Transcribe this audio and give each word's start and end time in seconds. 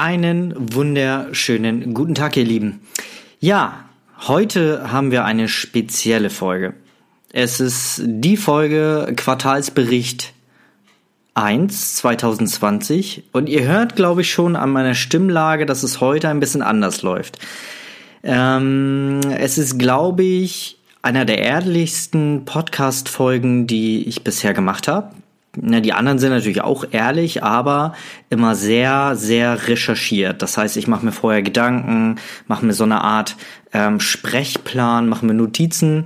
Einen 0.00 0.54
wunderschönen 0.76 1.92
guten 1.92 2.14
Tag, 2.14 2.36
ihr 2.36 2.44
Lieben. 2.44 2.82
Ja, 3.40 3.86
heute 4.28 4.92
haben 4.92 5.10
wir 5.10 5.24
eine 5.24 5.48
spezielle 5.48 6.30
Folge. 6.30 6.74
Es 7.32 7.58
ist 7.58 8.02
die 8.04 8.36
Folge 8.36 9.12
Quartalsbericht 9.16 10.34
1 11.34 11.96
2020 11.96 13.24
und 13.32 13.48
ihr 13.48 13.64
hört, 13.64 13.96
glaube 13.96 14.20
ich, 14.20 14.30
schon 14.30 14.54
an 14.54 14.70
meiner 14.70 14.94
Stimmlage, 14.94 15.66
dass 15.66 15.82
es 15.82 16.00
heute 16.00 16.28
ein 16.28 16.38
bisschen 16.38 16.62
anders 16.62 17.02
läuft. 17.02 17.40
Ähm, 18.22 19.18
es 19.36 19.58
ist, 19.58 19.80
glaube 19.80 20.22
ich, 20.22 20.78
einer 21.02 21.24
der 21.24 21.38
ehrlichsten 21.38 22.44
Podcast-Folgen, 22.44 23.66
die 23.66 24.06
ich 24.06 24.22
bisher 24.22 24.54
gemacht 24.54 24.86
habe. 24.86 25.10
Na, 25.56 25.80
die 25.80 25.92
anderen 25.92 26.18
sind 26.18 26.30
natürlich 26.30 26.60
auch 26.60 26.84
ehrlich, 26.90 27.42
aber 27.42 27.94
immer 28.30 28.54
sehr, 28.54 29.16
sehr 29.16 29.68
recherchiert. 29.68 30.42
Das 30.42 30.56
heißt, 30.56 30.76
ich 30.76 30.86
mache 30.86 31.04
mir 31.04 31.12
vorher 31.12 31.42
Gedanken, 31.42 32.16
mache 32.46 32.64
mir 32.66 32.74
so 32.74 32.84
eine 32.84 33.00
Art 33.02 33.36
ähm, 33.72 33.98
Sprechplan, 33.98 35.08
mache 35.08 35.26
mir 35.26 35.34
Notizen. 35.34 36.04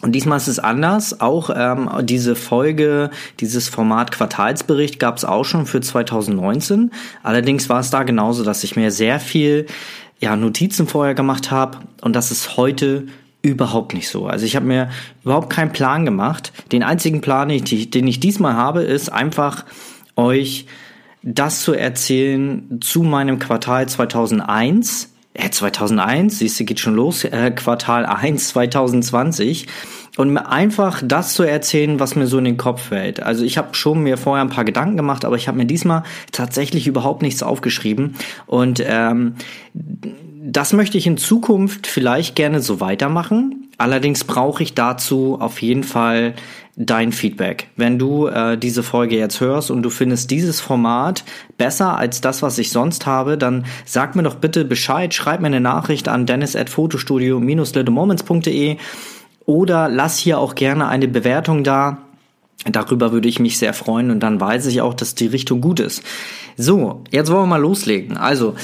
Und 0.00 0.12
diesmal 0.12 0.36
ist 0.36 0.46
es 0.46 0.60
anders. 0.60 1.20
Auch 1.20 1.50
ähm, 1.54 1.90
diese 2.02 2.36
Folge, 2.36 3.10
dieses 3.40 3.68
Format 3.68 4.12
Quartalsbericht 4.12 5.00
gab 5.00 5.16
es 5.16 5.24
auch 5.24 5.44
schon 5.44 5.66
für 5.66 5.80
2019. 5.80 6.92
Allerdings 7.22 7.68
war 7.68 7.80
es 7.80 7.90
da 7.90 8.04
genauso, 8.04 8.44
dass 8.44 8.62
ich 8.62 8.76
mir 8.76 8.92
sehr 8.92 9.18
viel 9.18 9.66
ja, 10.20 10.36
Notizen 10.36 10.86
vorher 10.86 11.14
gemacht 11.14 11.50
habe 11.50 11.78
und 12.00 12.14
das 12.16 12.30
ist 12.30 12.56
heute 12.56 13.06
überhaupt 13.48 13.94
nicht 13.94 14.08
so. 14.08 14.26
Also 14.26 14.44
ich 14.46 14.56
habe 14.56 14.66
mir 14.66 14.90
überhaupt 15.24 15.50
keinen 15.50 15.72
Plan 15.72 16.04
gemacht. 16.04 16.52
Den 16.72 16.82
einzigen 16.82 17.20
Plan, 17.20 17.48
den 17.48 18.06
ich 18.06 18.20
diesmal 18.20 18.54
habe, 18.54 18.82
ist 18.82 19.08
einfach 19.08 19.64
euch 20.16 20.66
das 21.22 21.62
zu 21.62 21.74
erzählen 21.74 22.80
zu 22.80 23.02
meinem 23.02 23.38
Quartal 23.38 23.88
2001. 23.88 25.12
Äh, 25.38 25.50
2001, 25.50 26.40
siehst 26.40 26.58
du, 26.58 26.64
geht 26.64 26.80
schon 26.80 26.94
los. 26.94 27.24
Äh, 27.24 27.52
Quartal 27.52 28.04
1 28.04 28.48
2020 28.48 29.68
und 30.16 30.30
mir 30.30 30.48
einfach 30.48 31.00
das 31.04 31.34
zu 31.34 31.44
erzählen, 31.44 32.00
was 32.00 32.16
mir 32.16 32.26
so 32.26 32.38
in 32.38 32.44
den 32.44 32.56
Kopf 32.56 32.88
fällt. 32.88 33.22
Also 33.22 33.44
ich 33.44 33.56
habe 33.56 33.74
schon 33.74 34.02
mir 34.02 34.16
vorher 34.16 34.44
ein 34.44 34.50
paar 34.50 34.64
Gedanken 34.64 34.96
gemacht, 34.96 35.24
aber 35.24 35.36
ich 35.36 35.46
habe 35.46 35.56
mir 35.56 35.66
diesmal 35.66 36.02
tatsächlich 36.32 36.88
überhaupt 36.88 37.22
nichts 37.22 37.44
aufgeschrieben 37.44 38.16
und 38.46 38.82
ähm, 38.84 39.34
das 39.74 40.72
möchte 40.72 40.98
ich 40.98 41.06
in 41.06 41.18
Zukunft 41.18 41.86
vielleicht 41.86 42.34
gerne 42.34 42.60
so 42.60 42.80
weitermachen. 42.80 43.67
Allerdings 43.78 44.24
brauche 44.24 44.62
ich 44.62 44.74
dazu 44.74 45.38
auf 45.40 45.62
jeden 45.62 45.84
Fall 45.84 46.34
dein 46.74 47.12
Feedback. 47.12 47.68
Wenn 47.76 47.98
du 47.98 48.26
äh, 48.26 48.58
diese 48.58 48.82
Folge 48.82 49.16
jetzt 49.16 49.40
hörst 49.40 49.70
und 49.70 49.82
du 49.82 49.90
findest 49.90 50.30
dieses 50.30 50.60
Format 50.60 51.24
besser 51.56 51.96
als 51.96 52.20
das, 52.20 52.42
was 52.42 52.58
ich 52.58 52.70
sonst 52.70 53.06
habe, 53.06 53.38
dann 53.38 53.64
sag 53.84 54.16
mir 54.16 54.24
doch 54.24 54.36
bitte 54.36 54.64
Bescheid, 54.64 55.14
schreib 55.14 55.40
mir 55.40 55.46
eine 55.46 55.60
Nachricht 55.60 56.08
an 56.08 56.26
dennis 56.26 56.56
at 56.56 56.70
fotostudio-littlemoments.de 56.70 58.76
oder 59.44 59.88
lass 59.88 60.18
hier 60.18 60.38
auch 60.38 60.54
gerne 60.54 60.88
eine 60.88 61.08
Bewertung 61.08 61.64
da. 61.64 61.98
Darüber 62.64 63.12
würde 63.12 63.28
ich 63.28 63.38
mich 63.38 63.58
sehr 63.58 63.74
freuen 63.74 64.10
und 64.10 64.20
dann 64.20 64.40
weiß 64.40 64.66
ich 64.66 64.80
auch, 64.80 64.94
dass 64.94 65.14
die 65.14 65.28
Richtung 65.28 65.60
gut 65.60 65.80
ist. 65.80 66.02
So, 66.56 67.04
jetzt 67.10 67.30
wollen 67.30 67.42
wir 67.42 67.46
mal 67.46 67.60
loslegen. 67.60 68.16
Also, 68.16 68.54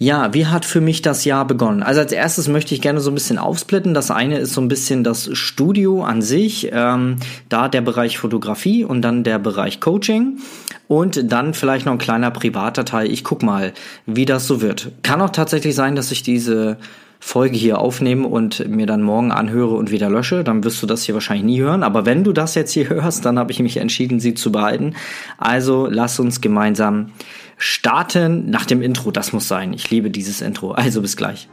ja, 0.00 0.32
wie 0.32 0.46
hat 0.46 0.64
für 0.64 0.80
mich 0.80 1.02
das 1.02 1.24
Jahr 1.24 1.44
begonnen? 1.44 1.82
Also 1.82 2.00
als 2.00 2.12
erstes 2.12 2.46
möchte 2.46 2.72
ich 2.72 2.80
gerne 2.80 3.00
so 3.00 3.10
ein 3.10 3.14
bisschen 3.14 3.36
aufsplitten. 3.36 3.94
Das 3.94 4.12
eine 4.12 4.38
ist 4.38 4.52
so 4.52 4.60
ein 4.60 4.68
bisschen 4.68 5.02
das 5.02 5.28
Studio 5.36 6.04
an 6.04 6.22
sich, 6.22 6.70
ähm, 6.72 7.16
da 7.48 7.68
der 7.68 7.80
Bereich 7.80 8.16
Fotografie 8.16 8.84
und 8.84 9.02
dann 9.02 9.24
der 9.24 9.40
Bereich 9.40 9.80
Coaching 9.80 10.38
und 10.86 11.32
dann 11.32 11.52
vielleicht 11.52 11.84
noch 11.84 11.92
ein 11.92 11.98
kleiner 11.98 12.30
privater 12.30 12.84
Teil. 12.84 13.10
Ich 13.10 13.24
guck 13.24 13.42
mal, 13.42 13.72
wie 14.06 14.24
das 14.24 14.46
so 14.46 14.60
wird. 14.60 14.92
Kann 15.02 15.20
auch 15.20 15.30
tatsächlich 15.30 15.74
sein, 15.74 15.96
dass 15.96 16.12
ich 16.12 16.22
diese 16.22 16.78
Folge 17.20 17.56
hier 17.56 17.80
aufnehme 17.80 18.28
und 18.28 18.68
mir 18.68 18.86
dann 18.86 19.02
morgen 19.02 19.32
anhöre 19.32 19.74
und 19.74 19.90
wieder 19.90 20.08
lösche, 20.08 20.44
dann 20.44 20.62
wirst 20.62 20.80
du 20.80 20.86
das 20.86 21.02
hier 21.02 21.14
wahrscheinlich 21.14 21.44
nie 21.44 21.60
hören. 21.60 21.82
Aber 21.82 22.06
wenn 22.06 22.22
du 22.22 22.32
das 22.32 22.54
jetzt 22.54 22.70
hier 22.70 22.88
hörst, 22.88 23.24
dann 23.24 23.38
habe 23.38 23.50
ich 23.50 23.58
mich 23.58 23.78
entschieden, 23.78 24.20
sie 24.20 24.34
zu 24.34 24.52
behalten. 24.52 24.94
Also 25.38 25.88
lass 25.90 26.20
uns 26.20 26.40
gemeinsam 26.40 27.10
starten 27.58 28.48
nach 28.48 28.64
dem 28.64 28.80
Intro. 28.80 29.10
Das 29.10 29.32
muss 29.32 29.48
sein. 29.48 29.72
Ich 29.72 29.90
liebe 29.90 30.10
dieses 30.10 30.40
Intro. 30.40 30.72
Also 30.72 31.02
bis 31.02 31.16
gleich. 31.16 31.48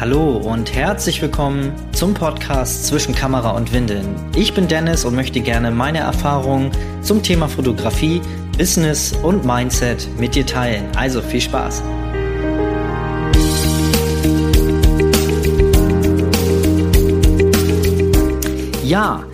Hallo 0.00 0.36
und 0.36 0.74
herzlich 0.74 1.20
willkommen 1.22 1.72
zum 1.92 2.14
Podcast 2.14 2.86
zwischen 2.86 3.14
Kamera 3.14 3.50
und 3.50 3.72
Windeln. 3.72 4.14
Ich 4.36 4.54
bin 4.54 4.68
Dennis 4.68 5.04
und 5.04 5.14
möchte 5.14 5.40
gerne 5.40 5.70
meine 5.70 5.98
Erfahrungen 5.98 6.70
zum 7.02 7.22
Thema 7.22 7.48
Fotografie, 7.48 8.20
Business 8.56 9.12
und 9.12 9.44
Mindset 9.44 10.08
mit 10.18 10.34
dir 10.34 10.46
teilen. 10.46 10.84
Also 10.96 11.20
viel 11.20 11.40
Spaß. 11.40 11.82
Ja, 18.84 19.24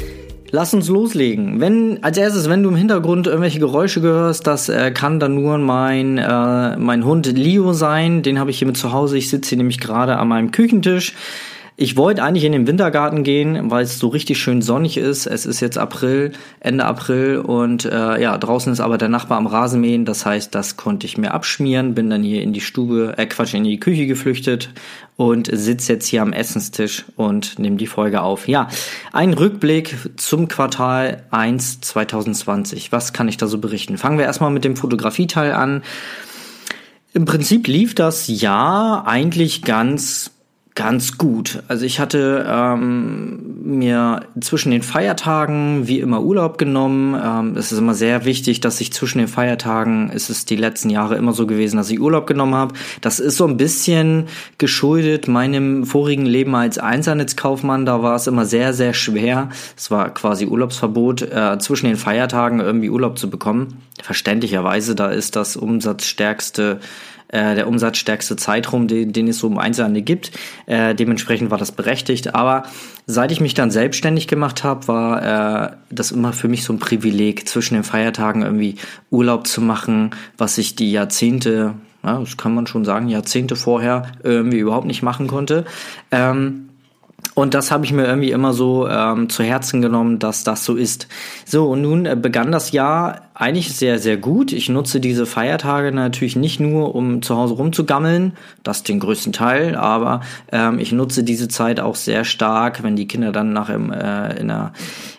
Lass 0.54 0.72
uns 0.72 0.88
loslegen. 0.88 1.58
Wenn 1.58 1.98
als 2.04 2.16
erstes, 2.16 2.48
wenn 2.48 2.62
du 2.62 2.68
im 2.68 2.76
Hintergrund 2.76 3.26
irgendwelche 3.26 3.58
Geräusche 3.58 4.00
gehörst, 4.00 4.46
das 4.46 4.68
äh, 4.68 4.92
kann 4.92 5.18
dann 5.18 5.34
nur 5.34 5.58
mein 5.58 6.16
äh, 6.16 6.76
mein 6.76 7.04
Hund 7.04 7.26
Leo 7.26 7.72
sein. 7.72 8.22
Den 8.22 8.38
habe 8.38 8.52
ich 8.52 8.58
hier 8.58 8.68
mit 8.68 8.76
zu 8.76 8.92
Hause. 8.92 9.18
Ich 9.18 9.30
sitze 9.30 9.48
hier 9.48 9.58
nämlich 9.58 9.80
gerade 9.80 10.16
an 10.16 10.28
meinem 10.28 10.52
Küchentisch. 10.52 11.14
Ich 11.76 11.96
wollte 11.96 12.22
eigentlich 12.22 12.44
in 12.44 12.52
den 12.52 12.68
Wintergarten 12.68 13.24
gehen, 13.24 13.68
weil 13.68 13.82
es 13.82 13.98
so 13.98 14.06
richtig 14.06 14.38
schön 14.38 14.62
sonnig 14.62 14.96
ist. 14.96 15.26
Es 15.26 15.44
ist 15.44 15.58
jetzt 15.58 15.76
April, 15.76 16.30
Ende 16.60 16.84
April 16.84 17.38
und 17.38 17.84
äh, 17.84 18.22
ja, 18.22 18.38
draußen 18.38 18.72
ist 18.72 18.78
aber 18.78 18.96
der 18.96 19.08
Nachbar 19.08 19.38
am 19.38 19.48
Rasenmähen. 19.48 20.04
Das 20.04 20.24
heißt, 20.24 20.54
das 20.54 20.76
konnte 20.76 21.08
ich 21.08 21.18
mir 21.18 21.34
abschmieren, 21.34 21.96
bin 21.96 22.10
dann 22.10 22.22
hier 22.22 22.42
in 22.42 22.52
die 22.52 22.60
Stube, 22.60 23.14
äh 23.16 23.26
Quatsch, 23.26 23.54
in 23.54 23.64
die 23.64 23.80
Küche 23.80 24.06
geflüchtet 24.06 24.70
und 25.16 25.50
sitze 25.52 25.94
jetzt 25.94 26.06
hier 26.06 26.22
am 26.22 26.32
Essenstisch 26.32 27.06
und 27.16 27.58
nehme 27.58 27.76
die 27.76 27.88
Folge 27.88 28.22
auf. 28.22 28.46
Ja, 28.46 28.68
ein 29.12 29.32
Rückblick 29.32 29.96
zum 30.16 30.46
Quartal 30.46 31.24
1 31.32 31.80
2020. 31.80 32.92
Was 32.92 33.12
kann 33.12 33.26
ich 33.26 33.36
da 33.36 33.48
so 33.48 33.58
berichten? 33.58 33.98
Fangen 33.98 34.18
wir 34.18 34.26
erstmal 34.26 34.52
mit 34.52 34.62
dem 34.62 34.76
Fotografieteil 34.76 35.50
an. 35.50 35.82
Im 37.14 37.24
Prinzip 37.24 37.66
lief 37.66 37.96
das 37.96 38.28
Jahr 38.28 39.08
eigentlich 39.08 39.62
ganz 39.62 40.33
ganz 40.74 41.18
gut. 41.18 41.62
Also 41.68 41.86
ich 41.86 42.00
hatte 42.00 42.44
ähm, 42.48 43.62
mir 43.62 44.22
zwischen 44.40 44.72
den 44.72 44.82
Feiertagen 44.82 45.86
wie 45.86 46.00
immer 46.00 46.22
Urlaub 46.22 46.58
genommen. 46.58 47.14
Ähm, 47.14 47.56
es 47.56 47.70
ist 47.70 47.78
immer 47.78 47.94
sehr 47.94 48.24
wichtig, 48.24 48.60
dass 48.60 48.80
ich 48.80 48.92
zwischen 48.92 49.18
den 49.18 49.28
Feiertagen, 49.28 50.10
ist 50.10 50.30
es 50.30 50.46
die 50.46 50.56
letzten 50.56 50.90
Jahre 50.90 51.14
immer 51.14 51.32
so 51.32 51.46
gewesen, 51.46 51.76
dass 51.76 51.90
ich 51.90 52.00
Urlaub 52.00 52.26
genommen 52.26 52.56
habe. 52.56 52.74
Das 53.00 53.20
ist 53.20 53.36
so 53.36 53.46
ein 53.46 53.56
bisschen 53.56 54.26
geschuldet 54.58 55.28
meinem 55.28 55.84
vorigen 55.84 56.26
Leben 56.26 56.56
als 56.56 56.78
Einzelnetzkaufmann. 56.78 57.86
Da 57.86 58.02
war 58.02 58.16
es 58.16 58.26
immer 58.26 58.44
sehr, 58.44 58.74
sehr 58.74 58.94
schwer. 58.94 59.50
Es 59.76 59.92
war 59.92 60.12
quasi 60.12 60.46
Urlaubsverbot, 60.46 61.22
äh, 61.22 61.58
zwischen 61.60 61.86
den 61.86 61.96
Feiertagen 61.96 62.58
irgendwie 62.58 62.90
Urlaub 62.90 63.16
zu 63.16 63.30
bekommen. 63.30 63.80
Verständlicherweise, 64.02 64.96
da 64.96 65.10
ist 65.10 65.36
das 65.36 65.56
umsatzstärkste 65.56 66.80
äh, 67.28 67.54
der 67.54 67.68
umsatzstärkste 67.68 68.36
Zeitraum, 68.36 68.88
den, 68.88 69.12
den 69.12 69.28
es 69.28 69.38
so 69.38 69.46
im 69.46 69.58
Einzelhandel 69.58 70.02
gibt. 70.02 70.30
Äh, 70.66 70.94
dementsprechend 70.94 71.50
war 71.50 71.58
das 71.58 71.72
berechtigt. 71.72 72.34
Aber 72.34 72.64
seit 73.06 73.32
ich 73.32 73.40
mich 73.40 73.54
dann 73.54 73.70
selbstständig 73.70 74.28
gemacht 74.28 74.64
habe, 74.64 74.88
war 74.88 75.72
äh, 75.72 75.76
das 75.90 76.12
immer 76.12 76.32
für 76.32 76.48
mich 76.48 76.64
so 76.64 76.72
ein 76.72 76.78
Privileg, 76.78 77.48
zwischen 77.48 77.74
den 77.74 77.84
Feiertagen 77.84 78.42
irgendwie 78.42 78.76
Urlaub 79.10 79.46
zu 79.46 79.60
machen, 79.60 80.10
was 80.36 80.58
ich 80.58 80.76
die 80.76 80.92
Jahrzehnte, 80.92 81.74
ja, 82.02 82.18
das 82.18 82.36
kann 82.36 82.54
man 82.54 82.66
schon 82.66 82.84
sagen, 82.84 83.08
Jahrzehnte 83.08 83.56
vorher 83.56 84.12
irgendwie 84.22 84.58
überhaupt 84.58 84.86
nicht 84.86 85.02
machen 85.02 85.26
konnte. 85.26 85.64
Ähm, 86.10 86.68
und 87.34 87.54
das 87.54 87.72
habe 87.72 87.84
ich 87.84 87.92
mir 87.92 88.06
irgendwie 88.06 88.30
immer 88.30 88.52
so 88.52 88.88
ähm, 88.88 89.28
zu 89.28 89.42
Herzen 89.42 89.82
genommen, 89.82 90.20
dass 90.20 90.44
das 90.44 90.64
so 90.64 90.76
ist. 90.76 91.08
So, 91.44 91.68
und 91.68 91.82
nun 91.82 92.06
äh, 92.06 92.16
begann 92.20 92.52
das 92.52 92.70
Jahr 92.70 93.22
eigentlich 93.34 93.74
sehr, 93.76 93.98
sehr 93.98 94.16
gut. 94.16 94.52
Ich 94.52 94.68
nutze 94.68 95.00
diese 95.00 95.26
Feiertage 95.26 95.90
natürlich 95.90 96.36
nicht 96.36 96.60
nur, 96.60 96.94
um 96.94 97.22
zu 97.22 97.36
Hause 97.36 97.54
rumzugammeln, 97.54 98.34
das 98.62 98.84
den 98.84 99.00
größten 99.00 99.32
Teil, 99.32 99.74
aber 99.74 100.20
ähm, 100.52 100.78
ich 100.78 100.92
nutze 100.92 101.24
diese 101.24 101.48
Zeit 101.48 101.80
auch 101.80 101.96
sehr 101.96 102.24
stark, 102.24 102.84
wenn 102.84 102.94
die 102.94 103.08
Kinder 103.08 103.32
dann 103.32 103.52
nach 103.52 103.68
im, 103.68 103.92
äh, 103.92 104.38
in 104.38 104.50
einer, 104.50 104.72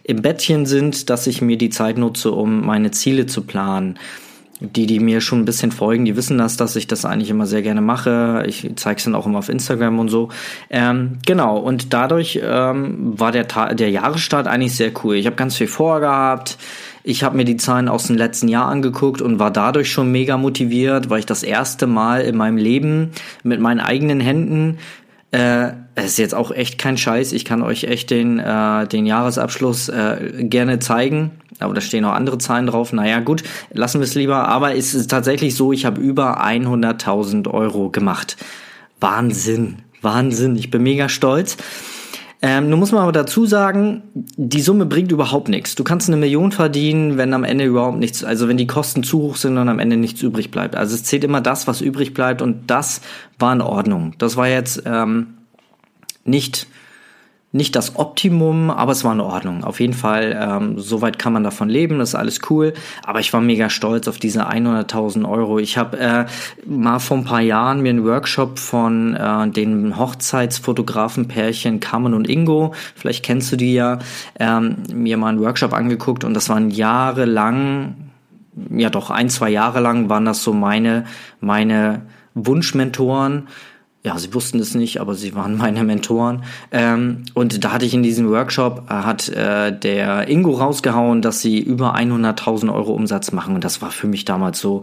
im 0.04 0.22
Bettchen 0.22 0.66
sind, 0.66 1.10
dass 1.10 1.28
ich 1.28 1.42
mir 1.42 1.58
die 1.58 1.70
Zeit 1.70 1.98
nutze, 1.98 2.32
um 2.32 2.66
meine 2.66 2.92
Ziele 2.92 3.26
zu 3.26 3.42
planen 3.42 4.00
die, 4.60 4.86
die 4.86 5.00
mir 5.00 5.20
schon 5.20 5.42
ein 5.42 5.46
bisschen 5.46 5.72
folgen, 5.72 6.06
die 6.06 6.16
wissen 6.16 6.38
das, 6.38 6.56
dass 6.56 6.76
ich 6.76 6.88
das 6.88 7.04
eigentlich 7.04 7.30
immer 7.30 7.46
sehr 7.46 7.62
gerne 7.62 7.82
mache. 7.82 8.44
Ich 8.48 8.70
zeige 8.76 8.98
es 8.98 9.04
dann 9.04 9.16
auch 9.16 9.26
immer 9.26 9.40
auf 9.40 9.50
Instagram 9.50 10.00
und 10.00 10.10
so. 10.10 10.30
Ähm, 10.70 11.18
genau, 11.26 11.58
und 11.58 11.94
dadurch 11.94 12.40
ähm, 12.42 13.20
war 13.20 13.32
der, 13.32 13.48
Ta 13.48 13.74
der 13.74 13.90
Jahresstart 13.90 14.48
eigentlich 14.48 14.76
sehr 14.76 14.92
cool. 15.04 15.16
Ich 15.16 15.26
habe 15.26 15.36
ganz 15.36 15.58
viel 15.58 15.68
vorgehabt. 15.68 16.58
Ich 17.04 17.24
habe 17.24 17.36
mir 17.36 17.46
die 17.46 17.58
Zahlen 17.58 17.90
aus 17.90 18.08
dem 18.08 18.16
letzten 18.16 18.48
Jahr 18.48 18.68
angeguckt 18.68 19.22
und 19.22 19.40
war 19.40 19.52
dadurch 19.52 19.92
schon 19.92 20.12
mega 20.12 20.38
motiviert, 20.38 21.10
weil 21.10 21.20
ich 21.20 21.26
das 21.26 21.44
erste 21.44 21.86
Mal 21.86 22.22
in 22.22 22.38
meinem 22.38 22.58
Leben 22.58 23.12
mit 23.44 23.60
meinen 23.60 23.80
eigenen 23.80 24.20
Händen 24.20 24.78
äh, 25.32 25.74
es 25.96 26.06
ist 26.06 26.18
jetzt 26.18 26.36
auch 26.36 26.52
echt 26.52 26.78
kein 26.78 26.98
Scheiß. 26.98 27.34
Ich 27.34 27.46
kann 27.46 27.62
euch 27.62 27.86
echt 27.86 28.10
den, 28.10 28.40
äh, 28.40 28.88
den 28.88 29.06
Jahresabschluss 29.06 29.90
äh, 29.90 30.44
gerne 30.44 30.80
zeigen. 30.80 31.32
Aber 31.60 31.74
da 31.74 31.82
stehen 31.82 32.06
auch 32.06 32.14
andere 32.14 32.38
Zahlen 32.38 32.68
drauf. 32.68 32.94
Naja, 32.94 33.20
gut, 33.20 33.44
lassen 33.72 34.00
wir 34.00 34.06
es 34.06 34.16
lieber. 34.16 34.48
Aber 34.48 34.76
es 34.76 34.94
ist 34.94 35.10
tatsächlich 35.10 35.56
so, 35.56 35.72
ich 35.72 35.86
habe 35.86 36.02
über 36.02 36.44
100.000 36.46 37.50
Euro 37.50 37.90
gemacht. 37.90 38.38
Wahnsinn, 39.00 39.78
Wahnsinn. 40.02 40.56
Ich 40.56 40.72
bin 40.72 40.84
mega 40.84 41.10
stolz. 41.10 41.58
Ähm, 42.42 42.70
nun 42.70 42.80
muss 42.80 42.92
man 42.92 43.02
aber 43.02 43.12
dazu 43.12 43.46
sagen, 43.46 44.04
die 44.14 44.62
Summe 44.62 44.86
bringt 44.86 45.12
überhaupt 45.12 45.50
nichts. 45.50 45.76
Du 45.76 45.84
kannst 45.84 46.10
eine 46.10 46.18
Million 46.18 46.52
verdienen, 46.52 47.18
wenn 47.18 47.34
am 47.34 47.44
Ende 47.44 47.66
überhaupt 47.66 47.98
nichts, 47.98 48.24
also 48.24 48.48
wenn 48.48 48.58
die 48.58 48.68
Kosten 48.68 49.04
zu 49.04 49.20
hoch 49.20 49.36
sind 49.38 49.58
und 49.58 49.70
am 49.70 49.80
Ende 49.80 49.98
nichts 49.98 50.22
übrig 50.22 50.52
bleibt. 50.52 50.76
Also 50.76 50.94
es 50.94 51.04
zählt 51.04 51.24
immer 51.24 51.42
das, 51.42 51.66
was 51.66 51.82
übrig 51.82 52.14
bleibt 52.14 52.42
und 52.42 52.70
das 52.70 53.02
war 53.40 53.54
in 53.54 53.62
Ordnung. 53.62 54.14
Das 54.18 54.36
war 54.36 54.48
jetzt 54.48 54.84
ähm, 54.86 55.38
nicht 56.24 56.68
nicht 57.56 57.78
das 57.78 57.96
Optimum, 57.96 58.70
aber 58.70 58.92
es 58.92 59.06
war 59.06 59.14
in 59.14 59.22
Ordnung. 59.22 59.64
Auf 59.64 59.80
jeden 59.80 59.94
Fall, 59.94 60.38
ähm, 60.38 60.78
soweit 60.78 61.18
kann 61.18 61.32
man 61.32 61.46
davon 61.46 61.70
leben, 61.70 62.00
das 62.00 62.10
ist 62.10 62.16
alles 62.16 62.42
cool. 62.50 62.74
Aber 63.02 63.22
ich 63.22 63.32
war 63.32 63.40
mega 63.40 63.70
stolz 63.70 64.10
auf 64.10 64.18
diese 64.18 64.50
100.000 64.50 65.28
Euro. 65.28 65.58
Ich 65.60 65.78
habe 65.78 65.98
äh, 65.98 66.26
mal 66.66 67.00
vor 67.00 67.16
ein 67.16 67.24
paar 67.24 67.40
Jahren 67.40 67.80
mir 67.80 67.92
einen 67.92 68.04
Workshop 68.04 68.60
von 68.60 69.16
äh, 69.16 69.48
den 69.48 69.98
Hochzeitsfotografenpärchen 69.98 71.80
Carmen 71.80 72.14
und 72.14 72.30
Ingo, 72.30 72.74
vielleicht 72.94 73.24
kennst 73.24 73.54
du 73.54 73.56
die 73.56 73.74
ja, 73.74 74.00
ähm, 74.38 74.84
mir 74.94 75.16
mal 75.16 75.30
einen 75.30 75.40
Workshop 75.40 75.72
angeguckt 75.72 76.26
und 76.26 76.34
das 76.34 76.50
waren 76.50 76.72
jahrelang, 76.72 77.96
ja 78.70 78.90
doch 78.90 79.12
ein, 79.12 79.30
zwei 79.30 79.50
Jahre 79.50 79.80
lang 79.80 80.10
waren 80.10 80.26
das 80.26 80.44
so 80.44 80.52
meine, 80.52 81.06
meine 81.40 82.02
Wunschmentoren 82.34 83.48
ja, 84.06 84.18
sie 84.20 84.34
wussten 84.36 84.60
es 84.60 84.76
nicht, 84.76 85.02
aber 85.02 85.16
sie 85.16 85.36
waren 85.36 85.58
meine 85.58 85.84
Mentoren. 85.84 86.44
Ähm, 86.72 87.24
und 87.34 87.64
da 87.64 87.74
hatte 87.74 87.86
ich 87.86 87.94
in 87.94 88.04
diesem 88.04 88.30
Workshop, 88.30 88.84
äh, 88.90 88.94
hat 88.94 89.28
äh, 89.30 89.78
der 89.78 90.30
Ingo 90.30 90.52
rausgehauen, 90.52 91.22
dass 91.22 91.42
sie 91.42 91.60
über 91.60 91.96
100.000 91.96 92.74
Euro 92.74 92.94
Umsatz 92.94 93.32
machen. 93.32 93.56
Und 93.56 93.64
das 93.64 93.82
war 93.82 93.92
für 93.92 94.08
mich 94.08 94.24
damals 94.24 94.60
so, 94.60 94.82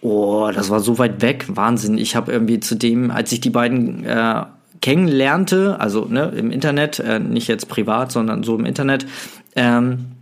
oh, 0.00 0.50
das 0.54 0.70
war 0.70 0.80
so 0.80 0.98
weit 0.98 1.20
weg, 1.20 1.46
Wahnsinn. 1.48 1.98
Ich 1.98 2.14
habe 2.14 2.32
irgendwie 2.32 2.60
zu 2.60 2.76
dem, 2.76 3.10
als 3.10 3.32
ich 3.32 3.40
die 3.40 3.50
beiden 3.50 4.04
äh, 4.04 4.44
kennenlernte, 4.80 5.80
also 5.80 6.04
ne, 6.04 6.32
im 6.36 6.52
Internet, 6.52 7.00
äh, 7.00 7.18
nicht 7.18 7.48
jetzt 7.48 7.68
privat, 7.68 8.12
sondern 8.12 8.44
so 8.44 8.56
im 8.56 8.64
Internet, 8.64 9.06
ähm, 9.56 10.12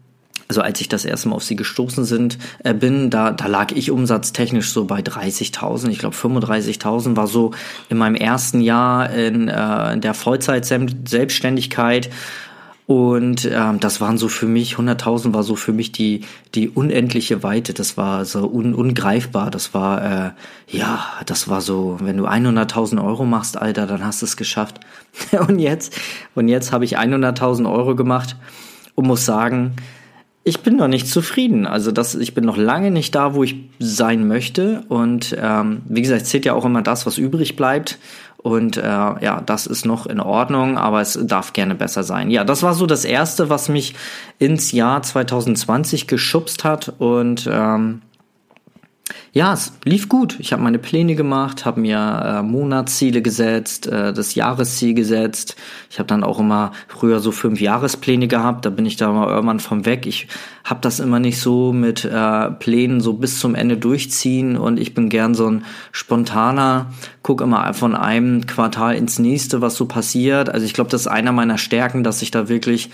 also 0.48 0.60
als 0.60 0.81
ich 0.81 0.88
das 0.88 1.04
erste 1.04 1.28
Mal 1.28 1.37
auf 1.37 1.44
sie 1.44 1.56
gestoßen 1.56 2.04
sind, 2.04 2.38
äh, 2.62 2.72
bin, 2.72 3.10
da, 3.10 3.32
da 3.32 3.46
lag 3.46 3.72
ich 3.72 3.90
umsatztechnisch 3.90 4.70
so 4.70 4.84
bei 4.84 5.00
30.000. 5.00 5.88
Ich 5.90 5.98
glaube 5.98 6.14
35.000 6.16 7.16
war 7.16 7.26
so 7.26 7.52
in 7.88 7.98
meinem 7.98 8.14
ersten 8.14 8.60
Jahr 8.60 9.10
in, 9.10 9.48
äh, 9.48 9.93
in 9.93 10.00
der 10.00 10.14
Vollzeit-Selbstständigkeit. 10.14 12.10
Und 12.87 13.50
ähm, 13.52 13.81
das 13.81 14.00
waren 14.00 14.16
so 14.16 14.28
für 14.28 14.46
mich, 14.46 14.76
100.000 14.76 15.34
war 15.34 15.43
so 15.43 15.56
für 15.56 15.72
mich 15.72 15.90
die, 15.90 16.20
die 16.54 16.69
unendliche 16.69 17.42
Weite. 17.42 17.75
Das 17.75 17.96
war 17.96 18.25
so 18.25 18.49
un, 18.49 18.75
ungreifbar. 18.75 19.50
Das 19.50 19.75
war, 19.75 20.28
äh, 20.28 20.31
ja, 20.69 21.04
das 21.26 21.49
war 21.49 21.60
so, 21.60 21.96
wenn 22.00 22.16
du 22.16 22.28
100.000 22.28 23.04
Euro 23.04 23.25
machst, 23.25 23.58
Alter, 23.58 23.88
dann 23.88 24.04
hast 24.04 24.22
du 24.22 24.26
es 24.26 24.37
geschafft. 24.37 24.78
und 25.49 25.58
jetzt, 25.58 25.99
und 26.37 26.46
jetzt 26.46 26.70
habe 26.70 26.84
ich 26.84 26.96
100.000 26.96 27.69
Euro 27.69 27.96
gemacht 27.96 28.37
und 28.94 29.08
muss 29.08 29.25
sagen, 29.25 29.75
ich 30.46 30.60
bin 30.60 30.76
noch 30.76 30.87
nicht 30.87 31.08
zufrieden. 31.08 31.66
Also 31.66 31.90
das, 31.90 32.14
ich 32.14 32.32
bin 32.32 32.44
noch 32.44 32.56
lange 32.56 32.93
nicht 32.93 33.16
da, 33.16 33.34
wo 33.34 33.43
ich 33.43 33.56
sein 33.81 34.28
möchte. 34.28 34.84
Und 34.88 35.37
ähm, 35.37 35.82
wie 35.87 36.02
gesagt, 36.02 36.25
zählt 36.26 36.44
ja 36.44 36.54
auch 36.54 36.64
immer 36.64 36.82
das, 36.82 37.04
was 37.04 37.19
übrig 37.19 37.56
bleibt. 37.56 37.98
Und 38.38 38.76
äh, 38.76 38.82
ja, 38.82 39.43
das 39.44 39.66
ist 39.66 39.84
noch 39.84 40.06
in 40.06 40.20
Ordnung, 40.20 40.78
aber 40.78 41.00
es 41.00 41.19
darf 41.20 41.52
gerne 41.52 41.75
besser 41.75 42.04
sein. 42.04 42.31
Ja, 42.31 42.44
das 42.44 42.62
war 42.62 42.75
so 42.75 42.87
das 42.87 43.04
Erste, 43.04 43.50
was 43.50 43.69
mich 43.69 43.96
ins 44.38 44.70
Jahr 44.70 45.02
2020 45.02 46.06
geschubst 46.06 46.62
hat. 46.62 46.94
Und 46.99 47.50
ähm, 47.52 48.02
ja, 49.32 49.53
es 49.53 49.73
lief 49.85 50.08
gut. 50.08 50.37
Ich 50.41 50.53
habe 50.53 50.62
meine 50.62 50.79
Pläne 50.79 51.14
gemacht, 51.14 51.64
habe 51.64 51.81
mir 51.81 51.99
äh, 51.99 52.43
Monatsziele 52.43 53.23
gesetzt, 53.23 53.87
äh, 53.87 54.12
das 54.12 54.35
Jahresziel 54.35 54.94
gesetzt. 54.94 55.56
Ich 55.91 55.99
habe 55.99 56.06
dann 56.08 56.25
auch 56.25 56.41
immer 56.41 56.73
früher 56.88 57.20
so 57.20 57.31
fünf 57.31 57.61
Jahrespläne 57.61 58.29
gehabt. 58.29 58.64
Da 58.64 58.70
bin 58.70 58.87
ich 58.87 58.97
da 58.97 59.12
mal 59.12 59.29
irgendwann 59.29 59.61
vom 59.61 59.85
weg. 59.87 60.06
Ich 60.06 60.26
habe 60.66 60.80
das 60.80 60.98
immer 60.98 61.20
nicht 61.20 61.40
so 61.40 61.72
mit 61.72 62.04
äh, 62.04 62.50
Plänen 62.50 63.00
so 63.00 63.12
bis 63.14 63.38
zum 63.38 63.54
Ende 63.54 63.76
durchziehen 63.76 64.56
und 64.56 64.80
ich 64.80 64.94
bin 64.94 65.08
gern 65.08 65.32
so 65.34 65.46
ein 65.46 65.64
spontaner. 65.92 66.90
Guck 67.22 67.40
immer 67.40 67.72
von 67.72 67.94
einem 67.94 68.46
Quartal 68.46 68.96
ins 68.96 69.20
nächste, 69.20 69.60
was 69.60 69.76
so 69.76 69.86
passiert. 69.86 70.50
Also 70.50 70.66
ich 70.66 70.74
glaube, 70.74 70.90
das 70.90 71.02
ist 71.02 71.06
einer 71.06 71.30
meiner 71.30 71.56
Stärken, 71.56 72.02
dass 72.02 72.20
ich 72.20 72.32
da 72.32 72.48
wirklich 72.48 72.90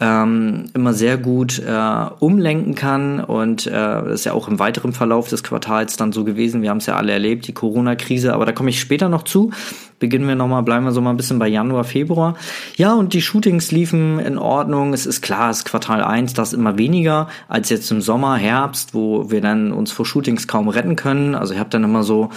ähm, 0.00 0.66
immer 0.74 0.92
sehr 0.92 1.16
gut 1.16 1.60
äh, 1.60 2.06
umlenken 2.18 2.74
kann. 2.74 3.20
Und 3.20 3.66
äh, 3.66 3.70
das 3.70 4.20
ist 4.20 4.24
ja 4.24 4.34
auch 4.34 4.48
im 4.48 4.58
weiteren 4.58 4.92
Verlauf 4.92 5.28
des 5.28 5.42
Quartals 5.42 5.96
dann 5.96 6.12
so 6.12 6.24
gewesen. 6.24 6.60
Wir 6.60 6.70
haben 6.70 6.78
es 6.78 6.86
ja 6.86 6.96
alle 6.96 7.12
erlebt, 7.12 7.46
die 7.46 7.54
Corona-Krise, 7.54 8.34
aber 8.34 8.44
da 8.44 8.52
komme 8.52 8.70
ich 8.70 8.80
später 8.80 9.08
noch 9.08 9.22
zu. 9.22 9.50
Beginnen 9.98 10.26
wir 10.26 10.34
nochmal, 10.34 10.62
bleiben 10.62 10.84
wir 10.84 10.92
so 10.92 11.00
mal 11.00 11.10
ein 11.10 11.16
bisschen 11.16 11.38
bei 11.38 11.48
Januar, 11.48 11.84
Februar. 11.84 12.36
Ja, 12.76 12.94
und 12.94 13.14
die 13.14 13.22
Shootings 13.22 13.70
liefen 13.70 14.18
in 14.18 14.38
Ordnung. 14.38 14.92
Es 14.92 15.06
ist 15.06 15.22
klar, 15.22 15.50
es 15.50 15.58
ist 15.58 15.64
Quartal 15.64 16.02
1, 16.02 16.34
das 16.34 16.52
immer 16.52 16.78
weniger 16.78 17.28
als 17.48 17.70
jetzt 17.70 17.90
im 17.90 18.00
Sommer, 18.00 18.36
Herbst, 18.36 18.94
wo 18.94 19.30
wir 19.30 19.40
dann 19.40 19.72
uns 19.72 19.92
vor 19.92 20.04
Shootings 20.04 20.48
kaum 20.48 20.68
retten 20.68 20.96
können. 20.96 21.34
Also 21.34 21.54
ich 21.54 21.60
habe 21.60 21.70
dann 21.70 21.84
immer 21.84 22.02
so, 22.02 22.30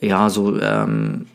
ja, 0.00 0.28
so 0.30 0.60
ähm, 0.60 1.26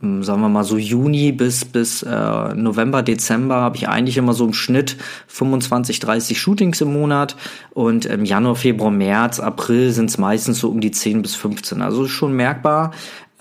hm, 0.00 0.22
sagen 0.22 0.40
wir 0.40 0.48
mal 0.48 0.64
so 0.64 0.78
Juni 0.78 1.30
bis 1.30 1.66
bis 1.66 2.02
äh, 2.02 2.54
November, 2.54 3.02
Dezember 3.02 3.56
habe 3.56 3.76
ich 3.76 3.88
eigentlich 3.88 4.16
immer 4.16 4.32
so 4.32 4.46
im 4.46 4.54
Schnitt 4.54 4.96
25, 5.26 5.98
30 6.00 6.40
Shootings 6.40 6.80
im 6.80 6.94
Monat 6.94 7.36
und 7.74 8.06
im 8.06 8.24
Januar, 8.24 8.56
Februar, 8.56 8.90
März, 8.90 9.40
April 9.40 9.92
sind 9.92 10.08
es 10.08 10.16
meistens 10.16 10.58
so 10.60 10.70
um 10.70 10.80
die 10.80 10.90
10 10.90 11.20
bis 11.20 11.34
15. 11.34 11.82
Also 11.82 12.08
schon 12.08 12.32
merkbar. 12.32 12.92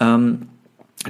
Ähm, 0.02 0.49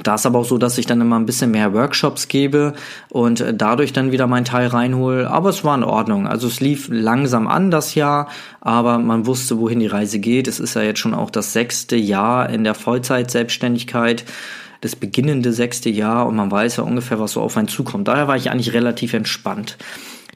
da 0.04 0.16
ist 0.16 0.26
aber 0.28 0.40
auch 0.40 0.46
so, 0.46 0.60
dass 0.60 0.78
ich 0.78 0.86
dann 0.86 1.02
immer 1.02 1.18
ein 1.18 1.26
bisschen 1.26 1.50
mehr 1.50 1.74
Workshops 1.74 2.28
gebe 2.28 2.74
und 3.10 3.44
dadurch 3.54 3.92
dann 3.92 4.12
wieder 4.12 4.28
meinen 4.28 4.46
Teil 4.46 4.68
reinhole. 4.68 5.30
Aber 5.30 5.50
es 5.50 5.64
war 5.64 5.76
in 5.76 5.84
Ordnung. 5.84 6.28
Also 6.28 6.48
es 6.48 6.60
lief 6.60 6.90
langsam 6.92 7.48
an 7.48 7.72
das 7.72 7.96
Jahr, 7.96 8.28
aber 8.62 9.00
man 9.00 9.26
wusste, 9.26 9.58
wohin 9.58 9.80
die 9.80 9.88
Reise 9.88 10.20
geht. 10.20 10.48
Es 10.48 10.60
ist 10.60 10.76
ja 10.76 10.84
jetzt 10.84 11.00
schon 11.00 11.16
auch 11.16 11.32
das 11.32 11.54
sechste 11.54 11.96
Jahr 11.96 12.50
in 12.50 12.64
der 12.64 12.76
Vollzeit-Selbstständigkeit 12.76 14.26
das 14.82 14.96
beginnende 14.96 15.52
sechste 15.52 15.90
Jahr 15.90 16.26
und 16.28 16.36
man 16.36 16.50
weiß 16.50 16.78
ja 16.78 16.84
ungefähr, 16.84 17.20
was 17.20 17.34
so 17.34 17.42
auf 17.42 17.58
einen 17.58 17.68
zukommt. 17.68 18.08
Daher 18.08 18.28
war 18.28 18.38
ich 18.38 18.50
eigentlich 18.50 18.74
relativ 18.74 19.14
entspannt. 19.14 19.78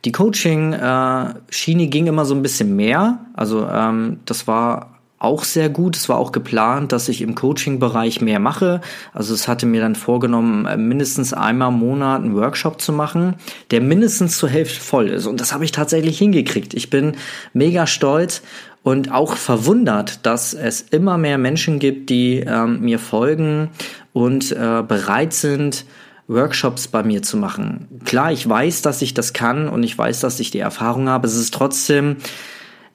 Die 0.06 0.12
Coaching-Schiene 0.12 1.84
äh, 1.84 1.88
ging 1.88 2.08
immer 2.08 2.26
so 2.26 2.36
ein 2.36 2.42
bisschen 2.42 2.76
mehr. 2.76 3.20
Also 3.34 3.66
ähm, 3.66 4.20
das 4.26 4.48
war 4.48 4.93
auch 5.24 5.44
sehr 5.44 5.70
gut. 5.70 5.96
Es 5.96 6.10
war 6.10 6.18
auch 6.18 6.32
geplant, 6.32 6.92
dass 6.92 7.10
ich 7.10 7.22
im 7.22 7.36
Coaching-Bereich 7.36 8.22
mehr 8.22 8.40
mache. 8.40 8.82
Also 9.14 9.34
es 9.34 9.48
hatte 9.48 9.66
mir 9.66 9.82
dann 9.82 9.96
vorgenommen, 9.96 10.66
äh, 10.66 10.78
mindestens 10.78 11.34
einmal 11.34 11.70
im 11.70 11.80
Monat 11.80 12.22
einen 12.22 12.36
Workshop 12.36 12.82
zu 12.82 12.92
machen, 12.92 13.36
der 13.72 13.82
mindestens 13.82 14.38
zur 14.38 14.50
Hälfte 14.50 14.80
voll 14.80 15.08
ist. 15.10 15.26
Und 15.26 15.40
das 15.40 15.54
habe 15.54 15.66
ich 15.66 15.72
tatsächlich 15.72 16.18
hingekriegt. 16.18 16.74
Ich 16.74 16.90
bin 16.90 17.14
mega 17.54 17.88
stolz 17.88 18.42
und 18.84 19.12
auch 19.12 19.38
verwundert, 19.38 20.26
dass 20.26 20.54
es 20.54 20.82
immer 20.82 21.18
mehr 21.18 21.38
Menschen 21.38 21.80
gibt, 21.80 22.10
die 22.10 22.40
ähm, 22.40 22.82
mir 22.82 23.00
folgen 23.00 23.70
und 24.12 24.52
äh, 24.52 24.84
bereit 24.86 25.34
sind, 25.34 25.86
Workshops 26.28 26.88
bei 26.88 27.04
mir 27.04 27.22
zu 27.22 27.38
machen. 27.38 27.88
Klar, 28.06 28.32
ich 28.32 28.48
weiß, 28.48 28.82
dass 28.82 29.02
ich 29.02 29.14
das 29.14 29.34
kann 29.34 29.68
und 29.68 29.84
ich 29.84 29.98
weiß, 29.98 30.20
dass 30.22 30.40
ich 30.40 30.52
die 30.52 30.60
Erfahrung 30.60 31.10
habe. 31.10 31.28
Es 31.28 31.36
ist 31.36 31.54
trotzdem, 31.54 32.18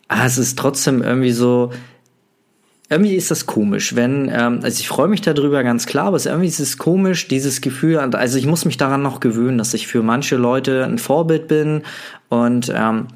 ah, 0.09 0.25
es 0.27 0.39
ist 0.39 0.59
trotzdem 0.59 1.03
irgendwie 1.03 1.33
so, 1.33 1.71
irgendwie 2.91 3.17
ist 3.17 3.31
das 3.31 3.47
komisch, 3.47 3.95
wenn, 3.97 4.31
ähm, 4.33 4.61
also 4.63 4.81
ich 4.81 4.89
freue 4.89 5.09
mich 5.09 5.21
darüber 5.21 5.63
ganz 5.63 5.87
klar, 5.87 6.07
aber 6.07 6.17
es 6.17 6.27
irgendwie 6.27 6.49
ist 6.49 6.61
es 6.61 6.79
komisch, 6.79 7.29
dieses 7.29 7.61
Gefühl, 7.61 7.99
also 7.99 8.39
ich 8.39 8.47
muss 8.47 8.65
mich 8.65 8.79
daran 8.79 9.03
noch 9.03 9.21
gewöhnen, 9.21 9.59
dass 9.59 9.75
ich 9.75 9.87
für 9.87 10.03
manche 10.03 10.37
Leute 10.37 10.85
ein 10.85 10.99
Vorbild 10.99 11.49
bin 11.49 11.83
und 12.31 12.73
ähm, 12.75 13.09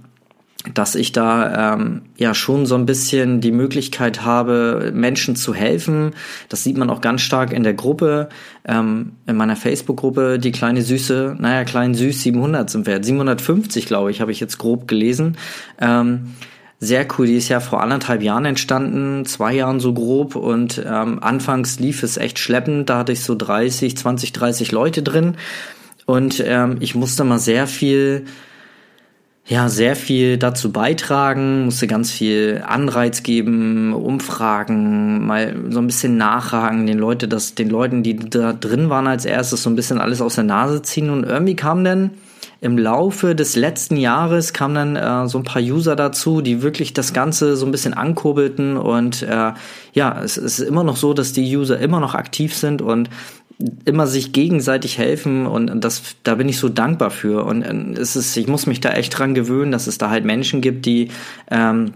dass 0.75 0.95
ich 0.95 1.11
da 1.11 1.75
ähm, 1.75 2.03
ja 2.17 2.35
schon 2.35 2.67
so 2.67 2.77
ein 2.77 2.87
bisschen 2.87 3.41
die 3.41 3.51
Möglichkeit 3.51 4.25
habe, 4.25 4.93
Menschen 4.95 5.35
zu 5.35 5.55
helfen. 5.55 6.13
Das 6.49 6.63
sieht 6.63 6.77
man 6.77 6.89
auch 6.89 7.01
ganz 7.01 7.23
stark 7.23 7.53
in 7.53 7.65
der 7.65 7.75
Gruppe, 7.75 8.29
ähm, 8.65 9.13
in 9.27 9.37
meiner 9.37 9.57
Facebook-Gruppe, 9.57 10.39
die 10.39 10.53
kleine 10.53 10.83
Süße, 10.83 11.37
naja, 11.39 11.65
klein 11.65 11.95
süß 11.95 12.23
700 12.23 12.71
sind 12.71 12.87
wir, 12.87 13.03
750 13.03 13.87
glaube 13.87 14.13
ich, 14.13 14.21
habe 14.21 14.31
ich 14.31 14.39
jetzt 14.39 14.59
grob 14.59 14.87
gelesen. 14.87 15.37
Ähm, 15.81 16.35
sehr 16.83 17.07
cool, 17.17 17.29
die 17.29 17.37
ist 17.37 17.49
ja 17.49 17.61
vor 17.61 17.81
anderthalb 17.81 18.23
Jahren 18.23 18.45
entstanden, 18.45 19.25
zwei 19.25 19.55
Jahren 19.55 19.79
so 19.79 19.95
grob. 19.95 20.35
Und 20.35 20.83
ähm, 20.85 21.23
anfangs 21.23 21.79
lief 21.79 22.03
es 22.03 22.17
echt 22.17 22.41
schleppend, 22.41 22.91
da 22.91 22.99
hatte 22.99 23.13
ich 23.13 23.23
so 23.23 23.37
30, 23.37 23.97
20, 23.97 24.33
30 24.33 24.73
Leute 24.73 25.05
drin. 25.05 25.37
Und 26.07 26.43
ähm, 26.45 26.79
ich 26.81 26.97
musste 26.97 27.23
mal 27.23 27.39
sehr 27.39 27.69
viel 27.69 28.25
ja, 29.45 29.69
sehr 29.69 29.97
viel 29.97 30.39
dazu 30.39 30.71
beitragen, 30.73 31.65
musste 31.65 31.87
ganz 31.87 32.11
viel 32.13 32.63
Anreiz 32.67 33.23
geben, 33.23 33.93
Umfragen, 33.93 35.27
mal 35.27 35.57
so 35.69 35.81
ein 35.81 35.87
bisschen 35.87 36.17
nachhaken, 36.17 36.87
den 36.87 36.99
Leute, 36.99 37.27
das, 37.27 37.55
den 37.55 37.69
Leuten, 37.69 38.03
die 38.03 38.17
da 38.17 38.53
drin 38.53 38.89
waren 38.89 39.09
als 39.09 39.25
erstes, 39.25 39.65
so 39.65 39.71
ein 39.71 39.77
bisschen 39.77 40.01
alles 40.01 40.21
aus 40.21 40.37
der 40.37 40.45
Nase 40.45 40.83
ziehen. 40.83 41.11
Und 41.11 41.25
irgendwie 41.25 41.57
kam 41.57 41.83
dann 41.85 42.11
im 42.63 42.79
Laufe 42.79 43.35
des 43.35 43.57
letzten 43.57 43.97
Jahres 43.97 44.53
kamen 44.53 44.95
dann 44.95 45.25
äh, 45.25 45.29
so 45.29 45.37
ein 45.37 45.43
paar 45.43 45.61
User 45.61 45.97
dazu, 45.97 46.41
die 46.41 46.63
wirklich 46.63 46.95
das 46.95 47.13
Ganze 47.13 47.57
so 47.57 47.67
ein 47.67 47.73
bisschen 47.73 47.93
ankurbelten 47.93 48.77
und 48.77 49.23
äh, 49.23 49.53
ja, 49.93 50.23
es, 50.23 50.37
ist 50.37 50.61
immer 50.61 50.85
noch 50.85 50.97
so, 50.97 51.13
dass 51.13 51.33
die 51.33 51.57
User 51.57 51.81
immer 51.81 51.99
noch 51.99 52.15
aktiv 52.15 52.55
sind 52.55 52.81
und 52.81 53.11
immer 53.85 54.07
sich 54.07 54.33
gegenseitig 54.33 54.97
helfen 54.97 55.47
und 55.47 55.81
das 55.81 56.03
da 56.23 56.37
bin 56.37 56.49
ich 56.49 56.59
so 56.59 56.69
dankbar 56.69 57.11
für 57.11 57.45
und 57.45 57.63
äh, 57.63 58.01
es 58.01 58.15
ist 58.15 58.37
ich 58.37 58.47
muss 58.47 58.67
mich 58.67 58.81
da 58.81 58.91
echt 58.91 59.19
dran 59.19 59.35
gewöhnen, 59.35 59.73
dass 59.73 59.89
es 59.89 59.99
da 59.99 60.09
halt 60.09 60.25
Menschen 60.25 60.61
gibt, 60.61 60.87
die 60.87 61.09
ähm, 61.51 61.95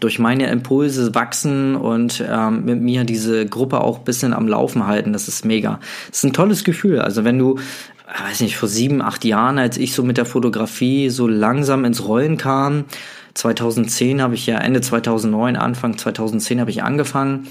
durch 0.00 0.18
meine 0.18 0.48
Impulse 0.50 1.14
wachsen 1.14 1.76
und 1.76 2.24
ähm, 2.26 2.64
mit 2.64 2.80
mir 2.80 3.04
diese 3.04 3.44
Gruppe 3.46 3.82
auch 3.82 4.00
bisschen 4.00 4.34
am 4.34 4.46
Laufen 4.46 4.86
halten. 4.86 5.12
Das 5.12 5.28
ist 5.28 5.46
mega. 5.46 5.80
Das 6.08 6.18
ist 6.18 6.24
ein 6.24 6.34
tolles 6.34 6.62
Gefühl. 6.62 7.00
Also 7.00 7.24
wenn 7.24 7.38
du, 7.38 7.58
weiß 8.08 8.40
nicht, 8.40 8.56
vor 8.56 8.68
sieben, 8.68 9.02
acht 9.02 9.24
Jahren, 9.24 9.58
als 9.58 9.76
ich 9.76 9.92
so 9.92 10.02
mit 10.02 10.16
der 10.16 10.24
Fotografie 10.24 11.10
so 11.10 11.26
langsam 11.26 11.84
ins 11.84 12.06
Rollen 12.06 12.36
kam, 12.36 12.84
2010 13.34 14.22
habe 14.22 14.34
ich 14.34 14.46
ja, 14.46 14.58
Ende 14.58 14.80
2009, 14.80 15.56
Anfang 15.56 15.96
2010 15.98 16.60
habe 16.60 16.70
ich 16.70 16.82
angefangen 16.82 17.46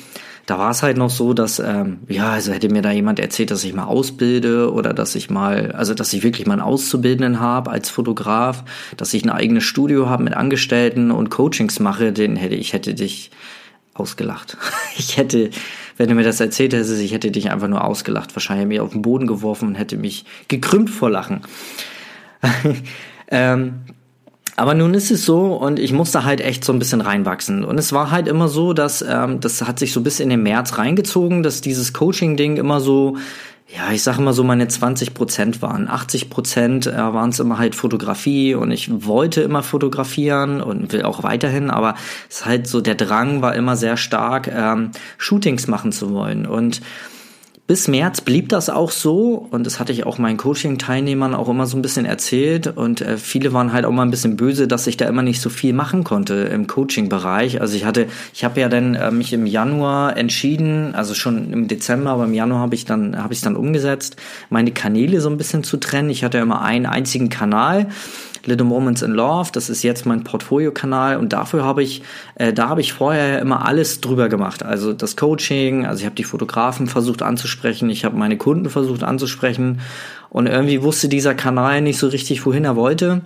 da 0.47 0.57
war 0.57 0.71
es 0.71 0.81
halt 0.81 0.95
noch 0.95 1.09
so, 1.09 1.33
dass, 1.33 1.59
ähm, 1.59 1.99
ja, 2.07 2.31
also 2.31 2.53
hätte 2.53 2.69
mir 2.69 2.81
da 2.81 2.91
jemand 2.91 3.19
erzählt, 3.19 3.51
dass 3.51 3.65
ich 3.65 3.73
mal 3.73 3.83
ausbilde 3.83 4.71
oder 4.71 4.93
dass 4.93 5.13
ich 5.13 5.29
mal, 5.29 5.73
also 5.73 5.93
dass 5.93 6.13
ich 6.13 6.23
wirklich 6.23 6.47
mal 6.47 6.53
einen 6.53 6.61
Auszubildenden 6.61 7.41
habe 7.41 7.69
als 7.69 7.89
Fotograf, 7.89 8.63
dass 8.95 9.13
ich 9.13 9.25
ein 9.25 9.29
eigenes 9.29 9.65
Studio 9.65 10.07
habe 10.07 10.23
mit 10.23 10.33
Angestellten 10.33 11.11
und 11.11 11.29
Coachings 11.29 11.81
mache, 11.81 12.13
den 12.13 12.37
hätte 12.37 12.55
ich 12.55 12.71
hätte 12.71 12.93
dich 12.95 13.29
ausgelacht. 13.93 14.57
Ich 14.99 15.15
hätte, 15.17 15.51
wenn 15.97 16.07
du 16.07 16.15
mir 16.15 16.23
das 16.23 16.39
erzählt 16.39 16.73
hättest, 16.73 17.01
ich 17.01 17.11
hätte 17.11 17.31
dich 17.31 17.51
einfach 17.51 17.67
nur 17.67 17.83
ausgelacht, 17.83 18.35
wahrscheinlich 18.35 18.67
mir 18.67 18.83
auf 18.83 18.91
den 18.91 19.01
Boden 19.01 19.27
geworfen 19.27 19.69
und 19.69 19.75
hätte 19.75 19.97
mich 19.97 20.25
gekrümmt 20.47 20.89
vor 20.89 21.09
Lachen. 21.09 21.41
ähm, 23.29 23.81
aber 24.55 24.73
nun 24.73 24.95
ist 24.95 25.11
es 25.11 25.23
so 25.23 25.55
und 25.55 25.77
ich 25.77 25.93
musste 25.93 26.23
halt 26.23 26.41
echt 26.41 26.65
so 26.65 26.73
ein 26.73 26.79
bisschen 26.79 27.01
reinwachsen. 27.01 27.63
Und 27.63 27.77
es 27.77 27.93
war 27.93 28.09
halt 28.09 28.27
immer 28.27 28.47
so, 28.47 28.73
dass 28.73 29.03
ähm, 29.03 29.39
das 29.39 29.61
hat 29.61 29.77
sich 29.77 29.93
so 29.93 30.01
bis 30.01 30.19
in 30.19 30.29
den 30.29 30.41
März 30.41 30.79
reingezogen, 30.79 31.43
dass 31.43 31.61
dieses 31.61 31.93
Coaching-Ding 31.93 32.57
immer 32.57 32.81
so, 32.81 33.17
ja, 33.69 33.91
ich 33.91 34.01
sage 34.01 34.19
immer 34.21 34.31
so, 34.31 34.45
meine 34.45 34.67
20 34.67 35.13
Prozent 35.13 35.61
waren. 35.61 35.89
80 35.89 36.29
Prozent 36.29 36.87
äh, 36.87 36.95
waren 36.95 37.31
es 37.31 37.39
immer 37.39 37.57
halt 37.57 37.75
Fotografie 37.75 38.55
und 38.55 38.71
ich 38.71 39.05
wollte 39.05 39.41
immer 39.41 39.61
fotografieren 39.61 40.61
und 40.61 40.93
will 40.93 41.03
auch 41.03 41.23
weiterhin, 41.23 41.69
aber 41.69 41.95
es 42.29 42.37
ist 42.37 42.45
halt 42.45 42.67
so, 42.67 42.79
der 42.79 42.95
Drang 42.95 43.41
war 43.41 43.55
immer 43.55 43.75
sehr 43.75 43.97
stark, 43.97 44.47
ähm, 44.47 44.91
Shootings 45.17 45.67
machen 45.67 45.91
zu 45.91 46.11
wollen. 46.11 46.45
Und 46.45 46.81
bis 47.67 47.89
März 47.89 48.21
blieb 48.21 48.47
das 48.47 48.69
auch 48.69 48.91
so 48.91 49.45
und 49.51 49.65
das 49.65 49.81
hatte 49.81 49.91
ich 49.91 50.05
auch 50.05 50.17
meinen 50.17 50.37
Coaching-Teilnehmern 50.37 51.35
auch 51.35 51.49
immer 51.49 51.67
so 51.67 51.77
ein 51.77 51.81
bisschen 51.81 52.05
erzählt 52.05 52.67
und 52.67 53.01
äh, 53.01 53.17
viele 53.17 53.51
waren 53.51 53.73
halt 53.73 53.83
auch 53.83 53.91
mal 53.91 54.03
ein 54.03 54.09
bisschen 54.09 54.37
böse, 54.37 54.69
dass 54.69 54.87
ich 54.87 54.95
da 54.95 55.05
immer 55.05 55.21
nicht 55.21 55.41
so 55.41 55.49
viel 55.49 55.73
machen 55.73 56.05
konnte 56.05 56.33
im 56.33 56.67
Coaching-Bereich. 56.67 57.59
Also 57.59 57.75
ich 57.75 57.83
hatte, 57.83 58.07
ich 58.33 58.45
habe 58.45 58.61
ja 58.61 58.69
dann 58.69 58.95
äh, 58.95 59.11
mich 59.11 59.33
im 59.33 59.45
Januar 59.45 60.15
entschieden, 60.15 60.95
also 60.95 61.13
schon 61.13 61.51
im 61.51 61.67
Dezember, 61.67 62.11
aber 62.11 62.23
im 62.23 62.33
Januar 62.33 62.61
habe 62.61 62.75
ich 62.75 62.85
dann 62.85 63.21
habe 63.21 63.33
ich 63.33 63.41
dann 63.41 63.57
umgesetzt, 63.57 64.15
meine 64.49 64.71
Kanäle 64.71 65.19
so 65.19 65.29
ein 65.29 65.37
bisschen 65.37 65.65
zu 65.65 65.75
trennen. 65.75 66.09
Ich 66.09 66.23
hatte 66.23 66.37
immer 66.37 66.61
einen 66.61 66.85
einzigen 66.85 67.27
Kanal 67.27 67.87
Little 68.47 68.65
Moments 68.65 69.01
in 69.01 69.11
Love, 69.11 69.49
das 69.51 69.69
ist 69.69 69.83
jetzt 69.83 70.05
mein 70.05 70.23
Portfolio-Kanal 70.23 71.17
und 71.17 71.33
dafür 71.33 71.63
habe 71.63 71.83
ich, 71.83 72.01
äh, 72.35 72.53
da 72.53 72.69
habe 72.69 72.81
ich 72.81 72.93
vorher 72.93 73.39
immer 73.39 73.65
alles 73.65 74.01
drüber 74.01 74.29
gemacht. 74.29 74.63
Also 74.63 74.93
das 74.93 75.15
Coaching, 75.15 75.85
also 75.85 75.99
ich 75.99 76.05
habe 76.05 76.15
die 76.15 76.23
Fotografen 76.23 76.87
versucht 76.87 77.21
anzusprechen, 77.21 77.89
ich 77.89 78.05
habe 78.05 78.17
meine 78.17 78.37
Kunden 78.37 78.69
versucht 78.69 79.03
anzusprechen 79.03 79.81
und 80.29 80.47
irgendwie 80.47 80.81
wusste 80.81 81.09
dieser 81.09 81.35
Kanal 81.35 81.81
nicht 81.81 81.99
so 81.99 82.07
richtig, 82.07 82.45
wohin 82.45 82.65
er 82.65 82.75
wollte. 82.75 83.21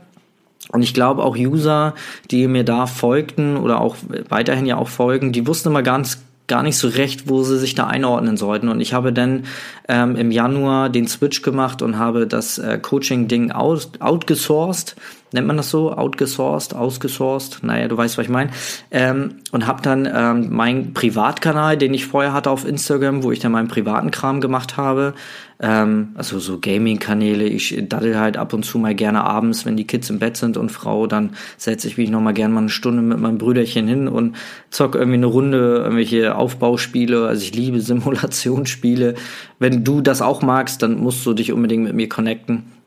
Und 0.70 0.84
ich 0.84 0.94
glaube 0.94 1.24
auch 1.24 1.36
User, 1.36 1.96
die 2.30 2.48
mir 2.48 2.64
da 2.64 2.88
folgten 2.88 3.58
oder 3.58 3.82
auch 3.82 3.96
weiterhin 4.30 4.66
ja 4.66 4.78
auch 4.78 4.88
folgen, 4.88 5.32
die 5.32 5.48
wussten 5.48 5.70
immer 5.70 5.84
ganz 5.84 6.22
gar 6.48 6.64
nicht 6.64 6.78
so 6.78 6.88
recht, 6.88 7.30
wo 7.30 7.44
sie 7.44 7.58
sich 7.58 7.76
da 7.76 7.88
einordnen 7.88 8.38
sollten. 8.38 8.70
Und 8.70 8.82
ich 8.82 8.94
habe 8.94 9.14
dann 9.14 9.46
ähm, 9.88 10.16
im 10.16 10.32
Januar 10.32 10.90
den 10.90 11.08
Switch 11.08 11.42
gemacht 11.42 11.82
und 11.82 11.98
habe 11.98 12.28
das 12.28 12.58
äh, 12.58 12.78
Coaching-Ding 12.78 13.52
out, 13.52 13.90
outgesourced 14.00 14.96
nennt 15.34 15.48
man 15.48 15.58
das 15.58 15.70
so, 15.70 15.94
outgesourced, 15.94 16.76
ausgesourced, 16.76 17.64
naja, 17.64 17.88
du 17.88 17.98
weißt, 17.98 18.18
was 18.18 18.26
ich 18.26 18.32
meine, 18.32 18.52
ähm, 18.92 19.36
und 19.52 19.68
habe 19.68 19.82
dann 19.82 20.08
ähm, 20.14 20.54
meinen 20.54 20.94
Privatkanal, 20.94 21.78
den 21.78 21.94
ich 21.94 22.06
vorher 22.06 22.34
hatte 22.34 22.50
auf 22.50 22.68
Instagram, 22.68 23.24
wo 23.24 23.32
ich 23.32 23.40
dann 23.40 23.52
meinen 23.52 23.68
privaten 23.68 24.12
Kram 24.12 24.42
gemacht 24.42 24.78
habe, 24.78 25.14
ähm, 25.62 26.10
also 26.16 26.40
so 26.40 26.60
Gaming-Kanäle, 26.60 27.46
ich 27.46 27.78
daddel 27.88 28.20
halt 28.20 28.36
ab 28.36 28.54
und 28.54 28.64
zu 28.64 28.80
mal 28.80 28.96
gerne 28.96 29.24
abends, 29.24 29.66
wenn 29.66 29.78
die 29.78 29.86
Kids 29.86 30.10
im 30.10 30.20
Bett 30.20 30.36
sind 30.36 30.58
und 30.58 30.72
Frau, 30.72 31.08
dann 31.08 31.36
setze 31.58 31.88
ich 31.88 31.98
mich 31.98 32.10
noch 32.10 32.22
mal 32.22 32.34
gerne 32.34 32.54
mal 32.54 32.62
eine 32.62 32.70
Stunde 32.70 33.02
mit 33.02 33.20
meinem 33.20 33.38
Brüderchen 33.38 33.88
hin 33.88 34.08
und 34.08 34.36
zock 34.70 34.96
irgendwie 34.96 35.18
eine 35.18 35.28
Runde, 35.28 35.78
irgendwelche 35.84 36.36
Aufbauspiele, 36.36 37.28
also 37.28 37.44
ich 37.44 37.54
liebe 37.54 37.80
Simulationsspiele. 37.82 39.16
Wenn 39.60 39.84
du 39.84 40.02
das 40.02 40.22
auch 40.22 40.42
magst, 40.42 40.82
dann 40.82 41.00
musst 41.00 41.26
du 41.26 41.34
dich 41.34 41.52
unbedingt 41.52 41.84
mit 41.84 41.94
mir 41.94 42.10
connecten. 42.10 42.81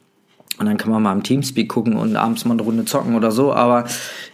Und 0.58 0.66
dann 0.66 0.76
kann 0.76 0.90
man 0.90 1.02
mal 1.02 1.12
im 1.12 1.22
Teamspeak 1.22 1.68
gucken 1.68 1.96
und 1.96 2.16
abends 2.16 2.44
mal 2.44 2.52
eine 2.52 2.62
Runde 2.62 2.84
zocken 2.84 3.16
oder 3.16 3.30
so. 3.30 3.52
Aber 3.52 3.84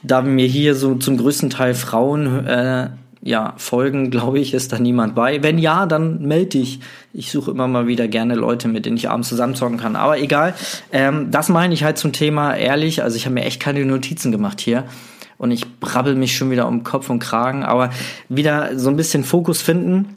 da 0.03 0.23
mir 0.23 0.47
hier 0.47 0.75
so 0.75 0.95
zum 0.97 1.17
größten 1.17 1.51
Teil 1.51 1.75
Frauen 1.75 2.47
äh, 2.47 2.91
ja 3.23 3.55
folgen, 3.57 4.11
glaube 4.11 4.39
ich, 4.39 4.53
ist 4.53 4.73
da 4.73 4.79
niemand 4.79 5.15
bei. 5.15 5.43
Wenn 5.43 5.59
ja, 5.59 5.87
dann 5.87 6.23
melde 6.23 6.59
dich. 6.59 6.81
Ich 7.13 7.31
suche 7.31 7.51
immer 7.51 7.69
mal 7.69 7.87
wieder 7.87 8.07
gerne 8.07 8.35
Leute, 8.35 8.69
mit 8.69 8.87
denen 8.87 8.97
ich 8.97 9.09
abends 9.09 9.29
zusammen 9.29 9.55
zocken 9.55 9.79
kann. 9.79 9.97
Aber 9.97 10.19
egal. 10.19 10.55
Ähm, 10.93 11.31
das 11.31 11.49
meine 11.49 11.73
ich 11.73 11.85
halt 11.85 11.97
zum 11.99 12.13
Thema 12.13 12.55
ehrlich. 12.55 13.03
Also 13.03 13.17
ich 13.17 13.25
habe 13.25 13.35
mir 13.35 13.45
echt 13.45 13.61
keine 13.61 13.85
Notizen 13.85 14.31
gemacht 14.31 14.61
hier. 14.61 14.85
Und 15.39 15.53
ich 15.53 15.81
brabbel 15.81 16.17
mich 16.17 16.37
schon 16.37 16.51
wieder 16.51 16.69
um 16.69 16.85
Kopf 16.85 17.09
und 17.09 17.19
Kragen. 17.19 17.65
Aber 17.65 17.91
wieder 18.29 18.79
so 18.79 18.91
ein 18.91 18.97
bisschen 18.97 19.25
Fokus 19.25 19.63
finden. 19.63 20.17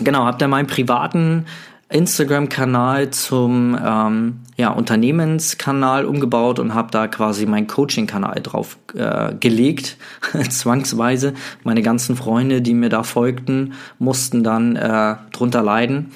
Genau, 0.00 0.24
habt 0.24 0.42
ihr 0.42 0.48
meinen 0.48 0.66
privaten 0.66 1.46
Instagram-Kanal 1.90 3.10
zum 3.10 3.76
ähm, 3.84 4.40
ja, 4.56 4.70
Unternehmenskanal 4.70 6.04
umgebaut 6.04 6.60
und 6.60 6.72
habe 6.72 6.90
da 6.92 7.08
quasi 7.08 7.46
meinen 7.46 7.66
Coaching-Kanal 7.66 8.40
drauf 8.42 8.78
äh, 8.94 9.34
gelegt, 9.34 9.96
zwangsweise. 10.50 11.34
Meine 11.64 11.82
ganzen 11.82 12.16
Freunde, 12.16 12.62
die 12.62 12.74
mir 12.74 12.90
da 12.90 13.02
folgten, 13.02 13.74
mussten 13.98 14.44
dann 14.44 14.76
äh, 14.76 15.16
drunter 15.32 15.62
leiden. 15.62 16.12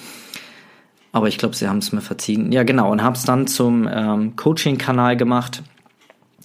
Aber 1.11 1.29
ich 1.29 1.39
glaube, 1.39 1.57
sie 1.57 1.69
haben 1.69 1.79
es 1.79 1.93
mir 1.93 2.01
verziehen. 2.01 2.53
Ja, 2.53 2.63
genau. 2.63 2.91
Und 2.91 3.03
habe 3.03 3.17
es 3.17 3.25
dann 3.25 3.47
zum 3.47 3.89
ähm, 3.93 4.37
Coaching-Kanal 4.37 5.17
gemacht. 5.17 5.63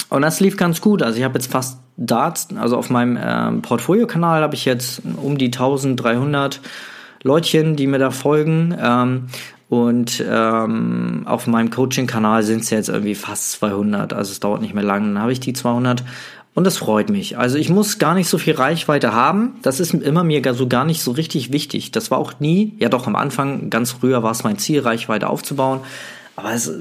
Und 0.10 0.24
das 0.24 0.40
lief 0.40 0.58
ganz 0.58 0.82
gut. 0.82 1.04
Also 1.04 1.20
ich 1.20 1.24
habe 1.24 1.36
jetzt 1.36 1.52
fast 1.52 1.80
Darts, 1.98 2.48
also 2.56 2.78
auf 2.78 2.90
meinem 2.90 3.20
ähm, 3.22 3.62
Portfolio-Kanal 3.62 4.42
habe 4.42 4.56
ich 4.56 4.66
jetzt 4.66 5.02
um 5.22 5.38
die 5.38 5.48
1300 5.48 6.62
Leutchen, 7.24 7.76
die 7.76 7.88
mir 7.88 8.00
da 8.00 8.12
folgen. 8.12 8.76
Ähm, 8.80 9.28
und 9.70 10.24
ähm, 10.28 11.24
auf 11.26 11.46
meinem 11.46 11.70
Coaching-Kanal 11.70 12.42
sind 12.42 12.62
es 12.62 12.72
jetzt 12.72 12.90
irgendwie 12.90 13.16
fast 13.16 13.52
200. 13.52 14.14
Also 14.14 14.32
es 14.32 14.40
dauert 14.40 14.62
nicht 14.62 14.74
mehr 14.74 14.84
lang, 14.84 15.14
dann 15.14 15.22
habe 15.22 15.32
ich 15.32 15.40
die 15.40 15.54
200. 15.54 16.04
Und 16.56 16.64
das 16.66 16.78
freut 16.78 17.10
mich. 17.10 17.38
Also 17.38 17.58
ich 17.58 17.70
muss 17.70 18.00
gar 18.00 18.16
nicht 18.16 18.28
so 18.28 18.38
viel 18.38 18.56
Reichweite 18.56 19.14
haben. 19.14 19.54
Das 19.62 19.80
ist 19.80 19.94
immer 19.94 20.24
mir 20.24 20.42
so 20.54 20.68
gar 20.68 20.86
nicht 20.86 21.02
so 21.02 21.12
richtig 21.12 21.54
wichtig. 21.54 21.92
Das 21.92 22.10
war 22.10 22.18
auch 22.18 22.40
nie, 22.40 22.74
ja 22.80 22.90
doch 22.90 23.06
am 23.06 23.16
Anfang, 23.16 23.70
ganz 23.70 23.92
früher 23.92 24.24
war 24.24 24.32
es 24.32 24.44
mein 24.44 24.58
Ziel, 24.58 24.82
Reichweite 24.82 25.30
aufzubauen. 25.30 25.82
Aber 26.36 26.52
es, 26.52 26.72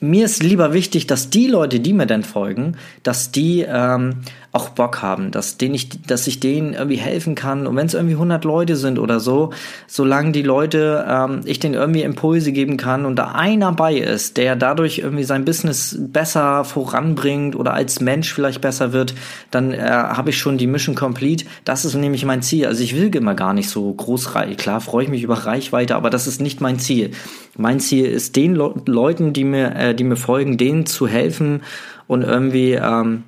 mir 0.00 0.24
ist 0.24 0.42
lieber 0.42 0.72
wichtig, 0.72 1.06
dass 1.06 1.30
die 1.30 1.46
Leute, 1.46 1.80
die 1.80 1.92
mir 1.92 2.06
dann 2.06 2.24
folgen, 2.24 2.76
dass 3.04 3.30
die 3.30 3.64
ähm, 3.66 4.22
auch 4.56 4.70
Bock 4.70 5.02
haben, 5.02 5.30
dass, 5.30 5.58
denen 5.58 5.74
ich, 5.74 6.02
dass 6.02 6.26
ich 6.26 6.40
denen 6.40 6.72
irgendwie 6.72 6.96
helfen 6.96 7.34
kann. 7.34 7.66
Und 7.66 7.76
wenn 7.76 7.86
es 7.86 7.92
irgendwie 7.92 8.14
100 8.14 8.44
Leute 8.44 8.74
sind 8.74 8.98
oder 8.98 9.20
so, 9.20 9.50
solange 9.86 10.32
die 10.32 10.42
Leute, 10.42 11.04
ähm, 11.06 11.42
ich 11.44 11.60
denen 11.60 11.74
irgendwie 11.74 12.02
Impulse 12.02 12.52
geben 12.52 12.78
kann 12.78 13.04
und 13.04 13.16
da 13.16 13.32
einer 13.32 13.72
bei 13.72 13.94
ist, 13.94 14.38
der 14.38 14.56
dadurch 14.56 14.98
irgendwie 14.98 15.24
sein 15.24 15.44
Business 15.44 15.96
besser 16.00 16.64
voranbringt 16.64 17.54
oder 17.54 17.74
als 17.74 18.00
Mensch 18.00 18.32
vielleicht 18.32 18.62
besser 18.62 18.94
wird, 18.94 19.14
dann 19.50 19.72
äh, 19.72 19.78
habe 19.80 20.30
ich 20.30 20.38
schon 20.38 20.56
die 20.56 20.66
Mission 20.66 20.94
complete. 20.94 21.44
Das 21.64 21.84
ist 21.84 21.94
nämlich 21.94 22.24
mein 22.24 22.40
Ziel. 22.40 22.66
Also 22.66 22.82
ich 22.82 22.96
will 22.96 23.14
immer 23.14 23.34
gar 23.34 23.52
nicht 23.52 23.68
so 23.68 23.92
groß, 23.92 24.32
klar 24.56 24.80
freue 24.80 25.04
ich 25.04 25.10
mich 25.10 25.22
über 25.22 25.34
Reichweite, 25.34 25.96
aber 25.96 26.08
das 26.08 26.26
ist 26.26 26.40
nicht 26.40 26.62
mein 26.62 26.78
Ziel. 26.78 27.10
Mein 27.58 27.78
Ziel 27.78 28.06
ist 28.06 28.36
den 28.36 28.54
Le 28.54 28.74
Leuten, 28.86 29.34
die 29.34 29.44
mir, 29.44 29.74
äh, 29.76 29.94
die 29.94 30.04
mir 30.04 30.16
folgen, 30.16 30.56
denen 30.56 30.86
zu 30.86 31.06
helfen 31.06 31.62
und 32.06 32.22
irgendwie 32.22 32.72
ähm, 32.72 33.24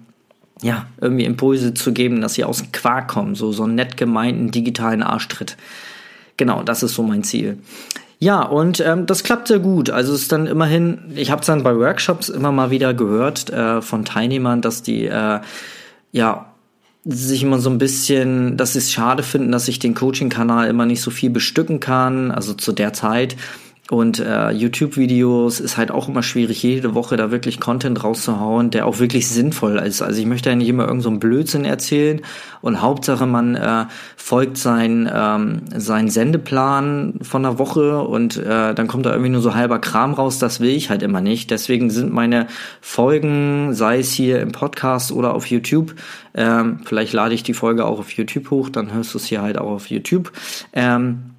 ja, 0.62 0.87
irgendwie 1.00 1.25
Impulse 1.25 1.75
zu 1.75 1.93
geben, 1.93 2.21
dass 2.21 2.35
sie 2.35 2.45
aus 2.45 2.59
dem 2.59 2.73
Quark 2.73 3.09
kommen, 3.09 3.35
so, 3.35 3.53
so 3.53 3.65
einen 3.65 3.75
nett 3.75 3.97
gemeinten 3.97 4.50
digitalen 4.50 5.03
Arschtritt. 5.03 5.57
Genau, 6.37 6.62
das 6.62 6.83
ist 6.83 6.95
so 6.95 7.03
mein 7.03 7.25
Ziel. 7.25 7.59
Ja, 8.21 8.43
und 8.43 8.81
ähm, 8.81 9.07
das 9.07 9.23
klappt 9.23 9.49
sehr 9.49 9.61
gut. 9.61 9.91
Also 9.91 10.12
es 10.12 10.23
ist 10.23 10.33
dann 10.33 10.47
immerhin, 10.47 10.99
ich 11.15 11.31
habe 11.31 11.41
es 11.41 11.47
dann 11.47 11.62
bei 11.62 11.77
Workshops 11.77 12.29
immer 12.29 12.50
mal 12.50 12.71
wieder 12.71 12.93
gehört 12.93 13.50
äh, 13.50 13.81
von 13.81 14.05
Teilnehmern, 14.05 14.61
dass 14.61 14.83
die 14.83 15.07
äh, 15.07 15.41
ja 16.11 16.47
sich 17.05 17.43
immer 17.43 17.59
so 17.59 17.71
ein 17.71 17.79
bisschen, 17.79 18.57
dass 18.57 18.73
sie 18.73 18.81
es 18.81 18.93
schade 18.93 19.23
finden, 19.23 19.53
dass 19.53 19.69
ich 19.69 19.79
den 19.79 19.95
Coaching-Kanal 19.95 20.69
immer 20.69 20.85
nicht 20.85 21.00
so 21.00 21.11
viel 21.11 21.31
bestücken 21.31 21.81
kann, 21.81 22.33
also 22.33 22.55
zu 22.55 22.73
der 22.73 22.93
Zeit. 22.93 23.37
Und 23.90 24.18
äh, 24.18 24.50
YouTube-Videos 24.50 25.61
ist 25.61 25.78
halt 25.78 25.90
auch 25.90 26.09
immer 26.09 26.23
schwierig, 26.23 26.62
jede 26.62 26.95
Woche 26.95 27.16
da 27.16 27.30
wirklich 27.30 27.59
Content 27.59 28.04
rauszuhauen, 28.04 28.71
der 28.71 28.87
auch 28.87 28.99
wirklich 28.99 29.28
sinnvoll 29.28 29.78
ist. 29.78 30.02
Also 30.02 30.21
ich 30.21 30.26
möchte 30.26 30.50
ja 30.50 30.57
nicht 30.57 30.68
immer 30.68 30.87
irgend 30.87 31.02
so 31.02 31.11
Blödsinn 31.11 31.64
erzählen 31.64 32.21
und 32.61 32.83
Hauptsache 32.83 33.26
man 33.26 33.54
äh, 33.54 33.87
folgt 34.16 34.59
sein, 34.59 35.11
ähm, 35.12 35.62
sein 35.75 36.11
Sendeplan 36.11 37.14
von 37.23 37.42
der 37.45 37.59
Woche 37.59 38.02
und 38.02 38.37
äh, 38.37 38.75
dann 38.75 38.88
kommt 38.88 39.07
da 39.07 39.11
irgendwie 39.12 39.30
nur 39.30 39.40
so 39.40 39.54
halber 39.54 39.78
Kram 39.78 40.12
raus, 40.12 40.38
das 40.38 40.61
will 40.61 40.71
ich 40.71 40.90
halt 40.90 41.02
immer 41.02 41.23
nicht. 41.23 41.50
Deswegen 41.50 41.88
sind 41.88 42.12
meine 42.12 42.47
Folgen, 42.83 43.73
sei 43.73 44.00
es 44.00 44.12
hier 44.12 44.40
im 44.40 44.52
Podcast 44.52 45.12
oder 45.12 45.33
auf 45.33 45.47
YouTube, 45.47 45.95
ähm, 46.35 46.80
vielleicht 46.85 47.14
lade 47.14 47.35
ich 47.35 47.42
die 47.42 47.54
Folge 47.54 47.87
auch 47.87 47.99
auf 48.00 48.11
YouTube 48.12 48.50
hoch, 48.50 48.68
dann 48.68 48.92
hörst 48.92 49.14
du 49.14 49.18
es 49.18 49.25
hier 49.25 49.40
halt 49.40 49.57
auch 49.57 49.71
auf 49.71 49.87
YouTube. 49.87 50.30
Ähm, 50.75 51.38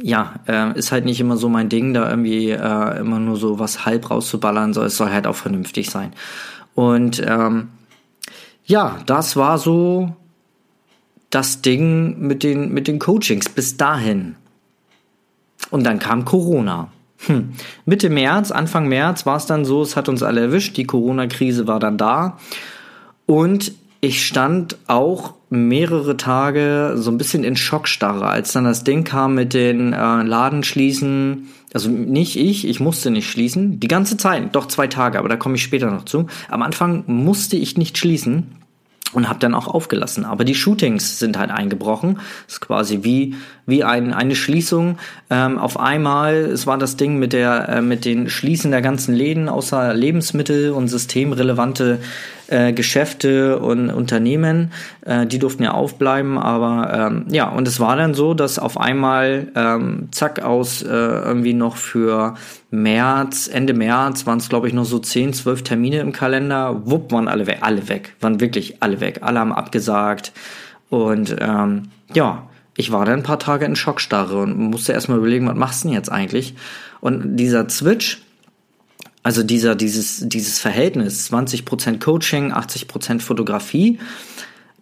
ja, 0.00 0.34
äh, 0.46 0.78
ist 0.78 0.92
halt 0.92 1.04
nicht 1.04 1.20
immer 1.20 1.36
so 1.36 1.48
mein 1.48 1.68
Ding, 1.68 1.94
da 1.94 2.08
irgendwie 2.08 2.50
äh, 2.50 2.98
immer 2.98 3.18
nur 3.18 3.36
so 3.36 3.58
was 3.58 3.86
halb 3.86 4.10
rauszuballern, 4.10 4.74
soll 4.74 4.86
es 4.86 4.96
soll 4.96 5.10
halt 5.10 5.26
auch 5.26 5.36
vernünftig 5.36 5.90
sein. 5.90 6.12
Und 6.74 7.22
ähm, 7.26 7.68
ja, 8.64 8.98
das 9.06 9.36
war 9.36 9.58
so 9.58 10.16
das 11.30 11.62
Ding 11.62 12.20
mit 12.20 12.42
den, 12.42 12.72
mit 12.72 12.88
den 12.88 12.98
Coachings 12.98 13.48
bis 13.48 13.76
dahin. 13.76 14.36
Und 15.70 15.84
dann 15.84 15.98
kam 15.98 16.24
Corona. 16.24 16.88
Hm. 17.26 17.54
Mitte 17.86 18.10
März, 18.10 18.50
Anfang 18.50 18.88
März 18.88 19.26
war 19.26 19.36
es 19.36 19.46
dann 19.46 19.64
so, 19.64 19.82
es 19.82 19.96
hat 19.96 20.08
uns 20.08 20.22
alle 20.22 20.42
erwischt, 20.42 20.76
die 20.76 20.84
Corona-Krise 20.84 21.66
war 21.66 21.80
dann 21.80 21.98
da. 21.98 22.38
Und 23.26 23.72
ich 24.04 24.26
stand 24.26 24.76
auch 24.86 25.34
mehrere 25.48 26.16
Tage 26.16 26.92
so 26.96 27.10
ein 27.10 27.18
bisschen 27.18 27.42
in 27.42 27.56
Schockstarre, 27.56 28.26
als 28.26 28.52
dann 28.52 28.64
das 28.64 28.84
Ding 28.84 29.04
kam 29.04 29.34
mit 29.34 29.54
den 29.54 29.92
äh, 29.92 30.22
Ladenschließen. 30.22 31.48
Also 31.72 31.88
nicht 31.88 32.36
ich, 32.36 32.68
ich 32.68 32.80
musste 32.80 33.10
nicht 33.10 33.30
schließen. 33.30 33.80
Die 33.80 33.88
ganze 33.88 34.16
Zeit, 34.16 34.54
doch 34.54 34.66
zwei 34.66 34.88
Tage, 34.88 35.18
aber 35.18 35.28
da 35.28 35.36
komme 35.36 35.54
ich 35.56 35.62
später 35.62 35.90
noch 35.90 36.04
zu. 36.04 36.26
Am 36.48 36.62
Anfang 36.62 37.04
musste 37.06 37.56
ich 37.56 37.78
nicht 37.78 37.96
schließen 37.96 38.56
und 39.14 39.28
habe 39.28 39.38
dann 39.38 39.54
auch 39.54 39.68
aufgelassen. 39.68 40.24
Aber 40.24 40.44
die 40.44 40.54
Shootings 40.54 41.18
sind 41.18 41.38
halt 41.38 41.50
eingebrochen. 41.50 42.16
Das 42.46 42.54
ist 42.54 42.60
quasi 42.60 43.00
wie 43.02 43.34
wie 43.66 43.84
ein, 43.84 44.12
eine 44.12 44.34
Schließung. 44.34 44.98
Ähm, 45.30 45.58
auf 45.58 45.78
einmal, 45.78 46.34
es 46.34 46.66
war 46.66 46.78
das 46.78 46.96
Ding 46.96 47.18
mit 47.18 47.32
der 47.32 47.68
äh, 47.68 47.82
mit 47.82 48.04
den 48.04 48.28
Schließen 48.28 48.70
der 48.70 48.82
ganzen 48.82 49.14
Läden 49.14 49.48
außer 49.48 49.94
Lebensmittel 49.94 50.72
und 50.72 50.88
systemrelevante 50.88 52.00
äh, 52.48 52.72
Geschäfte 52.72 53.58
und 53.58 53.90
Unternehmen, 53.90 54.70
äh, 55.06 55.26
die 55.26 55.38
durften 55.38 55.62
ja 55.62 55.72
aufbleiben, 55.72 56.36
aber 56.36 56.92
ähm, 56.92 57.24
ja, 57.30 57.48
und 57.48 57.66
es 57.66 57.80
war 57.80 57.96
dann 57.96 58.12
so, 58.12 58.34
dass 58.34 58.58
auf 58.58 58.78
einmal 58.78 59.48
ähm, 59.54 60.08
zack 60.10 60.42
aus 60.42 60.82
äh, 60.82 60.88
irgendwie 60.88 61.54
noch 61.54 61.76
für 61.76 62.34
März, 62.70 63.48
Ende 63.50 63.72
März 63.72 64.26
waren 64.26 64.38
es 64.38 64.50
glaube 64.50 64.68
ich 64.68 64.74
noch 64.74 64.84
so 64.84 64.98
10, 64.98 65.32
12 65.32 65.62
Termine 65.62 66.00
im 66.00 66.12
Kalender, 66.12 66.82
wupp 66.84 67.12
waren 67.12 67.28
alle 67.28 67.46
weg, 67.46 67.58
alle 67.62 67.88
weg, 67.88 68.14
waren 68.20 68.40
wirklich 68.40 68.82
alle 68.82 69.00
weg, 69.00 69.20
alle 69.22 69.40
haben 69.40 69.52
abgesagt. 69.52 70.32
Und 70.90 71.34
ähm, 71.40 71.88
ja, 72.12 72.42
ich 72.76 72.90
war 72.90 73.04
dann 73.04 73.20
ein 73.20 73.22
paar 73.22 73.38
Tage 73.38 73.64
in 73.64 73.76
Schockstarre 73.76 74.38
und 74.38 74.56
musste 74.56 74.92
erstmal 74.92 75.18
überlegen, 75.18 75.46
was 75.46 75.56
machst 75.56 75.84
du 75.84 75.88
denn 75.88 75.94
jetzt 75.94 76.10
eigentlich? 76.10 76.54
Und 77.00 77.36
dieser 77.36 77.68
Switch, 77.68 78.22
also 79.22 79.42
dieser, 79.42 79.74
dieses, 79.74 80.28
dieses 80.28 80.58
Verhältnis, 80.58 81.30
20% 81.32 82.00
Coaching, 82.00 82.52
80% 82.52 83.20
Fotografie, 83.20 83.98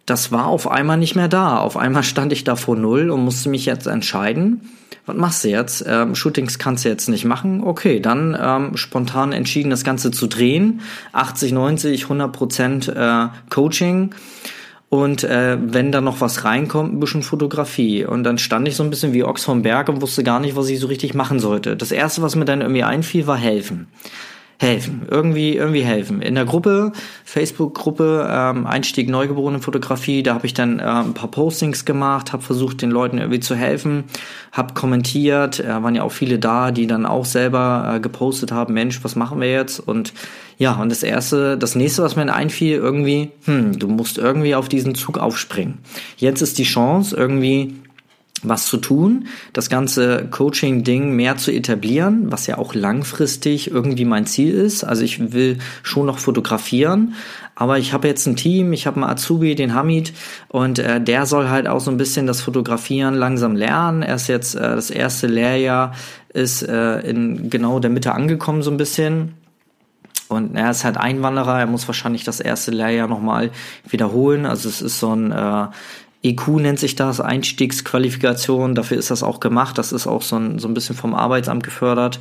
das 0.05 0.31
war 0.31 0.47
auf 0.47 0.69
einmal 0.69 0.97
nicht 0.97 1.15
mehr 1.15 1.29
da. 1.29 1.59
Auf 1.59 1.77
einmal 1.77 2.03
stand 2.03 2.33
ich 2.33 2.43
da 2.43 2.55
vor 2.55 2.75
Null 2.75 3.09
und 3.09 3.23
musste 3.23 3.49
mich 3.49 3.65
jetzt 3.65 3.87
entscheiden. 3.87 4.69
Was 5.05 5.15
machst 5.15 5.43
du 5.43 5.49
jetzt? 5.49 5.83
Ähm, 5.87 6.15
Shootings 6.15 6.59
kannst 6.59 6.83
du 6.83 6.89
jetzt 6.89 7.09
nicht 7.09 7.25
machen. 7.25 7.63
Okay, 7.63 7.99
dann 7.99 8.37
ähm, 8.39 8.77
spontan 8.77 9.31
entschieden, 9.31 9.69
das 9.69 9.83
Ganze 9.83 10.11
zu 10.11 10.27
drehen. 10.27 10.81
80, 11.13 11.51
90, 11.51 12.03
100 12.03 12.33
Prozent 12.33 12.87
äh, 12.89 13.27
Coaching. 13.49 14.13
Und 14.93 15.23
äh, 15.23 15.57
wenn 15.59 15.91
da 15.91 16.01
noch 16.01 16.21
was 16.21 16.45
reinkommt, 16.45 16.93
ein 16.93 16.99
bisschen 16.99 17.23
Fotografie. 17.23 18.05
Und 18.05 18.23
dann 18.23 18.37
stand 18.37 18.67
ich 18.67 18.75
so 18.75 18.83
ein 18.83 18.91
bisschen 18.91 19.11
wie 19.11 19.23
Ochs 19.23 19.43
vom 19.43 19.63
Berg 19.63 19.89
und 19.89 20.03
wusste 20.03 20.21
gar 20.21 20.39
nicht, 20.39 20.55
was 20.55 20.69
ich 20.69 20.79
so 20.79 20.85
richtig 20.85 21.15
machen 21.15 21.39
sollte. 21.39 21.75
Das 21.75 21.91
erste, 21.91 22.21
was 22.21 22.35
mir 22.35 22.45
dann 22.45 22.61
irgendwie 22.61 22.83
einfiel, 22.83 23.25
war 23.25 23.35
helfen 23.35 23.87
helfen, 24.63 25.03
irgendwie 25.09 25.55
irgendwie 25.55 25.83
helfen. 25.83 26.21
In 26.21 26.35
der 26.35 26.45
Gruppe, 26.45 26.93
Facebook-Gruppe 27.25 28.27
ähm, 28.29 28.65
Einstieg 28.65 29.09
Neugeborene 29.09 29.59
Fotografie, 29.59 30.23
da 30.23 30.33
habe 30.33 30.47
ich 30.47 30.53
dann 30.55 30.79
äh, 30.79 30.83
ein 30.83 31.13
paar 31.13 31.29
Postings 31.29 31.85
gemacht, 31.85 32.33
habe 32.33 32.41
versucht 32.41 32.81
den 32.81 32.89
Leuten 32.89 33.19
irgendwie 33.19 33.41
zu 33.41 33.55
helfen, 33.55 34.05
habe 34.51 34.73
kommentiert, 34.73 35.59
äh, 35.59 35.67
waren 35.67 35.93
ja 35.93 36.03
auch 36.03 36.11
viele 36.11 36.39
da, 36.39 36.71
die 36.71 36.87
dann 36.87 37.05
auch 37.05 37.25
selber 37.25 37.93
äh, 37.95 37.99
gepostet 37.99 38.51
haben, 38.51 38.73
Mensch, 38.73 39.03
was 39.03 39.15
machen 39.15 39.39
wir 39.39 39.51
jetzt? 39.51 39.79
Und 39.79 40.13
ja, 40.57 40.73
und 40.73 40.89
das 40.89 41.03
erste, 41.03 41.57
das 41.57 41.75
nächste, 41.75 42.03
was 42.03 42.15
mir 42.15 42.33
einfiel, 42.33 42.77
irgendwie, 42.77 43.31
hm, 43.45 43.77
du 43.77 43.87
musst 43.87 44.17
irgendwie 44.17 44.55
auf 44.55 44.69
diesen 44.69 44.95
Zug 44.95 45.17
aufspringen. 45.17 45.79
Jetzt 46.17 46.41
ist 46.41 46.57
die 46.57 46.63
Chance, 46.63 47.15
irgendwie 47.15 47.75
was 48.43 48.65
zu 48.65 48.77
tun, 48.77 49.27
das 49.53 49.69
ganze 49.69 50.27
Coaching-Ding 50.29 51.11
mehr 51.11 51.37
zu 51.37 51.51
etablieren, 51.51 52.31
was 52.31 52.47
ja 52.47 52.57
auch 52.57 52.73
langfristig 52.73 53.71
irgendwie 53.71 54.05
mein 54.05 54.25
Ziel 54.25 54.53
ist. 54.53 54.83
Also 54.83 55.03
ich 55.03 55.33
will 55.33 55.57
schon 55.81 56.05
noch 56.05 56.19
fotografieren, 56.19 57.15
aber 57.55 57.77
ich 57.77 57.93
habe 57.93 58.07
jetzt 58.07 58.25
ein 58.25 58.35
Team, 58.35 58.73
ich 58.73 58.87
habe 58.87 58.97
einen 58.97 59.09
Azubi, 59.09 59.55
den 59.55 59.73
Hamid, 59.73 60.13
und 60.49 60.79
äh, 60.79 60.99
der 61.01 61.25
soll 61.25 61.49
halt 61.49 61.67
auch 61.67 61.79
so 61.79 61.91
ein 61.91 61.97
bisschen 61.97 62.27
das 62.27 62.41
Fotografieren 62.41 63.13
langsam 63.13 63.55
lernen. 63.55 64.01
Er 64.01 64.15
ist 64.15 64.27
jetzt 64.27 64.55
äh, 64.55 64.59
das 64.59 64.89
erste 64.89 65.27
Lehrjahr, 65.27 65.93
ist 66.33 66.63
äh, 66.63 66.99
in 67.01 67.49
genau 67.49 67.79
der 67.79 67.91
Mitte 67.91 68.13
angekommen 68.13 68.63
so 68.63 68.71
ein 68.71 68.77
bisschen. 68.77 69.35
Und 70.29 70.55
er 70.55 70.71
ist 70.71 70.83
halt 70.83 70.97
Einwanderer, 70.97 71.59
er 71.59 71.67
muss 71.67 71.87
wahrscheinlich 71.87 72.23
das 72.23 72.39
erste 72.39 72.71
Lehrjahr 72.71 73.07
nochmal 73.07 73.51
wiederholen. 73.87 74.47
Also 74.47 74.67
es 74.67 74.81
ist 74.81 74.99
so 74.99 75.15
ein 75.15 75.31
äh, 75.31 75.67
EQ 76.23 76.47
nennt 76.59 76.79
sich 76.79 76.95
das, 76.95 77.19
Einstiegsqualifikation, 77.19 78.75
dafür 78.75 78.97
ist 78.97 79.11
das 79.11 79.23
auch 79.23 79.39
gemacht, 79.39 79.77
das 79.77 79.91
ist 79.91 80.07
auch 80.07 80.21
so 80.21 80.37
ein, 80.37 80.57
so 80.57 80.67
ein 80.67 80.73
bisschen 80.73 80.95
vom 80.95 81.13
Arbeitsamt 81.13 81.63
gefördert. 81.63 82.19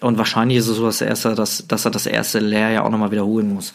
Und 0.00 0.18
wahrscheinlich 0.18 0.58
ist 0.58 0.68
es 0.68 0.76
so, 0.76 0.86
dass 0.86 1.00
er, 1.00 1.08
erste, 1.08 1.34
dass, 1.34 1.66
dass 1.66 1.84
er 1.84 1.90
das 1.90 2.06
erste 2.06 2.38
Lehrjahr 2.38 2.84
auch 2.84 2.90
nochmal 2.90 3.10
wiederholen 3.10 3.52
muss. 3.52 3.74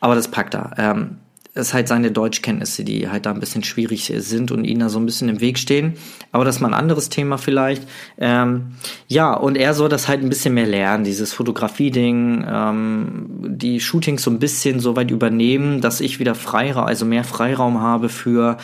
Aber 0.00 0.14
das 0.14 0.28
packt 0.28 0.54
er. 0.54 0.72
Ähm, 0.78 1.18
ist 1.54 1.74
halt 1.74 1.88
seine 1.88 2.12
Deutschkenntnisse, 2.12 2.84
die 2.84 3.08
halt 3.08 3.26
da 3.26 3.32
ein 3.32 3.40
bisschen 3.40 3.64
schwierig 3.64 4.12
sind 4.16 4.52
und 4.52 4.64
ihn 4.64 4.78
da 4.78 4.88
so 4.88 5.00
ein 5.00 5.06
bisschen 5.06 5.28
im 5.28 5.40
Weg 5.40 5.58
stehen. 5.58 5.94
Aber 6.30 6.44
das 6.44 6.56
ist 6.56 6.60
mal 6.60 6.68
ein 6.68 6.74
anderes 6.74 7.08
Thema 7.08 7.38
vielleicht. 7.38 7.82
Ähm, 8.18 8.72
ja, 9.08 9.34
und 9.34 9.56
er 9.56 9.74
soll 9.74 9.88
das 9.88 10.06
halt 10.06 10.22
ein 10.22 10.28
bisschen 10.28 10.54
mehr 10.54 10.66
lernen, 10.66 11.02
dieses 11.02 11.32
Fotografie-Ding, 11.32 12.46
ähm, 12.48 13.26
die 13.42 13.80
Shootings 13.80 14.22
so 14.22 14.30
ein 14.30 14.38
bisschen 14.38 14.78
so 14.78 14.94
weit 14.94 15.10
übernehmen, 15.10 15.80
dass 15.80 16.00
ich 16.00 16.20
wieder 16.20 16.36
Freiraum, 16.36 16.84
also 16.84 17.04
mehr 17.04 17.24
Freiraum 17.24 17.80
habe 17.80 18.08
für 18.08 18.56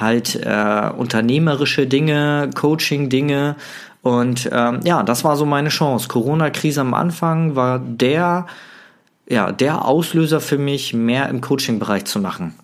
halt 0.00 0.36
äh, 0.36 0.90
unternehmerische 0.96 1.86
Dinge, 1.86 2.50
Coaching-Dinge. 2.54 3.56
Und 4.02 4.48
ähm, 4.52 4.80
ja, 4.84 5.02
das 5.02 5.24
war 5.24 5.36
so 5.36 5.44
meine 5.46 5.68
Chance. 5.68 6.08
Corona-Krise 6.08 6.80
am 6.80 6.94
Anfang 6.94 7.56
war 7.56 7.78
der, 7.78 8.46
ja, 9.28 9.52
der 9.52 9.84
Auslöser 9.84 10.40
für 10.40 10.58
mich, 10.58 10.94
mehr 10.94 11.28
im 11.28 11.40
Coaching-Bereich 11.40 12.04
zu 12.04 12.20
machen. 12.20 12.54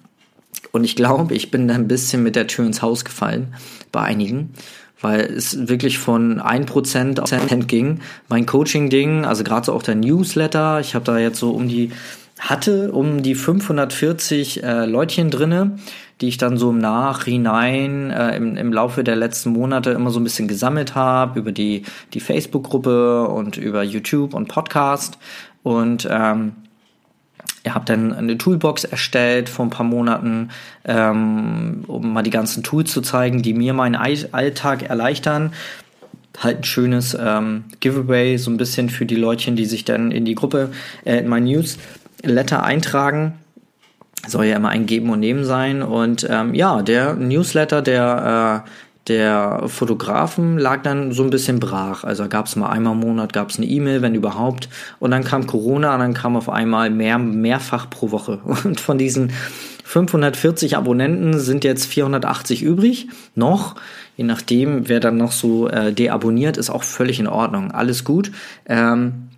Und 0.72 0.84
ich 0.84 0.96
glaube, 0.96 1.34
ich 1.34 1.50
bin 1.50 1.68
da 1.68 1.74
ein 1.74 1.88
bisschen 1.88 2.22
mit 2.22 2.36
der 2.36 2.46
Tür 2.46 2.66
ins 2.66 2.82
Haus 2.82 3.04
gefallen 3.04 3.54
bei 3.92 4.00
einigen, 4.00 4.54
weil 5.00 5.20
es 5.20 5.68
wirklich 5.68 5.98
von 5.98 6.40
1% 6.40 7.20
auf 7.20 7.28
Cent 7.28 7.68
ging. 7.68 8.00
Mein 8.28 8.44
Coaching-Ding, 8.44 9.24
also 9.24 9.44
gerade 9.44 9.66
so 9.66 9.72
auch 9.72 9.84
der 9.84 9.94
Newsletter, 9.94 10.80
ich 10.80 10.94
habe 10.96 11.04
da 11.04 11.18
jetzt 11.18 11.38
so 11.38 11.50
um 11.50 11.68
die, 11.68 11.92
hatte 12.38 12.92
um 12.92 13.22
die 13.22 13.34
540 13.34 14.62
äh, 14.62 14.86
Leutchen 14.86 15.30
drinne 15.30 15.76
die 16.20 16.28
ich 16.28 16.38
dann 16.38 16.56
so 16.56 16.70
im 16.70 16.78
Nachhinein 16.78 18.10
äh, 18.10 18.36
im, 18.36 18.56
im 18.56 18.72
Laufe 18.72 19.04
der 19.04 19.16
letzten 19.16 19.50
Monate 19.50 19.90
immer 19.90 20.10
so 20.10 20.20
ein 20.20 20.24
bisschen 20.24 20.48
gesammelt 20.48 20.94
habe 20.94 21.38
über 21.38 21.52
die, 21.52 21.82
die 22.12 22.20
Facebook-Gruppe 22.20 23.28
und 23.28 23.56
über 23.56 23.82
YouTube 23.82 24.34
und 24.34 24.48
Podcast. 24.48 25.18
Und 25.62 26.08
ähm, 26.10 26.52
Ihr 27.66 27.74
habt 27.74 27.88
dann 27.88 28.12
eine 28.12 28.36
Toolbox 28.36 28.84
erstellt 28.84 29.48
vor 29.48 29.64
ein 29.64 29.70
paar 29.70 29.86
Monaten, 29.86 30.50
ähm, 30.84 31.84
um 31.86 32.12
mal 32.12 32.22
die 32.22 32.28
ganzen 32.28 32.62
Tools 32.62 32.92
zu 32.92 33.00
zeigen, 33.00 33.40
die 33.40 33.54
mir 33.54 33.72
meinen 33.72 33.96
Alltag 33.96 34.82
erleichtern. 34.82 35.54
Halt 36.38 36.58
ein 36.58 36.64
schönes 36.64 37.16
ähm, 37.18 37.64
Giveaway, 37.80 38.36
so 38.36 38.50
ein 38.50 38.58
bisschen 38.58 38.90
für 38.90 39.06
die 39.06 39.16
Leutchen, 39.16 39.56
die 39.56 39.64
sich 39.64 39.86
dann 39.86 40.10
in 40.10 40.26
die 40.26 40.34
Gruppe, 40.34 40.72
äh, 41.06 41.16
in 41.16 41.28
mein 41.28 41.46
Newsletter 42.24 42.64
eintragen 42.64 43.34
soll 44.26 44.46
ja 44.46 44.56
immer 44.56 44.70
ein 44.70 44.86
Geben 44.86 45.10
und 45.10 45.20
Nehmen 45.20 45.44
sein. 45.44 45.82
Und 45.82 46.26
ähm, 46.30 46.54
ja, 46.54 46.82
der 46.82 47.14
Newsletter 47.14 47.82
der, 47.82 48.64
äh, 48.64 48.70
der 49.08 49.64
Fotografen 49.68 50.58
lag 50.58 50.82
dann 50.82 51.12
so 51.12 51.22
ein 51.22 51.30
bisschen 51.30 51.60
brach. 51.60 52.04
Also 52.04 52.26
gab 52.28 52.46
es 52.46 52.56
mal 52.56 52.70
einmal 52.70 52.94
im 52.94 53.00
Monat, 53.00 53.34
gab 53.34 53.50
es 53.50 53.58
eine 53.58 53.66
E-Mail, 53.66 54.00
wenn 54.00 54.14
überhaupt. 54.14 54.70
Und 54.98 55.10
dann 55.10 55.24
kam 55.24 55.46
Corona 55.46 55.92
und 55.92 56.00
dann 56.00 56.14
kam 56.14 56.36
auf 56.36 56.48
einmal 56.48 56.88
mehr, 56.88 57.18
mehrfach 57.18 57.90
pro 57.90 58.10
Woche. 58.12 58.40
Und 58.64 58.80
von 58.80 58.96
diesen 58.96 59.32
540 59.84 60.78
Abonnenten 60.78 61.38
sind 61.38 61.62
jetzt 61.62 61.84
480 61.84 62.62
übrig. 62.62 63.08
Noch, 63.34 63.74
je 64.16 64.24
nachdem, 64.24 64.88
wer 64.88 65.00
dann 65.00 65.18
noch 65.18 65.32
so 65.32 65.68
äh, 65.68 65.92
deabonniert, 65.92 66.56
ist 66.56 66.70
auch 66.70 66.82
völlig 66.82 67.20
in 67.20 67.26
Ordnung. 67.26 67.72
Alles 67.72 68.04
gut. 68.04 68.32
Ähm, 68.66 69.28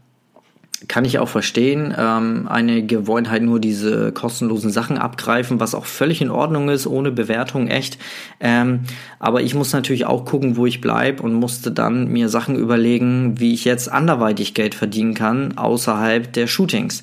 kann 0.88 1.04
ich 1.04 1.18
auch 1.18 1.28
verstehen. 1.28 1.94
Ähm, 1.96 2.46
einige 2.48 3.06
wollen 3.06 3.30
halt 3.30 3.42
nur 3.42 3.60
diese 3.60 4.12
kostenlosen 4.12 4.70
Sachen 4.70 4.98
abgreifen, 4.98 5.60
was 5.60 5.74
auch 5.74 5.86
völlig 5.86 6.20
in 6.20 6.30
Ordnung 6.30 6.68
ist, 6.68 6.86
ohne 6.86 7.10
Bewertung, 7.10 7.68
echt. 7.68 7.98
Ähm, 8.40 8.80
aber 9.18 9.42
ich 9.42 9.54
muss 9.54 9.72
natürlich 9.72 10.04
auch 10.06 10.24
gucken, 10.24 10.56
wo 10.56 10.66
ich 10.66 10.80
bleibe 10.80 11.22
und 11.22 11.34
musste 11.34 11.70
dann 11.70 12.08
mir 12.08 12.28
Sachen 12.28 12.56
überlegen, 12.56 13.40
wie 13.40 13.54
ich 13.54 13.64
jetzt 13.64 13.90
anderweitig 13.90 14.54
Geld 14.54 14.74
verdienen 14.74 15.14
kann, 15.14 15.56
außerhalb 15.56 16.32
der 16.32 16.46
Shootings. 16.46 17.02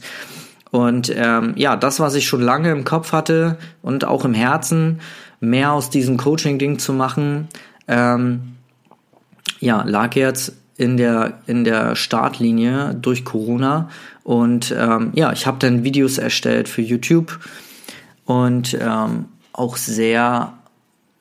Und 0.72 1.14
ähm, 1.16 1.54
ja, 1.56 1.76
das, 1.76 2.00
was 2.00 2.16
ich 2.16 2.28
schon 2.28 2.42
lange 2.42 2.72
im 2.72 2.84
Kopf 2.84 3.12
hatte 3.12 3.58
und 3.82 4.06
auch 4.06 4.26
im 4.26 4.34
Herzen, 4.34 5.02
mehr 5.40 5.72
aus 5.72 5.90
diesem 5.90 6.18
Coaching-Ding 6.18 6.80
zu 6.80 6.94
machen, 6.94 7.48
ähm, 7.88 8.54
ja, 9.60 9.84
lag 9.84 10.16
jetzt 10.16 10.54
in 10.78 10.98
der, 10.98 11.40
in 11.46 11.64
der 11.64 11.96
Startlinie 11.96 12.96
durch 13.00 13.26
Corona. 13.26 13.90
Und 14.24 14.74
ähm, 14.78 15.12
ja, 15.14 15.32
ich 15.34 15.46
habe 15.46 15.60
dann 15.60 15.84
Videos 15.84 16.18
erstellt 16.18 16.68
für 16.68 16.82
YouTube 16.82 17.40
und 18.26 18.78
ähm, 18.80 19.26
auch 19.52 19.78
sehr, 19.78 20.54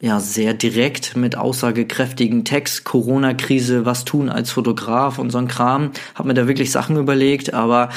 ja, 0.01 0.21
sehr 0.21 0.55
direkt 0.55 1.17
mit 1.17 1.37
aussagekräftigen 1.37 2.45
Text, 2.45 2.85
Corona-Krise, 2.85 3.85
was 3.85 4.05
tun 4.05 4.29
als 4.29 4.51
Fotograf 4.51 5.19
und 5.19 5.31
so 5.31 5.39
ein 5.39 5.49
Kram. 5.49 5.91
Habe 6.15 6.29
mir 6.29 6.35
da 6.35 6.49
wirklich 6.49 6.71
Sachen 6.71 6.97
überlegt, 6.97 7.53
aber 7.53 7.91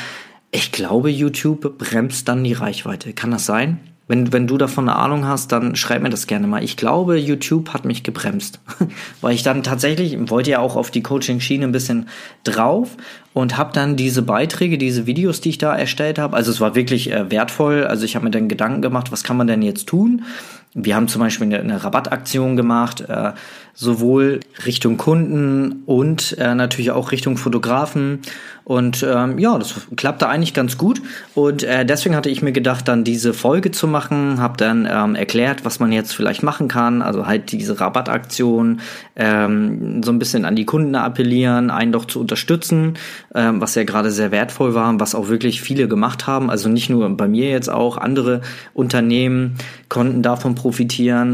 ich 0.51 0.71
glaube, 0.71 1.09
YouTube 1.09 1.77
bremst 1.77 2.27
dann 2.27 2.43
die 2.43 2.53
Reichweite. 2.53 3.13
Kann 3.13 3.31
das 3.31 3.45
sein? 3.45 3.79
Wenn, 4.07 4.31
wenn 4.31 4.45
du 4.45 4.57
davon 4.57 4.87
eine 4.87 4.97
Ahnung 4.97 5.25
hast, 5.25 5.51
dann 5.51 5.75
schreib 5.75 6.03
mir 6.03 6.11
das 6.11 6.27
gerne 6.27 6.45
mal. 6.45 6.63
Ich 6.63 6.77
glaube, 6.77 7.17
YouTube 7.17 7.73
hat 7.73 7.85
mich 7.85 8.03
gebremst, 8.03 8.59
weil 9.21 9.33
ich 9.33 9.41
dann 9.41 9.63
tatsächlich 9.63 10.17
wollte 10.29 10.51
ja 10.51 10.59
auch 10.59 10.75
auf 10.75 10.91
die 10.91 11.01
Coaching-Schiene 11.01 11.65
ein 11.65 11.71
bisschen 11.71 12.07
drauf 12.43 12.97
und 13.33 13.57
habe 13.57 13.73
dann 13.73 13.95
diese 13.95 14.21
Beiträge, 14.21 14.77
diese 14.77 15.07
Videos, 15.07 15.41
die 15.41 15.49
ich 15.49 15.57
da 15.57 15.75
erstellt 15.75 16.19
habe. 16.19 16.37
Also 16.37 16.51
es 16.51 16.61
war 16.61 16.75
wirklich 16.75 17.11
äh, 17.11 17.31
wertvoll. 17.31 17.83
Also 17.83 18.05
ich 18.05 18.15
habe 18.15 18.25
mir 18.25 18.31
dann 18.31 18.47
Gedanken 18.47 18.83
gemacht, 18.83 19.11
was 19.11 19.23
kann 19.23 19.37
man 19.37 19.47
denn 19.47 19.63
jetzt 19.63 19.87
tun? 19.87 20.23
Wir 20.77 20.97
haben 20.97 21.07
zum 21.07 21.21
Beispiel 21.21 21.45
eine, 21.45 21.59
eine 21.59 21.83
Rabattaktion 21.85 22.57
gemacht, 22.57 22.99
äh, 23.07 23.31
sowohl 23.73 24.41
Richtung 24.65 24.97
Kunden 24.97 25.83
und 25.85 26.37
äh, 26.37 26.53
natürlich 26.53 26.91
auch 26.91 27.13
Richtung 27.13 27.37
Fotografen. 27.37 28.19
Und 28.65 29.05
ähm, 29.07 29.37
ja, 29.37 29.57
das 29.57 29.75
klappte 29.95 30.27
eigentlich 30.27 30.53
ganz 30.53 30.77
gut. 30.77 31.01
Und 31.33 31.63
äh, 31.63 31.85
deswegen 31.85 32.15
hatte 32.15 32.29
ich 32.29 32.41
mir 32.41 32.51
gedacht, 32.51 32.87
dann 32.87 33.03
diese 33.03 33.33
Folge 33.33 33.71
zu 33.71 33.87
machen, 33.87 34.41
habe 34.41 34.57
dann 34.57 34.87
ähm, 34.89 35.15
erklärt, 35.15 35.63
was 35.63 35.79
man 35.79 35.91
jetzt 35.91 36.13
vielleicht 36.13 36.41
machen 36.41 36.67
kann. 36.67 37.01
Also 37.01 37.27
halt 37.27 37.51
diese 37.51 37.79
Rabattaktion, 37.79 38.81
ähm, 39.15 40.01
so 40.03 40.11
ein 40.11 40.19
bisschen 40.19 40.45
an 40.45 40.55
die 40.55 40.65
Kunden 40.65 40.95
appellieren, 40.95 41.69
einen 41.69 41.91
doch 41.91 42.05
zu 42.05 42.19
unterstützen, 42.19 42.95
ähm, 43.35 43.61
was 43.61 43.75
ja 43.75 43.83
gerade 43.83 44.09
sehr 44.09 44.31
wertvoll 44.31 44.73
war, 44.73 44.99
was 44.99 45.15
auch 45.15 45.29
wirklich 45.29 45.61
viele 45.61 45.87
gemacht 45.87 46.27
haben. 46.27 46.49
Also 46.49 46.67
nicht 46.67 46.89
nur 46.89 47.07
bei 47.15 47.27
mir 47.27 47.49
jetzt 47.51 47.69
auch, 47.69 47.97
andere 47.97 48.41
Unternehmen 48.73 49.55
konnten 49.89 50.23
davon 50.23 50.55
profitieren 50.55 50.64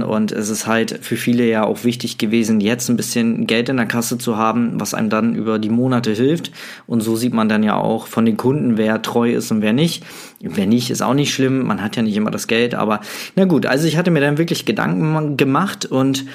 und 0.04 0.32
es 0.32 0.50
ist 0.50 0.68
halt 0.68 1.00
für 1.02 1.16
viele 1.16 1.48
ja 1.48 1.64
auch 1.64 1.84
wichtig 1.84 2.18
gewesen, 2.18 2.60
jetzt 2.60 2.90
ein 2.90 2.98
bisschen 2.98 3.48
Geld 3.48 3.70
in 3.70 3.78
der 3.78 3.86
Kasse 3.86 4.18
zu 4.18 4.38
haben, 4.38 4.80
was 4.80 4.94
einem 4.94 5.10
dann 5.10 5.36
über 5.36 5.58
die 5.60 5.70
Monate 5.70 6.12
hilft. 6.12 6.52
Und 6.88 7.02
so 7.02 7.16
sieht 7.16 7.34
man 7.34 7.48
dann 7.48 7.64
ja 7.64 7.76
auch 7.78 8.08
von 8.08 8.26
den 8.26 8.38
Kunden, 8.38 8.78
wer 8.78 9.02
treu 9.02 9.32
ist 9.32 9.52
und 9.52 9.62
wer 9.62 9.74
nicht. 9.74 10.04
Wer 10.42 10.66
nicht, 10.66 10.90
ist 10.90 11.02
auch 11.02 11.14
nicht 11.14 11.34
schlimm. 11.34 11.66
Man 11.66 11.82
hat 11.82 11.96
ja 11.96 12.02
nicht 12.02 12.18
immer 12.18 12.32
das 12.32 12.48
Geld, 12.48 12.76
aber 12.76 13.00
na 13.36 13.46
gut. 13.46 13.66
Also 13.66 13.88
ich 13.88 13.98
hatte 13.98 14.12
mir 14.12 14.22
dann 14.22 14.38
wirklich 14.38 14.66
Gedanken 14.66 15.38
gemacht 15.38 15.86
und 15.86 16.26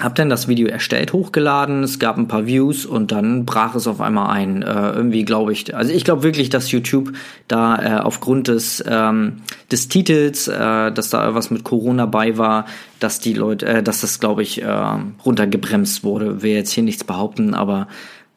hab 0.00 0.14
dann 0.14 0.30
das 0.30 0.48
Video 0.48 0.68
erstellt, 0.68 1.12
hochgeladen, 1.12 1.82
es 1.82 1.98
gab 1.98 2.16
ein 2.16 2.28
paar 2.28 2.46
Views 2.46 2.86
und 2.86 3.10
dann 3.10 3.44
brach 3.44 3.74
es 3.74 3.86
auf 3.86 4.00
einmal 4.00 4.30
ein. 4.30 4.62
Äh, 4.62 4.90
irgendwie 4.90 5.24
glaube 5.24 5.52
ich, 5.52 5.74
also 5.74 5.92
ich 5.92 6.04
glaube 6.04 6.22
wirklich, 6.22 6.50
dass 6.50 6.70
YouTube 6.70 7.12
da 7.48 7.98
äh, 7.98 8.00
aufgrund 8.00 8.48
des, 8.48 8.84
ähm, 8.86 9.42
des 9.72 9.88
Titels, 9.88 10.48
äh, 10.48 10.92
dass 10.92 11.10
da 11.10 11.34
was 11.34 11.50
mit 11.50 11.64
Corona 11.64 12.06
bei 12.06 12.38
war, 12.38 12.66
dass 13.00 13.18
die 13.20 13.34
Leute, 13.34 13.66
äh, 13.66 13.82
dass 13.82 14.00
das 14.02 14.20
glaube 14.20 14.42
ich 14.42 14.62
äh, 14.62 14.98
runtergebremst 15.24 16.04
wurde. 16.04 16.42
Will 16.42 16.52
jetzt 16.52 16.70
hier 16.70 16.84
nichts 16.84 17.04
behaupten, 17.04 17.54
aber 17.54 17.88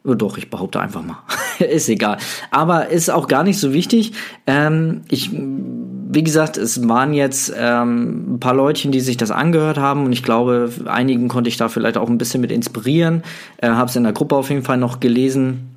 doch, 0.03 0.37
ich 0.37 0.49
behaupte 0.49 0.79
einfach 0.79 1.03
mal. 1.03 1.19
ist 1.59 1.87
egal. 1.89 2.17
Aber 2.49 2.89
ist 2.89 3.09
auch 3.09 3.27
gar 3.27 3.43
nicht 3.43 3.59
so 3.59 3.71
wichtig. 3.71 4.13
Ähm, 4.47 5.01
ich, 5.09 5.31
wie 5.31 6.23
gesagt, 6.23 6.57
es 6.57 6.87
waren 6.87 7.13
jetzt 7.13 7.53
ähm, 7.55 8.35
ein 8.35 8.39
paar 8.39 8.55
Leutchen, 8.55 8.91
die 8.91 8.99
sich 8.99 9.17
das 9.17 9.31
angehört 9.31 9.77
haben 9.77 10.05
und 10.05 10.11
ich 10.11 10.23
glaube, 10.23 10.71
einigen 10.85 11.27
konnte 11.27 11.49
ich 11.49 11.57
da 11.57 11.69
vielleicht 11.69 11.97
auch 11.97 12.09
ein 12.09 12.17
bisschen 12.17 12.41
mit 12.41 12.51
inspirieren. 12.51 13.23
Äh, 13.57 13.69
Habe 13.69 13.89
es 13.89 13.95
in 13.95 14.03
der 14.03 14.13
Gruppe 14.13 14.35
auf 14.35 14.49
jeden 14.49 14.63
Fall 14.63 14.77
noch 14.77 14.99
gelesen 14.99 15.70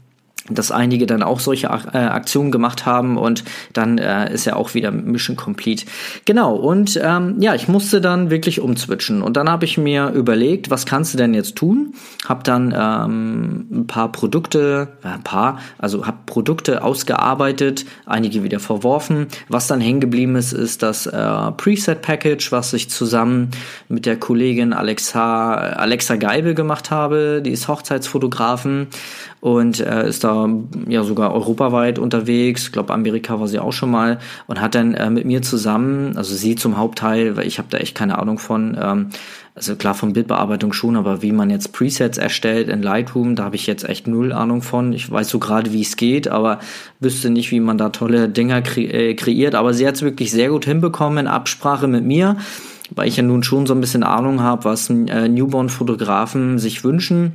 dass 0.50 0.70
einige 0.70 1.06
dann 1.06 1.22
auch 1.22 1.40
solche 1.40 1.68
äh, 1.68 1.98
Aktionen 1.98 2.50
gemacht 2.50 2.84
haben 2.84 3.16
und 3.16 3.44
dann 3.72 3.96
äh, 3.96 4.32
ist 4.32 4.44
ja 4.44 4.56
auch 4.56 4.74
wieder 4.74 4.90
Mission 4.90 5.36
Complete. 5.36 5.86
Genau, 6.26 6.54
und 6.54 7.00
ähm, 7.02 7.36
ja, 7.40 7.54
ich 7.54 7.66
musste 7.66 8.00
dann 8.02 8.28
wirklich 8.28 8.60
umzwitschen 8.60 9.22
und 9.22 9.36
dann 9.38 9.48
habe 9.48 9.64
ich 9.64 9.78
mir 9.78 10.10
überlegt, 10.10 10.68
was 10.68 10.84
kannst 10.84 11.14
du 11.14 11.18
denn 11.18 11.32
jetzt 11.32 11.56
tun? 11.56 11.94
Hab 12.28 12.44
dann 12.44 12.74
ähm, 12.76 13.66
ein 13.70 13.86
paar 13.86 14.12
Produkte, 14.12 14.88
äh, 15.02 15.08
ein 15.08 15.22
paar, 15.22 15.60
also 15.78 16.06
hab 16.06 16.26
Produkte 16.26 16.82
ausgearbeitet, 16.82 17.86
einige 18.04 18.42
wieder 18.42 18.60
verworfen. 18.60 19.28
Was 19.48 19.66
dann 19.66 19.80
hängen 19.80 20.00
geblieben 20.00 20.36
ist, 20.36 20.52
ist 20.52 20.82
das 20.82 21.06
äh, 21.06 21.52
Preset 21.56 22.02
Package, 22.02 22.52
was 22.52 22.74
ich 22.74 22.90
zusammen 22.90 23.50
mit 23.88 24.04
der 24.04 24.18
Kollegin 24.18 24.74
Alexa, 24.74 25.54
Alexa 25.54 26.16
Geibel 26.16 26.54
gemacht 26.54 26.90
habe, 26.90 27.40
die 27.42 27.50
ist 27.50 27.68
Hochzeitsfotografen 27.68 28.88
und 29.44 29.78
äh, 29.78 30.08
ist 30.08 30.24
da 30.24 30.48
ja 30.88 31.04
sogar 31.04 31.34
europaweit 31.34 31.98
unterwegs. 31.98 32.62
Ich 32.62 32.72
glaube, 32.72 32.94
Amerika 32.94 33.40
war 33.40 33.46
sie 33.46 33.58
auch 33.58 33.74
schon 33.74 33.90
mal 33.90 34.18
und 34.46 34.58
hat 34.58 34.74
dann 34.74 34.94
äh, 34.94 35.10
mit 35.10 35.26
mir 35.26 35.42
zusammen, 35.42 36.16
also 36.16 36.34
sie 36.34 36.56
zum 36.56 36.78
Hauptteil, 36.78 37.36
weil 37.36 37.46
ich 37.46 37.58
habe 37.58 37.68
da 37.68 37.76
echt 37.76 37.94
keine 37.94 38.18
Ahnung 38.18 38.38
von, 38.38 38.74
ähm, 38.80 39.10
also 39.54 39.76
klar 39.76 39.92
von 39.92 40.14
Bildbearbeitung 40.14 40.72
schon, 40.72 40.96
aber 40.96 41.20
wie 41.20 41.32
man 41.32 41.50
jetzt 41.50 41.74
Presets 41.74 42.16
erstellt 42.16 42.70
in 42.70 42.82
Lightroom, 42.82 43.36
da 43.36 43.44
habe 43.44 43.56
ich 43.56 43.66
jetzt 43.66 43.86
echt 43.86 44.06
null 44.06 44.32
Ahnung 44.32 44.62
von. 44.62 44.94
Ich 44.94 45.10
weiß 45.10 45.28
so 45.28 45.38
gerade, 45.38 45.74
wie 45.74 45.82
es 45.82 45.96
geht, 45.96 46.26
aber 46.26 46.58
wüsste 46.98 47.28
nicht, 47.28 47.50
wie 47.50 47.60
man 47.60 47.76
da 47.76 47.90
tolle 47.90 48.30
Dinger 48.30 48.62
kre 48.62 48.80
äh, 48.80 49.12
kreiert. 49.12 49.54
Aber 49.56 49.74
sie 49.74 49.86
hat 49.86 49.96
es 49.96 50.00
wirklich 50.00 50.30
sehr 50.30 50.48
gut 50.48 50.64
hinbekommen 50.64 51.18
in 51.18 51.26
Absprache 51.26 51.86
mit 51.86 52.06
mir, 52.06 52.38
weil 52.94 53.08
ich 53.08 53.18
ja 53.18 53.22
nun 53.22 53.42
schon 53.42 53.66
so 53.66 53.74
ein 53.74 53.82
bisschen 53.82 54.04
Ahnung 54.04 54.40
habe, 54.40 54.64
was 54.64 54.88
äh, 54.88 55.28
Newborn-Fotografen 55.28 56.58
sich 56.58 56.82
wünschen 56.82 57.34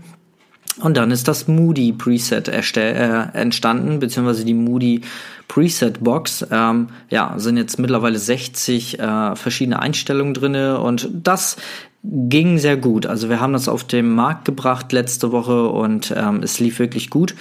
und 0.81 0.97
dann 0.97 1.11
ist 1.11 1.27
das 1.27 1.47
Moody 1.47 1.93
Preset 1.93 2.47
äh, 2.47 3.27
entstanden, 3.33 3.99
beziehungsweise 3.99 4.45
die 4.45 4.53
Moody 4.53 5.01
Preset 5.47 6.03
Box. 6.03 6.45
Ähm, 6.51 6.87
ja, 7.09 7.33
sind 7.37 7.57
jetzt 7.57 7.79
mittlerweile 7.79 8.19
60 8.19 8.99
äh, 8.99 9.35
verschiedene 9.35 9.79
Einstellungen 9.79 10.33
drinne 10.33 10.79
und 10.79 11.09
das 11.13 11.57
ging 12.03 12.57
sehr 12.57 12.77
gut. 12.77 13.05
Also 13.05 13.29
wir 13.29 13.39
haben 13.39 13.53
das 13.53 13.67
auf 13.67 13.83
den 13.83 14.09
Markt 14.09 14.45
gebracht 14.45 14.91
letzte 14.91 15.31
Woche 15.31 15.67
und 15.67 16.13
ähm, 16.15 16.41
es 16.43 16.59
lief 16.59 16.79
wirklich 16.79 17.09
gut 17.09 17.35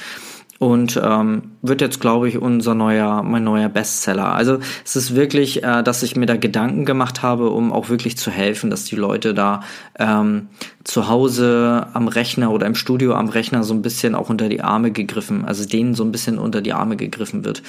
und 0.58 1.00
ähm, 1.02 1.52
wird 1.62 1.80
jetzt, 1.80 2.00
glaube 2.00 2.28
ich, 2.28 2.38
unser 2.38 2.74
neuer, 2.74 3.22
mein 3.22 3.44
neuer 3.44 3.68
Bestseller. 3.68 4.32
Also 4.32 4.58
es 4.84 4.96
ist 4.96 5.14
wirklich, 5.14 5.62
äh, 5.64 5.82
dass 5.82 6.02
ich 6.02 6.16
mir 6.16 6.26
da 6.26 6.36
Gedanken 6.36 6.84
gemacht 6.84 7.22
habe, 7.22 7.50
um 7.50 7.72
auch 7.72 7.88
wirklich 7.88 8.16
zu 8.16 8.30
helfen, 8.30 8.70
dass 8.70 8.84
die 8.84 8.96
Leute 8.96 9.34
da 9.34 9.60
ähm, 9.98 10.48
zu 10.84 11.08
Hause 11.08 11.86
am 11.92 12.08
Rechner 12.08 12.50
oder 12.50 12.66
im 12.66 12.74
Studio 12.74 13.14
am 13.14 13.28
Rechner 13.28 13.62
so 13.62 13.74
ein 13.74 13.82
bisschen 13.82 14.14
auch 14.14 14.30
unter 14.30 14.48
die 14.48 14.62
Arme 14.62 14.90
gegriffen, 14.90 15.44
also 15.44 15.66
denen 15.66 15.94
so 15.94 16.04
ein 16.04 16.12
bisschen 16.12 16.38
unter 16.38 16.62
die 16.62 16.72
Arme 16.72 16.96
gegriffen 16.96 17.44
wird. 17.44 17.62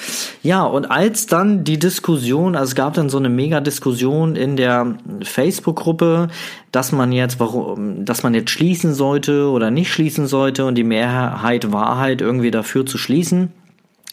Ja, 0.43 0.63
und 0.63 0.89
als 0.89 1.25
dann 1.25 1.63
die 1.63 1.79
Diskussion, 1.79 2.55
also 2.55 2.69
es 2.69 2.75
gab 2.75 2.93
dann 2.93 3.09
so 3.09 3.17
eine 3.17 3.29
Mega-Diskussion 3.29 4.35
in 4.35 4.55
der 4.55 4.95
Facebook-Gruppe, 5.23 6.29
dass 6.71 6.91
man 6.91 7.11
jetzt, 7.11 7.39
warum, 7.39 8.05
dass 8.05 8.23
man 8.23 8.33
jetzt 8.33 8.51
schließen 8.51 8.93
sollte 8.93 9.49
oder 9.49 9.71
nicht 9.71 9.91
schließen 9.91 10.27
sollte 10.27 10.65
und 10.65 10.75
die 10.75 10.83
Mehrheit 10.83 11.71
war 11.71 11.97
halt 11.97 12.21
irgendwie 12.21 12.51
dafür 12.51 12.85
zu 12.85 12.97
schließen, 12.97 13.51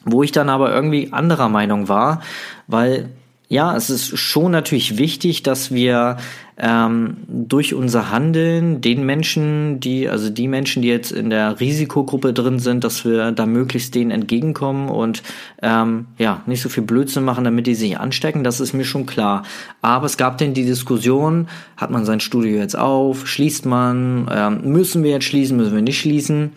wo 0.07 0.23
ich 0.23 0.33
dann 0.33 0.49
aber 0.49 0.73
irgendwie 0.73 1.13
anderer 1.13 1.51
Meinung 1.51 1.89
war, 1.89 2.23
weil 2.67 3.11
ja, 3.49 3.77
es 3.77 3.91
ist 3.91 4.19
schon 4.19 4.51
natürlich 4.51 4.99
wichtig, 4.99 5.45
dass 5.45 5.73
wir 5.73 6.17
ähm, 6.59 7.19
durch 7.29 7.75
unser 7.75 8.11
Handeln 8.11 8.81
den 8.81 9.07
Menschen, 9.07 9.79
die, 9.79 10.09
also 10.09 10.31
die 10.31 10.49
Menschen, 10.49 10.83
die 10.83 10.89
jetzt 10.89 11.13
in 11.13 11.31
der 11.31 11.61
Risikogruppe 11.61 12.33
drin 12.33 12.59
sind, 12.59 12.83
dass 12.83 13.05
wir 13.05 13.31
da 13.31 13.47
möglichst 13.47 13.95
denen 13.95 14.11
entgegenkommen 14.11 14.89
und 14.89 15.23
ähm, 15.63 16.07
ja, 16.19 16.43
nicht 16.47 16.61
so 16.61 16.69
viel 16.69 16.83
Blödsinn 16.83 17.25
machen, 17.25 17.45
damit 17.45 17.69
die 17.69 17.77
sich 17.77 17.99
anstecken, 18.01 18.43
das 18.43 18.59
ist 18.59 18.73
mir 18.73 18.85
schon 18.85 19.07
klar. 19.07 19.45
Aber 19.81 20.07
es 20.07 20.17
gab 20.17 20.39
denn 20.39 20.55
die 20.55 20.65
Diskussion, 20.65 21.47
hat 21.77 21.93
man 21.93 22.05
sein 22.05 22.21
Studio 22.21 22.59
jetzt 22.59 22.77
auf, 22.77 23.29
schließt 23.29 23.65
man, 23.65 24.29
ähm, 24.35 24.61
müssen 24.65 25.05
wir 25.05 25.13
jetzt 25.13 25.27
schließen, 25.27 25.57
müssen 25.57 25.75
wir 25.75 25.83
nicht 25.83 26.01
schließen? 26.01 26.51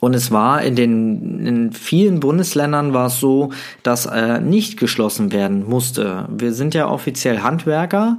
Und 0.00 0.14
es 0.14 0.30
war 0.30 0.62
in 0.62 0.76
den 0.76 1.46
in 1.46 1.72
vielen 1.72 2.20
Bundesländern 2.20 2.92
war 2.92 3.06
es 3.06 3.18
so, 3.18 3.50
dass 3.82 4.06
äh, 4.06 4.40
nicht 4.40 4.78
geschlossen 4.78 5.32
werden 5.32 5.68
musste. 5.68 6.28
Wir 6.30 6.52
sind 6.52 6.74
ja 6.74 6.88
offiziell 6.88 7.40
Handwerker 7.40 8.18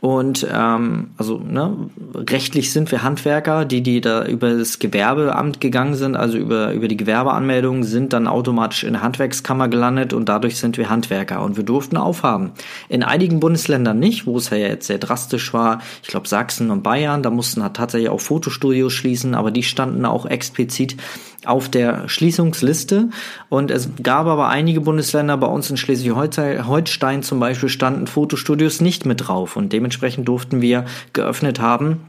und 0.00 0.46
ähm, 0.52 1.10
also 1.16 1.38
ne, 1.38 1.90
rechtlich 2.14 2.72
sind 2.72 2.92
wir 2.92 3.02
Handwerker, 3.02 3.64
die, 3.64 3.82
die 3.82 4.00
da 4.00 4.24
über 4.24 4.54
das 4.54 4.78
Gewerbeamt 4.78 5.60
gegangen 5.60 5.94
sind, 5.94 6.16
also 6.16 6.38
über, 6.38 6.72
über 6.72 6.86
die 6.86 6.96
Gewerbeanmeldung, 6.96 7.82
sind 7.82 8.12
dann 8.12 8.28
automatisch 8.28 8.84
in 8.84 8.92
der 8.92 9.02
Handwerkskammer 9.02 9.68
gelandet 9.68 10.12
und 10.12 10.28
dadurch 10.28 10.58
sind 10.58 10.78
wir 10.78 10.88
Handwerker 10.88 11.42
und 11.42 11.56
wir 11.56 11.64
durften 11.64 11.96
aufhaben. 11.96 12.52
In 12.88 13.02
einigen 13.02 13.40
Bundesländern 13.40 13.98
nicht, 13.98 14.26
wo 14.26 14.36
es 14.36 14.50
ja 14.50 14.56
jetzt 14.56 14.86
sehr 14.86 14.98
drastisch 14.98 15.52
war, 15.52 15.80
ich 16.02 16.08
glaube 16.08 16.28
Sachsen 16.28 16.70
und 16.70 16.82
Bayern, 16.82 17.24
da 17.24 17.30
mussten 17.30 17.62
halt 17.62 17.74
tatsächlich 17.74 18.10
auch 18.10 18.20
Fotostudios 18.20 18.92
schließen, 18.92 19.34
aber 19.34 19.50
die 19.50 19.64
standen 19.64 20.04
auch 20.04 20.26
explizit 20.26 20.96
auf 21.44 21.68
der 21.68 22.08
Schließungsliste. 22.08 23.10
Und 23.48 23.70
es 23.70 23.88
gab 24.02 24.26
aber 24.26 24.48
einige 24.48 24.80
Bundesländer, 24.80 25.36
bei 25.36 25.46
uns 25.46 25.70
in 25.70 25.76
Schleswig-Holstein 25.76 27.22
zum 27.22 27.40
Beispiel, 27.40 27.68
standen 27.68 28.06
Fotostudios 28.06 28.80
nicht 28.80 29.06
mit 29.06 29.28
drauf. 29.28 29.56
Und 29.56 29.72
dementsprechend 29.72 30.26
durften 30.28 30.60
wir 30.60 30.84
geöffnet 31.12 31.60
haben. 31.60 32.00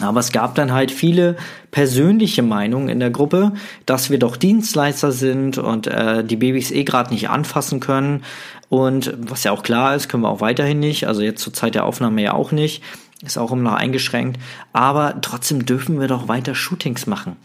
Aber 0.00 0.18
es 0.18 0.32
gab 0.32 0.56
dann 0.56 0.72
halt 0.72 0.90
viele 0.90 1.36
persönliche 1.70 2.42
Meinungen 2.42 2.88
in 2.88 2.98
der 2.98 3.10
Gruppe, 3.10 3.52
dass 3.86 4.10
wir 4.10 4.18
doch 4.18 4.36
Dienstleister 4.36 5.12
sind 5.12 5.58
und 5.58 5.86
äh, 5.86 6.24
die 6.24 6.36
Babys 6.36 6.72
eh 6.72 6.82
gerade 6.82 7.12
nicht 7.12 7.30
anfassen 7.30 7.78
können. 7.78 8.24
Und 8.68 9.14
was 9.18 9.44
ja 9.44 9.52
auch 9.52 9.62
klar 9.62 9.94
ist, 9.94 10.08
können 10.08 10.24
wir 10.24 10.30
auch 10.30 10.40
weiterhin 10.40 10.80
nicht. 10.80 11.06
Also 11.06 11.22
jetzt 11.22 11.42
zur 11.42 11.52
Zeit 11.52 11.76
der 11.76 11.84
Aufnahme 11.84 12.22
ja 12.22 12.32
auch 12.32 12.50
nicht 12.50 12.82
ist 13.26 13.38
auch 13.38 13.52
immer 13.52 13.70
noch 13.70 13.78
eingeschränkt, 13.78 14.40
aber 14.72 15.20
trotzdem 15.20 15.66
dürfen 15.66 16.00
wir 16.00 16.08
doch 16.08 16.28
weiter 16.28 16.54
Shootings 16.54 17.06
machen. 17.06 17.36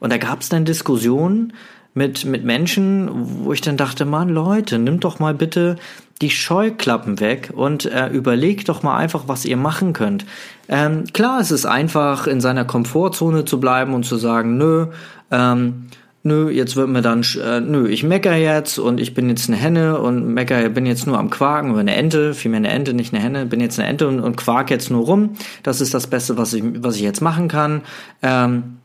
Und 0.00 0.12
da 0.12 0.18
gab 0.18 0.40
es 0.40 0.48
dann 0.48 0.64
Diskussionen 0.64 1.52
mit, 1.94 2.26
mit 2.26 2.44
Menschen, 2.44 3.08
wo 3.44 3.52
ich 3.52 3.62
dann 3.62 3.76
dachte, 3.76 4.04
Mann, 4.04 4.28
Leute, 4.28 4.78
nimmt 4.78 5.04
doch 5.04 5.18
mal 5.18 5.32
bitte 5.32 5.76
die 6.20 6.30
Scheuklappen 6.30 7.20
weg 7.20 7.52
und 7.54 7.86
äh, 7.86 8.08
überlegt 8.08 8.68
doch 8.68 8.82
mal 8.82 8.96
einfach, 8.96 9.24
was 9.28 9.44
ihr 9.44 9.56
machen 9.56 9.92
könnt. 9.92 10.24
Ähm, 10.68 11.04
klar, 11.12 11.40
es 11.40 11.50
ist 11.50 11.66
einfach, 11.66 12.26
in 12.26 12.40
seiner 12.40 12.64
Komfortzone 12.64 13.44
zu 13.44 13.60
bleiben 13.60 13.94
und 13.94 14.04
zu 14.04 14.16
sagen, 14.16 14.56
nö, 14.56 14.88
ähm, 15.30 15.86
nö, 16.26 16.50
jetzt 16.50 16.76
wird 16.76 16.88
mir 16.88 17.00
dann, 17.00 17.24
äh, 17.42 17.60
nö, 17.60 17.88
ich 17.88 18.02
mecker 18.02 18.34
jetzt 18.34 18.78
und 18.78 19.00
ich 19.00 19.14
bin 19.14 19.30
jetzt 19.30 19.48
eine 19.48 19.56
Henne 19.56 19.98
und 20.00 20.26
mecker, 20.26 20.68
bin 20.68 20.84
jetzt 20.84 21.06
nur 21.06 21.18
am 21.18 21.30
Quaken 21.30 21.70
oder 21.70 21.80
eine 21.80 21.94
Ente, 21.94 22.34
vielmehr 22.34 22.58
eine 22.58 22.68
Ente, 22.68 22.92
nicht 22.92 23.14
eine 23.14 23.22
Henne, 23.22 23.46
bin 23.46 23.60
jetzt 23.60 23.78
eine 23.78 23.88
Ente 23.88 24.08
und, 24.08 24.20
und 24.20 24.36
quark 24.36 24.70
jetzt 24.70 24.90
nur 24.90 25.06
rum. 25.06 25.36
Das 25.62 25.80
ist 25.80 25.94
das 25.94 26.08
Beste, 26.08 26.36
was 26.36 26.52
ich, 26.52 26.62
was 26.80 26.96
ich 26.96 27.02
jetzt 27.02 27.22
machen 27.22 27.48
kann. 27.48 27.82
Ähm, 28.22 28.78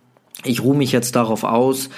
ich 0.44 0.64
ruhe 0.64 0.78
mich 0.78 0.92
jetzt 0.92 1.16
darauf 1.16 1.44
aus, 1.44 1.90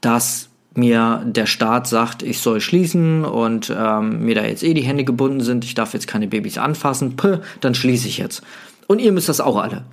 dass 0.00 0.48
mir 0.74 1.22
der 1.26 1.46
Staat 1.46 1.86
sagt, 1.86 2.22
ich 2.22 2.40
soll 2.40 2.60
schließen 2.60 3.24
und 3.24 3.74
ähm, 3.76 4.24
mir 4.24 4.34
da 4.34 4.44
jetzt 4.44 4.62
eh 4.62 4.74
die 4.74 4.82
Hände 4.82 5.04
gebunden 5.04 5.40
sind, 5.40 5.64
ich 5.64 5.74
darf 5.74 5.92
jetzt 5.92 6.08
keine 6.08 6.28
Babys 6.28 6.58
anfassen, 6.58 7.16
Puh, 7.16 7.38
dann 7.60 7.74
schließe 7.74 8.08
ich 8.08 8.18
jetzt. 8.18 8.42
Und 8.86 9.00
ihr 9.00 9.12
müsst 9.12 9.28
das 9.28 9.40
auch 9.40 9.56
alle 9.56 9.84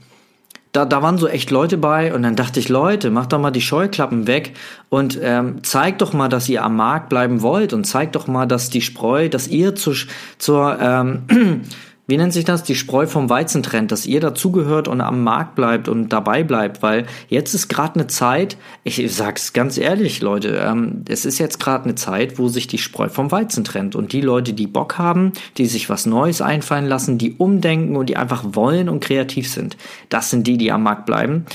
da, 0.71 0.85
da 0.85 1.01
waren 1.01 1.17
so 1.17 1.27
echt 1.27 1.51
Leute 1.51 1.77
bei 1.77 2.13
und 2.13 2.23
dann 2.23 2.35
dachte 2.35 2.59
ich, 2.59 2.69
Leute, 2.69 3.11
macht 3.11 3.33
doch 3.33 3.39
mal 3.39 3.51
die 3.51 3.61
Scheuklappen 3.61 4.25
weg 4.25 4.53
und 4.89 5.19
ähm, 5.21 5.63
zeigt 5.63 6.01
doch 6.01 6.13
mal, 6.13 6.29
dass 6.29 6.47
ihr 6.47 6.63
am 6.63 6.77
Markt 6.77 7.09
bleiben 7.09 7.41
wollt 7.41 7.73
und 7.73 7.83
zeigt 7.83 8.15
doch 8.15 8.27
mal, 8.27 8.45
dass 8.45 8.69
die 8.69 8.81
Spreu, 8.81 9.27
dass 9.27 9.47
ihr 9.47 9.75
zu, 9.75 9.93
zur 10.37 10.77
ähm, 10.79 11.23
wie 12.07 12.17
nennt 12.17 12.33
sich 12.33 12.43
das, 12.43 12.63
die 12.63 12.75
Spreu 12.75 13.05
vom 13.05 13.29
Weizen 13.29 13.63
trennt, 13.63 13.91
dass 13.91 14.05
ihr 14.05 14.19
dazugehört 14.19 14.87
und 14.87 15.01
am 15.01 15.23
Markt 15.23 15.55
bleibt 15.55 15.87
und 15.87 16.09
dabei 16.09 16.43
bleibt, 16.43 16.81
weil 16.81 17.05
jetzt 17.29 17.53
ist 17.53 17.69
gerade 17.69 17.95
eine 17.95 18.07
Zeit, 18.07 18.57
ich 18.83 19.01
sag's 19.15 19.53
ganz 19.53 19.77
ehrlich, 19.77 20.21
Leute, 20.21 20.61
ähm, 20.65 21.05
es 21.07 21.25
ist 21.25 21.39
jetzt 21.39 21.59
gerade 21.59 21.85
eine 21.85 21.95
Zeit, 21.95 22.37
wo 22.37 22.47
sich 22.49 22.67
die 22.67 22.79
Spreu 22.79 23.07
vom 23.07 23.31
Weizen 23.31 23.63
trennt. 23.63 23.95
Und 23.95 24.13
die 24.13 24.21
Leute, 24.21 24.53
die 24.53 24.67
Bock 24.67 24.97
haben, 24.97 25.31
die 25.57 25.67
sich 25.67 25.89
was 25.89 26.05
Neues 26.05 26.41
einfallen 26.41 26.87
lassen, 26.87 27.17
die 27.17 27.35
umdenken 27.37 27.95
und 27.95 28.09
die 28.09 28.17
einfach 28.17 28.43
wollen 28.51 28.89
und 28.89 28.99
kreativ 28.99 29.49
sind, 29.49 29.77
das 30.09 30.29
sind 30.29 30.47
die, 30.47 30.57
die 30.57 30.71
am 30.71 30.83
Markt 30.83 31.05
bleiben. 31.05 31.45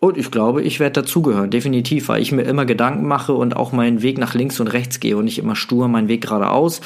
Und 0.00 0.16
ich 0.16 0.30
glaube, 0.30 0.62
ich 0.62 0.78
werde 0.78 1.02
dazugehören, 1.02 1.50
definitiv, 1.50 2.08
weil 2.08 2.22
ich 2.22 2.30
mir 2.30 2.42
immer 2.42 2.64
Gedanken 2.64 3.06
mache 3.06 3.32
und 3.34 3.56
auch 3.56 3.72
meinen 3.72 4.00
Weg 4.00 4.16
nach 4.16 4.34
links 4.34 4.60
und 4.60 4.68
rechts 4.68 5.00
gehe 5.00 5.16
und 5.16 5.24
nicht 5.24 5.38
immer 5.38 5.56
stur 5.56 5.88
meinen 5.88 6.08
Weg 6.08 6.22
geradeaus 6.22 6.80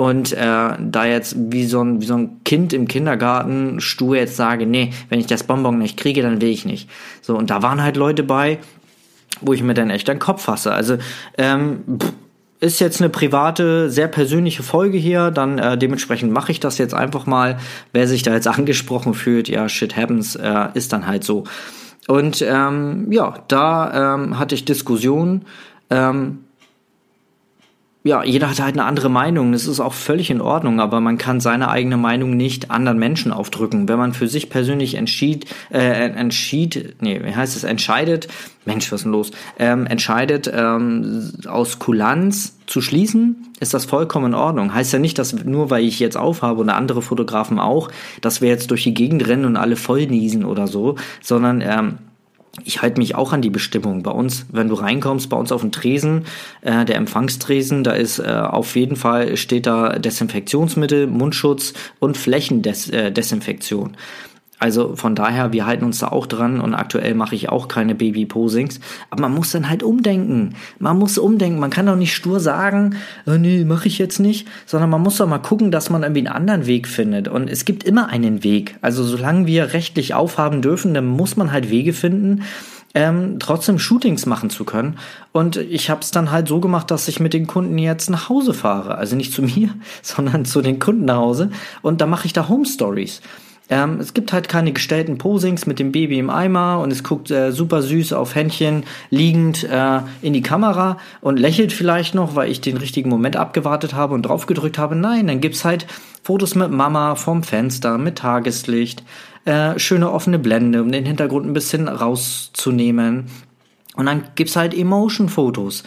und 0.00 0.32
äh, 0.32 0.38
da 0.78 1.04
jetzt 1.04 1.36
wie 1.36 1.66
so, 1.66 1.84
ein, 1.84 2.00
wie 2.00 2.06
so 2.06 2.14
ein 2.14 2.42
Kind 2.42 2.72
im 2.72 2.88
Kindergarten 2.88 3.82
stur 3.82 4.16
jetzt 4.16 4.34
sage, 4.34 4.64
nee, 4.64 4.94
wenn 5.10 5.20
ich 5.20 5.26
das 5.26 5.44
Bonbon 5.44 5.76
nicht 5.76 5.98
kriege, 5.98 6.22
dann 6.22 6.40
will 6.40 6.48
ich 6.48 6.64
nicht. 6.64 6.88
So, 7.20 7.36
und 7.36 7.50
da 7.50 7.60
waren 7.60 7.82
halt 7.82 7.98
Leute 7.98 8.22
bei, 8.22 8.60
wo 9.42 9.52
ich 9.52 9.62
mir 9.62 9.74
dann 9.74 9.90
echt 9.90 10.08
den 10.08 10.18
Kopf 10.18 10.44
fasse. 10.44 10.72
Also, 10.72 10.96
ähm, 11.36 11.98
ist 12.60 12.80
jetzt 12.80 13.02
eine 13.02 13.10
private, 13.10 13.90
sehr 13.90 14.08
persönliche 14.08 14.62
Folge 14.62 14.96
hier, 14.96 15.30
dann 15.30 15.58
äh, 15.58 15.76
dementsprechend 15.76 16.32
mache 16.32 16.50
ich 16.50 16.60
das 16.60 16.78
jetzt 16.78 16.94
einfach 16.94 17.26
mal. 17.26 17.58
Wer 17.92 18.08
sich 18.08 18.22
da 18.22 18.32
jetzt 18.32 18.48
angesprochen 18.58 19.12
fühlt, 19.12 19.50
ja, 19.50 19.68
shit 19.68 19.98
happens, 19.98 20.34
äh, 20.34 20.68
ist 20.72 20.94
dann 20.94 21.06
halt 21.06 21.24
so. 21.24 21.44
Und 22.08 22.40
ähm, 22.40 23.12
ja, 23.12 23.34
da 23.48 24.14
ähm, 24.14 24.38
hatte 24.38 24.54
ich 24.54 24.64
Diskussionen. 24.64 25.44
Ähm, 25.90 26.38
ja, 28.02 28.24
jeder 28.24 28.48
hat 28.48 28.60
halt 28.60 28.76
eine 28.76 28.86
andere 28.86 29.10
Meinung. 29.10 29.52
Das 29.52 29.66
ist 29.66 29.78
auch 29.78 29.92
völlig 29.92 30.30
in 30.30 30.40
Ordnung, 30.40 30.80
aber 30.80 31.00
man 31.00 31.18
kann 31.18 31.38
seine 31.38 31.68
eigene 31.68 31.98
Meinung 31.98 32.34
nicht 32.34 32.70
anderen 32.70 32.98
Menschen 32.98 33.30
aufdrücken. 33.30 33.88
Wenn 33.88 33.98
man 33.98 34.14
für 34.14 34.26
sich 34.26 34.48
persönlich 34.48 34.94
entschied, 34.94 35.44
äh, 35.70 36.08
entschied, 36.08 36.96
nee, 37.00 37.20
wie 37.22 37.34
heißt 37.34 37.56
es, 37.56 37.64
entscheidet, 37.64 38.28
Mensch, 38.64 38.90
was 38.90 39.00
ist 39.00 39.04
denn 39.04 39.12
los? 39.12 39.32
Ähm, 39.58 39.86
entscheidet, 39.86 40.50
ähm, 40.52 41.30
aus 41.46 41.78
Kulanz 41.78 42.56
zu 42.66 42.80
schließen, 42.80 43.48
ist 43.60 43.74
das 43.74 43.84
vollkommen 43.84 44.26
in 44.26 44.34
Ordnung. 44.34 44.72
Heißt 44.72 44.94
ja 44.94 44.98
nicht, 44.98 45.18
dass 45.18 45.34
nur 45.44 45.68
weil 45.68 45.84
ich 45.84 46.00
jetzt 46.00 46.16
aufhabe 46.16 46.62
und 46.62 46.70
andere 46.70 47.02
Fotografen 47.02 47.58
auch, 47.58 47.90
dass 48.22 48.40
wir 48.40 48.48
jetzt 48.48 48.70
durch 48.70 48.84
die 48.84 48.94
Gegend 48.94 49.28
rennen 49.28 49.44
und 49.44 49.56
alle 49.56 49.76
voll 49.76 50.06
niesen 50.06 50.46
oder 50.46 50.68
so, 50.68 50.96
sondern 51.20 51.60
ähm, 51.60 51.98
ich 52.64 52.82
halte 52.82 52.98
mich 52.98 53.14
auch 53.14 53.32
an 53.32 53.42
die 53.42 53.50
Bestimmung. 53.50 54.02
Bei 54.02 54.10
uns, 54.10 54.46
wenn 54.50 54.68
du 54.68 54.74
reinkommst, 54.74 55.28
bei 55.28 55.36
uns 55.36 55.52
auf 55.52 55.60
dem 55.60 55.72
Tresen, 55.72 56.24
äh, 56.62 56.84
der 56.84 56.96
Empfangstresen, 56.96 57.84
da 57.84 57.92
ist 57.92 58.18
äh, 58.18 58.24
auf 58.24 58.76
jeden 58.76 58.96
Fall 58.96 59.36
steht 59.36 59.66
da 59.66 59.98
Desinfektionsmittel, 59.98 61.06
Mundschutz 61.06 61.74
und 62.00 62.16
Flächendesinfektion. 62.16 63.90
Äh, 63.90 63.96
also 64.60 64.94
von 64.94 65.14
daher, 65.14 65.54
wir 65.54 65.64
halten 65.64 65.86
uns 65.86 66.00
da 66.00 66.08
auch 66.08 66.26
dran 66.26 66.60
und 66.60 66.74
aktuell 66.74 67.14
mache 67.14 67.34
ich 67.34 67.48
auch 67.48 67.66
keine 67.66 67.94
Baby-Posings. 67.94 68.78
Aber 69.08 69.22
man 69.22 69.34
muss 69.34 69.52
dann 69.52 69.70
halt 69.70 69.82
umdenken. 69.82 70.54
Man 70.78 70.98
muss 70.98 71.16
umdenken. 71.16 71.58
Man 71.58 71.70
kann 71.70 71.86
doch 71.86 71.96
nicht 71.96 72.14
stur 72.14 72.40
sagen, 72.40 72.96
oh, 73.26 73.32
nee, 73.32 73.64
mache 73.64 73.88
ich 73.88 73.96
jetzt 73.96 74.20
nicht, 74.20 74.46
sondern 74.66 74.90
man 74.90 75.00
muss 75.00 75.16
doch 75.16 75.26
mal 75.26 75.38
gucken, 75.38 75.70
dass 75.70 75.88
man 75.88 76.02
irgendwie 76.02 76.20
einen 76.20 76.36
anderen 76.36 76.66
Weg 76.66 76.88
findet. 76.88 77.26
Und 77.26 77.48
es 77.48 77.64
gibt 77.64 77.84
immer 77.84 78.08
einen 78.10 78.44
Weg. 78.44 78.76
Also 78.82 79.02
solange 79.02 79.46
wir 79.46 79.72
rechtlich 79.72 80.12
aufhaben 80.12 80.60
dürfen, 80.60 80.92
dann 80.92 81.06
muss 81.06 81.38
man 81.38 81.52
halt 81.52 81.70
Wege 81.70 81.94
finden, 81.94 82.42
ähm, 82.92 83.38
trotzdem 83.38 83.78
Shootings 83.78 84.26
machen 84.26 84.50
zu 84.50 84.64
können. 84.64 84.98
Und 85.32 85.56
ich 85.56 85.88
habe 85.88 86.02
es 86.02 86.10
dann 86.10 86.30
halt 86.30 86.48
so 86.48 86.60
gemacht, 86.60 86.90
dass 86.90 87.08
ich 87.08 87.18
mit 87.18 87.32
den 87.32 87.46
Kunden 87.46 87.78
jetzt 87.78 88.10
nach 88.10 88.28
Hause 88.28 88.52
fahre. 88.52 88.96
Also 88.96 89.16
nicht 89.16 89.32
zu 89.32 89.40
mir, 89.42 89.70
sondern 90.02 90.44
zu 90.44 90.60
den 90.60 90.78
Kunden 90.78 91.06
nach 91.06 91.16
Hause. 91.16 91.50
Und 91.80 92.02
da 92.02 92.06
mache 92.06 92.26
ich 92.26 92.34
da 92.34 92.46
Home 92.50 92.66
Stories. 92.66 93.22
Ähm, 93.70 93.98
es 94.00 94.12
gibt 94.14 94.32
halt 94.32 94.48
keine 94.48 94.72
gestellten 94.72 95.16
Posings 95.16 95.64
mit 95.64 95.78
dem 95.78 95.92
Baby 95.92 96.18
im 96.18 96.28
Eimer 96.28 96.80
und 96.80 96.90
es 96.90 97.04
guckt 97.04 97.30
äh, 97.30 97.52
super 97.52 97.82
süß 97.82 98.12
auf 98.12 98.34
Händchen 98.34 98.82
liegend 99.10 99.62
äh, 99.64 100.00
in 100.22 100.32
die 100.32 100.42
Kamera 100.42 100.98
und 101.20 101.38
lächelt 101.38 101.72
vielleicht 101.72 102.14
noch, 102.14 102.34
weil 102.34 102.50
ich 102.50 102.60
den 102.60 102.76
richtigen 102.76 103.08
Moment 103.08 103.36
abgewartet 103.36 103.94
habe 103.94 104.14
und 104.14 104.22
drauf 104.22 104.46
gedrückt 104.46 104.76
habe. 104.76 104.96
Nein, 104.96 105.28
dann 105.28 105.40
gibt's 105.40 105.64
halt 105.64 105.86
Fotos 106.22 106.56
mit 106.56 106.72
Mama 106.72 107.14
vom 107.14 107.44
Fenster, 107.44 107.96
mit 107.96 108.18
Tageslicht, 108.18 109.04
äh, 109.44 109.78
schöne 109.78 110.10
offene 110.10 110.40
Blende, 110.40 110.82
um 110.82 110.90
den 110.90 111.06
Hintergrund 111.06 111.46
ein 111.46 111.54
bisschen 111.54 111.86
rauszunehmen. 111.86 113.26
Und 113.94 114.06
dann 114.06 114.24
gibt's 114.34 114.56
halt 114.56 114.74
Emotion-Fotos 114.74 115.84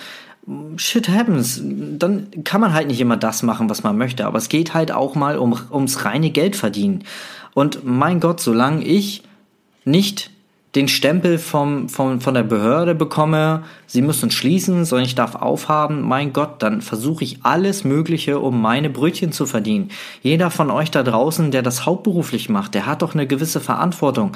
shit 0.75 1.07
happens. 1.09 1.61
Dann 1.63 2.43
kann 2.43 2.59
man 2.59 2.73
halt 2.73 2.87
nicht 2.87 2.99
immer 2.99 3.17
das 3.17 3.43
machen, 3.43 3.69
was 3.69 3.83
man 3.83 3.97
möchte. 3.97 4.25
Aber 4.25 4.37
es 4.37 4.49
geht 4.49 4.73
halt 4.73 4.91
auch 4.91 5.15
mal 5.15 5.37
um, 5.37 5.57
ums 5.71 6.05
reine 6.05 6.31
Geld 6.31 6.55
verdienen. 6.55 7.03
Und 7.53 7.85
mein 7.85 8.19
Gott, 8.19 8.39
solange 8.39 8.83
ich 8.83 9.23
nicht 9.85 10.31
den 10.75 10.87
Stempel 10.87 11.37
vom, 11.37 11.87
vom, 11.87 12.19
von 12.19 12.33
der 12.33 12.43
Behörde 12.43 12.95
bekomme, 12.95 13.63
sie 13.85 14.01
müssen 14.01 14.31
schließen, 14.31 14.85
sondern 14.85 15.05
ich 15.05 15.13
darf 15.13 15.35
aufhaben, 15.35 16.01
mein 16.01 16.33
Gott, 16.33 16.63
dann 16.63 16.81
versuche 16.81 17.23
ich 17.23 17.39
alles 17.43 17.83
Mögliche, 17.83 18.39
um 18.39 18.59
meine 18.59 18.89
Brötchen 18.89 19.31
zu 19.31 19.45
verdienen. 19.45 19.91
Jeder 20.23 20.49
von 20.49 20.71
euch 20.71 20.89
da 20.89 21.03
draußen, 21.03 21.51
der 21.51 21.61
das 21.61 21.85
hauptberuflich 21.85 22.49
macht, 22.49 22.73
der 22.73 22.87
hat 22.87 23.03
doch 23.03 23.13
eine 23.13 23.27
gewisse 23.27 23.59
Verantwortung. 23.59 24.35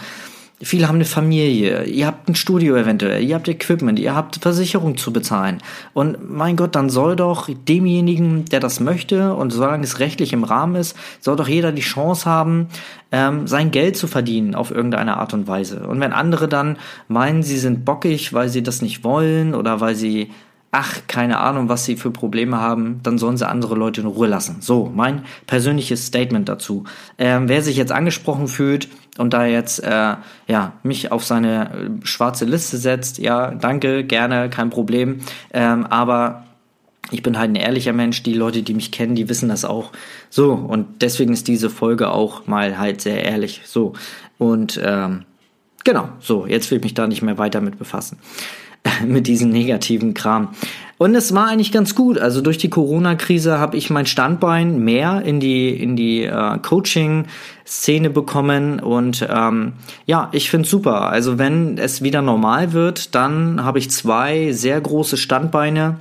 Viele 0.60 0.88
haben 0.88 0.96
eine 0.96 1.06
Familie, 1.06 1.84
ihr 1.84 2.08
habt 2.08 2.28
ein 2.28 2.34
Studio 2.34 2.76
eventuell, 2.76 3.24
ihr 3.24 3.36
habt 3.36 3.48
Equipment, 3.48 4.00
ihr 4.00 4.16
habt 4.16 4.38
Versicherung 4.38 4.98
zu 4.98 5.14
bezahlen. 5.14 5.60
Und 5.94 6.32
mein 6.32 6.56
Gott, 6.56 6.76
dann 6.76 6.90
soll 6.90 7.16
doch 7.16 7.48
demjenigen, 7.48 8.46
der 8.46 8.60
das 8.60 8.80
möchte 8.80 9.36
und 9.36 9.52
solange 9.52 9.84
es 9.84 10.00
rechtlich 10.00 10.34
im 10.34 10.44
Rahmen 10.44 10.76
ist, 10.76 10.98
soll 11.20 11.36
doch 11.36 11.48
jeder 11.48 11.72
die 11.72 11.84
Chance 11.84 12.28
haben, 12.28 12.70
ähm, 13.12 13.46
sein 13.46 13.70
Geld 13.70 13.98
zu 13.98 14.08
verdienen 14.08 14.56
auf 14.56 14.72
irgendeine 14.72 15.18
Art 15.18 15.36
und 15.36 15.48
Weise. 15.48 15.88
Und 15.88 16.00
wenn 16.00 16.12
andere 16.12 16.48
dann 16.48 16.78
meinen, 17.08 17.44
sie 17.44 17.60
sind 17.60 17.86
bockig, 17.86 18.34
weil 18.34 18.50
sie 18.50 18.64
das 18.64 18.82
nicht 18.82 19.04
wollen 19.04 19.54
oder 19.54 19.80
weil 19.80 19.94
sie 19.94 20.32
ach, 20.72 21.02
keine 21.08 21.40
Ahnung, 21.40 21.70
was 21.70 21.86
sie 21.86 21.96
für 21.96 22.12
Probleme 22.12 22.60
haben, 22.60 23.00
dann 23.04 23.18
sollen 23.18 23.38
sie 23.38 23.48
andere 23.48 23.76
Leute 23.76 24.02
in 24.02 24.08
Ruhe 24.08 24.28
lassen. 24.28 24.58
So, 24.60 24.92
mein 24.94 25.24
persönliches 25.46 26.06
Statement 26.06 26.50
dazu. 26.50 26.84
Ähm, 27.18 27.48
wer 27.48 27.62
sich 27.62 27.78
jetzt 27.78 27.92
angesprochen 27.92 28.48
fühlt 28.48 28.90
und 29.18 29.34
da 29.34 29.46
jetzt 29.46 29.84
äh, 29.84 30.16
ja 30.48 30.74
mich 30.84 31.12
auf 31.12 31.24
seine 31.24 31.72
äh, 31.72 32.06
schwarze 32.06 32.46
Liste 32.46 32.78
setzt, 32.78 33.18
ja, 33.18 33.52
danke, 33.52 34.04
gerne, 34.04 34.50
kein 34.50 34.70
Problem. 34.70 35.20
Ähm, 35.54 35.86
aber 35.86 36.44
ich 37.12 37.24
bin 37.24 37.38
halt 37.38 37.52
ein 37.52 37.56
ehrlicher 37.56 37.94
Mensch. 37.94 38.24
Die 38.24 38.34
Leute, 38.34 38.64
die 38.64 38.74
mich 38.74 38.92
kennen, 38.92 39.16
die 39.16 39.30
wissen 39.30 39.50
das 39.50 39.64
auch. 39.64 39.92
So, 40.30 40.54
und 40.54 41.02
deswegen 41.02 41.34
ist 41.34 41.48
diese 41.48 41.70
Folge 41.70 42.10
auch 42.10 42.48
mal 42.48 42.78
halt 42.78 43.02
sehr 43.02 43.24
ehrlich. 43.24 43.62
So, 43.66 43.94
und 44.38 44.80
ähm, 44.84 45.24
genau, 45.84 46.10
so, 46.20 46.46
jetzt 46.46 46.70
will 46.70 46.80
ich 46.80 46.84
mich 46.84 46.94
da 46.94 47.08
nicht 47.08 47.22
mehr 47.22 47.38
weiter 47.38 47.62
mit 47.62 47.80
befassen. 47.80 48.20
mit 49.06 49.28
diesem 49.28 49.50
negativen 49.50 50.14
Kram. 50.14 50.50
Und 50.98 51.14
es 51.14 51.34
war 51.36 51.48
eigentlich 51.48 51.72
ganz 51.72 51.94
gut. 51.94 52.18
Also 52.18 52.42
durch 52.42 52.58
die 52.58 52.70
Corona-Krise 52.70 53.60
habe 53.60 53.78
ich 53.78 53.92
mein 53.92 54.08
Standbein 54.08 54.80
mehr 54.80 55.22
in 55.24 55.40
die 55.40 55.70
in 55.70 55.96
die 55.96 56.24
äh, 56.24 56.58
Coaching-Szene 56.58 58.10
bekommen 58.10 58.80
und 58.80 59.28
ähm, 59.30 59.74
ja, 60.08 60.30
ich 60.32 60.50
finde 60.50 60.68
super. 60.68 61.04
Also 61.10 61.38
wenn 61.38 61.78
es 61.78 62.02
wieder 62.02 62.24
normal 62.24 62.74
wird, 62.74 63.14
dann 63.14 63.64
habe 63.64 63.78
ich 63.78 63.92
zwei 63.92 64.52
sehr 64.54 64.82
große 64.82 65.18
Standbeine 65.18 65.98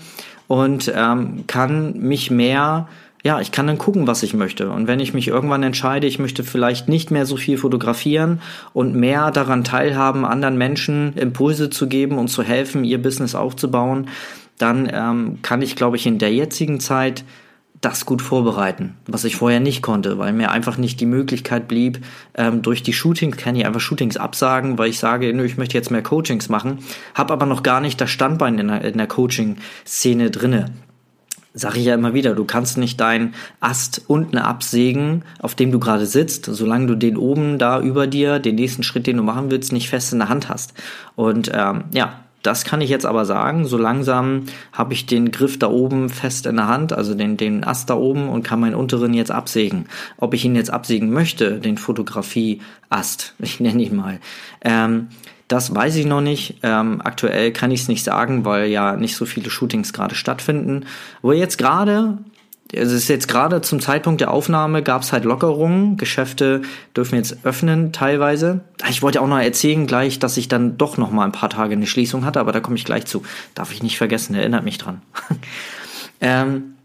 und 0.49 0.91
ähm, 0.95 1.45
kann 1.47 1.99
mich 1.99 2.31
mehr 2.31 2.89
ja, 3.25 3.41
ich 3.41 3.51
kann 3.51 3.67
dann 3.67 3.79
gucken, 3.79 4.07
was 4.07 4.23
ich 4.23 4.35
möchte. 4.35 4.71
Und 4.71 4.87
wenn 4.87 5.01
ich 5.01 5.15
mich 5.15 5.29
irgendwann 5.29 5.63
entscheide, 5.63 6.07
ich 6.07 6.19
möchte 6.19 6.45
vielleicht 6.45 6.89
nicht 6.89 7.11
mehr 7.11 7.27
so 7.27 7.37
viel 7.37 7.59
fotografieren 7.59 8.41
und 8.73 8.95
mehr 8.95 9.31
daran 9.31 9.65
teilhaben, 9.65 10.25
anderen 10.25 10.57
Menschen 10.57 11.15
Impulse 11.15 11.71
zu 11.71 11.89
geben 11.89 12.19
und 12.19 12.29
zu 12.29 12.43
helfen, 12.43 12.85
ihr 12.85 13.03
Business 13.03 13.35
aufzubauen, 13.35 14.09
dann 14.59 14.89
ähm, 14.93 15.39
kann 15.43 15.63
ich, 15.63 15.77
glaube 15.77 15.97
ich, 15.97 16.07
in 16.07 16.19
der 16.19 16.33
jetzigen 16.33 16.81
Zeit 16.81 17.25
das 17.81 18.07
gut 18.07 18.23
vorbereiten, 18.23 18.97
was 19.07 19.25
ich 19.25 19.37
vorher 19.37 19.61
nicht 19.61 19.83
konnte, 19.83 20.19
weil 20.19 20.33
mir 20.33 20.51
einfach 20.51 20.79
nicht 20.79 20.99
die 21.01 21.07
Möglichkeit 21.07 21.69
blieb, 21.69 22.01
ähm, 22.35 22.63
durch 22.63 22.83
die 22.83 22.95
Shootings 22.95 23.37
kann 23.37 23.55
ich 23.55 23.67
einfach 23.67 23.81
Shootings 23.81 24.17
absagen, 24.17 24.79
weil 24.79 24.89
ich 24.89 24.99
sage, 24.99 25.33
nö, 25.35 25.45
ich 25.45 25.59
möchte 25.59 25.77
jetzt 25.77 25.91
mehr 25.91 26.03
Coachings 26.03 26.49
machen, 26.49 26.79
habe 27.15 27.35
aber 27.35 27.45
noch 27.45 27.63
gar 27.63 27.81
nicht 27.81 28.01
das 28.01 28.11
Standbein 28.11 28.59
in 28.59 28.69
der, 28.69 28.83
in 28.83 28.97
der 28.97 29.07
Coaching-Szene 29.07 30.31
drinne 30.31 30.71
sage 31.57 31.79
ich 31.79 31.87
ja 31.87 31.95
immer 31.95 32.15
wieder, 32.15 32.35
du 32.35 32.45
kannst 32.45 32.77
nicht 32.77 33.01
deinen 33.01 33.35
Ast 33.61 34.03
unten 34.07 34.39
absägen, 34.39 35.23
auf 35.41 35.55
dem 35.55 35.73
du 35.73 35.81
gerade 35.81 36.07
sitzt, 36.07 36.45
solange 36.45 36.87
du 36.87 36.95
den 36.95 37.17
oben 37.17 37.59
da 37.59 37.81
über 37.81 38.07
dir, 38.07 38.39
den 38.39 38.55
nächsten 38.57 38.83
Schritt, 38.83 39.07
den 39.07 39.17
du 39.17 39.23
machen 39.23 39.51
willst, 39.51 39.73
nicht 39.73 39.89
fest 39.89 40.13
in 40.13 40.19
der 40.19 40.29
Hand 40.29 40.49
hast. 40.51 40.75
Und 41.17 41.51
ähm, 41.55 41.85
ja, 41.93 42.21
das 42.43 42.65
kann 42.65 42.81
ich 42.81 42.91
jetzt 42.91 43.07
aber 43.07 43.25
sagen. 43.25 43.65
So 43.65 43.79
langsam 43.79 44.45
habe 44.73 44.93
ich 44.93 45.07
den 45.07 45.33
Griff 45.33 45.59
da 45.59 45.69
oben 45.69 46.11
fest 46.11 46.47
in 46.47 46.57
der 46.57 46.69
Hand, 46.69 46.93
also 46.93 47.15
den, 47.15 47.37
den 47.37 47.65
Ast 47.65 47.91
da 47.91 47.95
oben 47.95 48.29
und 48.29 48.45
kann 48.45 48.61
meinen 48.61 48.77
unteren 48.77 49.15
jetzt 49.15 49.33
absägen. 49.33 49.87
Ob 50.19 50.35
ich 50.35 50.45
ihn 50.45 50.55
jetzt 50.55 50.71
absägen 50.71 51.11
möchte, 51.11 51.59
den 51.59 51.79
Fotografie-Ast, 51.79 53.35
ich 53.39 53.61
nenne 53.61 53.83
ihn 53.83 53.97
mal. 53.97 54.21
Ähm, 54.63 55.09
das 55.49 55.75
weiß 55.75 55.97
ich 55.97 56.07
noch 56.07 56.21
nicht. 56.21 56.59
Ähm, 56.63 57.01
aktuell 57.03 57.53
kann 57.53 57.71
ich 57.71 57.83
es 57.83 57.89
nicht 57.89 58.05
sagen, 58.05 58.45
weil 58.45 58.69
ja 58.69 58.97
nicht 58.97 59.17
so 59.17 59.27
viele 59.27 59.51
Shootings 59.51 59.93
gerade 59.93 60.15
stattfinden. 60.15 60.87
Wo 61.23 61.33
jetzt 61.33 61.57
gerade, 61.57 62.19
es 62.73 62.91
ist 62.91 63.09
jetzt 63.09 63.29
gerade 63.29 63.61
zum 63.61 63.81
Zeitpunkt 63.81 64.21
der 64.21 64.33
Aufnahme, 64.33 64.83
gab 64.83 65.03
es 65.03 65.13
halt 65.13 65.25
Lockerungen. 65.25 65.97
Geschäfte 65.97 66.63
dürfen 66.97 67.15
jetzt 67.15 67.45
öffnen 67.45 67.93
teilweise. 67.93 68.61
Ich 68.89 69.03
wollte 69.03 69.21
auch 69.21 69.29
noch 69.29 69.39
erzählen 69.39 69.87
gleich, 69.87 70.19
dass 70.19 70.37
ich 70.37 70.49
dann 70.49 70.79
doch 70.79 70.97
noch 70.97 71.13
mal 71.13 71.25
ein 71.25 71.33
paar 71.33 71.51
Tage 71.51 71.75
eine 71.75 71.87
Schließung 71.87 72.25
hatte, 72.25 72.41
aber 72.41 72.53
da 72.53 72.61
komme 72.61 72.77
ich 72.77 72.85
gleich 72.85 73.07
zu. 73.07 73.23
Darf 73.55 73.73
ich 73.73 73.83
nicht 73.83 73.99
vergessen, 73.99 74.35
erinnert 74.35 74.65
mich 74.65 74.79
dran. 74.79 75.03
ähm, 76.21 76.76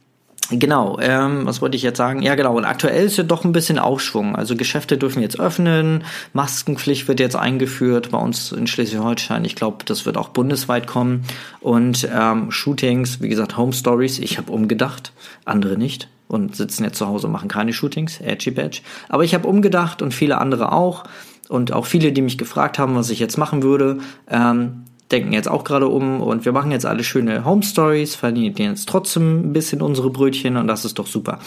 Genau, 0.51 0.99
ähm, 0.99 1.45
was 1.45 1.61
wollte 1.61 1.77
ich 1.77 1.83
jetzt 1.83 1.97
sagen? 1.97 2.21
Ja, 2.21 2.35
genau. 2.35 2.57
Und 2.57 2.65
aktuell 2.65 3.05
ist 3.05 3.17
ja 3.17 3.23
doch 3.23 3.45
ein 3.45 3.53
bisschen 3.53 3.79
Aufschwung. 3.79 4.35
Also 4.35 4.55
Geschäfte 4.55 4.97
dürfen 4.97 5.21
jetzt 5.21 5.39
öffnen, 5.39 6.03
Maskenpflicht 6.33 7.07
wird 7.07 7.21
jetzt 7.21 7.37
eingeführt 7.37 8.11
bei 8.11 8.17
uns 8.17 8.51
in 8.51 8.67
Schleswig-Holstein. 8.67 9.45
Ich 9.45 9.55
glaube, 9.55 9.85
das 9.85 10.05
wird 10.05 10.17
auch 10.17 10.29
bundesweit 10.29 10.87
kommen. 10.87 11.23
Und 11.61 12.07
ähm, 12.13 12.51
Shootings, 12.51 13.21
wie 13.21 13.29
gesagt, 13.29 13.55
Home 13.55 13.71
Stories. 13.71 14.19
Ich 14.19 14.37
habe 14.37 14.51
umgedacht, 14.51 15.13
andere 15.45 15.77
nicht 15.77 16.09
und 16.27 16.55
sitzen 16.55 16.83
jetzt 16.83 16.97
zu 16.97 17.07
Hause 17.07 17.27
und 17.27 17.33
machen 17.33 17.49
keine 17.49 17.73
Shootings, 17.73 18.19
edgy 18.19 18.51
badge. 18.51 18.81
Aber 19.09 19.23
ich 19.23 19.33
habe 19.33 19.47
umgedacht 19.47 20.01
und 20.01 20.13
viele 20.13 20.37
andere 20.37 20.71
auch. 20.71 21.03
Und 21.49 21.73
auch 21.73 21.85
viele, 21.85 22.13
die 22.13 22.21
mich 22.21 22.37
gefragt 22.37 22.79
haben, 22.79 22.95
was 22.95 23.09
ich 23.09 23.19
jetzt 23.19 23.37
machen 23.37 23.61
würde. 23.63 23.99
Ähm, 24.29 24.85
denken 25.11 25.33
jetzt 25.33 25.47
auch 25.47 25.63
gerade 25.63 25.87
um 25.87 26.21
und 26.21 26.45
wir 26.45 26.51
machen 26.51 26.71
jetzt 26.71 26.85
alle 26.85 27.03
schöne 27.03 27.45
Home 27.45 27.63
Stories, 27.63 28.15
verdienen 28.15 28.55
jetzt 28.57 28.87
trotzdem 28.87 29.49
ein 29.49 29.53
bisschen 29.53 29.81
unsere 29.81 30.09
Brötchen 30.09 30.57
und 30.57 30.67
das 30.67 30.85
ist 30.85 30.99
doch 30.99 31.07
super. 31.07 31.39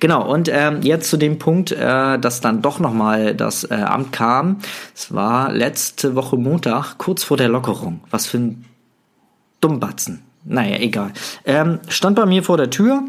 Genau, 0.00 0.28
und 0.30 0.50
ähm, 0.52 0.82
jetzt 0.82 1.08
zu 1.08 1.16
dem 1.16 1.38
Punkt, 1.38 1.72
äh, 1.72 2.18
dass 2.18 2.40
dann 2.40 2.62
doch 2.62 2.78
nochmal 2.78 3.34
das 3.34 3.64
äh, 3.64 3.74
Amt 3.74 4.12
kam. 4.12 4.58
Es 4.94 5.14
war 5.14 5.52
letzte 5.52 6.14
Woche 6.14 6.36
Montag, 6.36 6.98
kurz 6.98 7.24
vor 7.24 7.36
der 7.36 7.48
Lockerung. 7.48 8.00
Was 8.10 8.26
für 8.26 8.38
ein 8.38 8.64
Dummbatzen. 9.60 10.22
Naja, 10.44 10.78
egal. 10.78 11.12
Ähm, 11.44 11.78
stand 11.88 12.16
bei 12.16 12.26
mir 12.26 12.42
vor 12.42 12.56
der 12.56 12.70
Tür, 12.70 13.04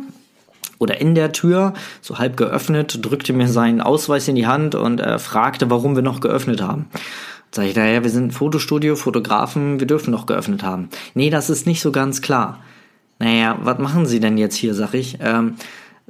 oder 0.80 0.99
in 0.99 1.15
der 1.15 1.32
Tür, 1.32 1.73
so 2.02 2.19
halb 2.19 2.36
geöffnet, 2.36 2.99
drückte 3.02 3.32
mir 3.32 3.47
seinen 3.47 3.80
Ausweis 3.80 4.28
in 4.28 4.36
die 4.36 4.47
Hand 4.47 4.76
und 4.76 4.99
äh, 4.99 5.17
fragte, 5.17 5.69
warum 5.69 5.95
wir 5.95 6.04
noch 6.04 6.19
geöffnet 6.19 6.62
haben. 6.62 6.88
Sag 7.55 7.67
ich, 7.67 7.75
naja, 7.75 8.01
wir 8.01 8.09
sind 8.09 8.33
Fotostudio, 8.33 8.95
Fotografen, 8.95 9.79
wir 9.79 9.85
dürfen 9.85 10.09
noch 10.09 10.25
geöffnet 10.25 10.63
haben. 10.63 10.89
Nee, 11.13 11.29
das 11.29 11.51
ist 11.51 11.67
nicht 11.67 11.81
so 11.81 11.91
ganz 11.91 12.23
klar. 12.23 12.59
Naja, 13.19 13.59
was 13.61 13.77
machen 13.77 14.07
Sie 14.07 14.19
denn 14.19 14.39
jetzt 14.39 14.55
hier, 14.55 14.73
sag 14.73 14.95
ich. 14.95 15.19
Ähm, 15.21 15.53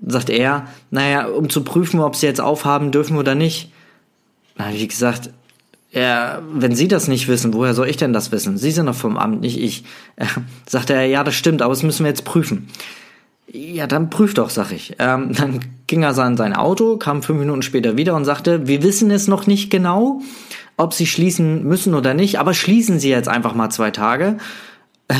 sagt 0.01 0.29
er, 0.29 0.67
naja, 0.89 1.27
um 1.27 1.49
zu 1.49 1.65
prüfen, 1.65 1.99
ob 1.99 2.15
Sie 2.15 2.27
jetzt 2.27 2.39
aufhaben 2.39 2.93
dürfen 2.93 3.17
oder 3.17 3.35
nicht. 3.35 3.73
Na, 4.55 4.71
wie 4.71 4.87
gesagt, 4.87 5.31
ja, 5.91 6.41
wenn 6.49 6.75
Sie 6.75 6.87
das 6.87 7.09
nicht 7.09 7.27
wissen, 7.27 7.53
woher 7.53 7.73
soll 7.73 7.89
ich 7.89 7.97
denn 7.97 8.13
das 8.13 8.31
wissen? 8.31 8.57
Sie 8.57 8.71
sind 8.71 8.85
doch 8.85 8.95
vom 8.95 9.17
Amt, 9.17 9.41
nicht 9.41 9.59
ich. 9.59 9.83
Äh, 10.15 10.27
sagt 10.65 10.91
er, 10.91 11.05
ja, 11.07 11.25
das 11.25 11.35
stimmt, 11.35 11.61
aber 11.61 11.73
das 11.73 11.83
müssen 11.83 12.05
wir 12.05 12.09
jetzt 12.09 12.23
prüfen. 12.23 12.69
Ja, 13.51 13.85
dann 13.85 14.09
prüf 14.09 14.33
doch, 14.33 14.49
sag 14.49 14.71
ich. 14.71 14.95
Ähm, 14.97 15.33
dann 15.33 15.59
ging 15.87 16.03
er 16.03 16.17
an 16.17 16.37
sein 16.37 16.55
Auto, 16.55 16.95
kam 16.95 17.21
fünf 17.21 17.39
Minuten 17.39 17.63
später 17.63 17.97
wieder 17.97 18.15
und 18.15 18.23
sagte, 18.23 18.65
wir 18.65 18.81
wissen 18.81 19.11
es 19.11 19.27
noch 19.27 19.45
nicht 19.45 19.69
genau 19.69 20.21
ob 20.77 20.93
sie 20.93 21.05
schließen 21.05 21.63
müssen 21.63 21.93
oder 21.93 22.13
nicht, 22.13 22.39
aber 22.39 22.53
schließen 22.53 22.99
sie 22.99 23.09
jetzt 23.09 23.29
einfach 23.29 23.53
mal 23.53 23.69
zwei 23.69 23.91
Tage. 23.91 24.37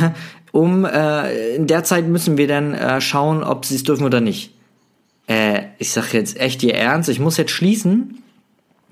um 0.51 0.85
äh, 0.85 1.55
in 1.55 1.67
der 1.67 1.83
Zeit 1.83 2.07
müssen 2.07 2.37
wir 2.37 2.47
dann 2.47 2.73
äh, 2.73 3.01
schauen, 3.01 3.43
ob 3.43 3.65
sie 3.65 3.75
es 3.75 3.83
dürfen 3.83 4.05
oder 4.05 4.21
nicht. 4.21 4.53
Äh, 5.27 5.63
ich 5.79 5.91
sag 5.91 6.13
jetzt 6.13 6.39
echt 6.39 6.63
ihr 6.63 6.75
Ernst, 6.75 7.09
ich 7.09 7.19
muss 7.19 7.37
jetzt 7.37 7.51
schließen, 7.51 8.23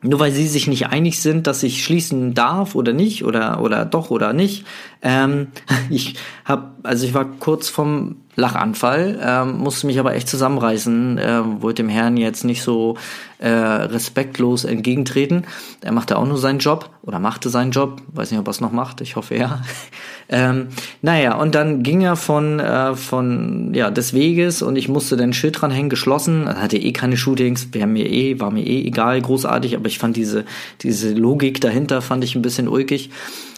nur 0.02 0.20
weil 0.20 0.32
sie 0.32 0.48
sich 0.48 0.68
nicht 0.68 0.88
einig 0.88 1.22
sind, 1.22 1.46
dass 1.46 1.62
ich 1.62 1.84
schließen 1.84 2.34
darf 2.34 2.74
oder 2.74 2.94
nicht 2.94 3.24
oder 3.24 3.62
oder 3.62 3.86
doch 3.86 4.10
oder 4.10 4.34
nicht. 4.34 4.66
Ähm, 5.02 5.48
ich 5.90 6.16
habe 6.46 6.72
also 6.84 7.06
ich 7.06 7.14
war 7.14 7.26
kurz 7.26 7.70
vom 7.70 8.18
Lachanfall, 8.36 9.20
ähm, 9.22 9.58
musste 9.58 9.88
mich 9.88 10.00
aber 10.00 10.16
echt 10.16 10.30
zusammenreißen, 10.30 11.18
äh, 11.18 11.62
wollte 11.62 11.84
dem 11.84 11.90
Herrn 11.90 12.16
jetzt 12.16 12.46
nicht 12.46 12.64
so 12.64 12.96
äh, 13.40 13.50
respektlos 13.50 14.64
entgegentreten. 14.64 15.46
Er 15.82 15.92
machte 15.92 16.18
auch 16.18 16.26
nur 16.26 16.38
seinen 16.38 16.60
Job 16.60 16.90
oder 17.02 17.20
machte 17.20 17.50
seinen 17.50 17.72
Job, 17.72 18.02
weiß 18.14 18.32
nicht, 18.32 18.40
ob 18.40 18.48
er 18.48 18.52
es 18.52 18.62
noch 18.62 18.72
macht, 18.72 19.02
ich 19.02 19.16
hoffe 19.16 19.36
ja. 19.36 19.62
ähm, 20.30 20.68
naja, 21.02 21.36
und 21.36 21.56
dann 21.56 21.84
ging 21.84 22.02
er 22.02 22.16
von, 22.16 22.60
äh, 22.60 22.96
von 22.96 23.74
ja, 23.74 23.92
des 23.92 24.14
Weges 24.14 24.62
und 24.62 24.78
ich 24.78 24.88
musste 24.88 25.18
den 25.18 25.34
Schild 25.34 25.60
dran 25.60 25.72
hängen, 25.72 25.90
geschlossen, 25.90 26.48
er 26.48 26.62
hatte 26.62 26.78
eh 26.78 26.94
keine 26.94 27.18
Shootings, 27.18 27.74
wäre 27.74 27.88
mir 27.88 28.10
eh, 28.10 28.40
war 28.40 28.52
mir 28.52 28.66
eh 28.66 28.86
egal, 28.86 29.22
großartig, 29.22 29.76
aber 29.76 29.88
ich 29.88 30.00
fand 30.00 30.16
diese, 30.16 30.46
diese 30.82 31.14
Logik 31.14 31.60
dahinter, 31.60 32.02
fand 32.02 32.24
ich 32.24 32.36
ein 32.36 32.42
bisschen 32.42 32.68
ulkig. 32.68 33.10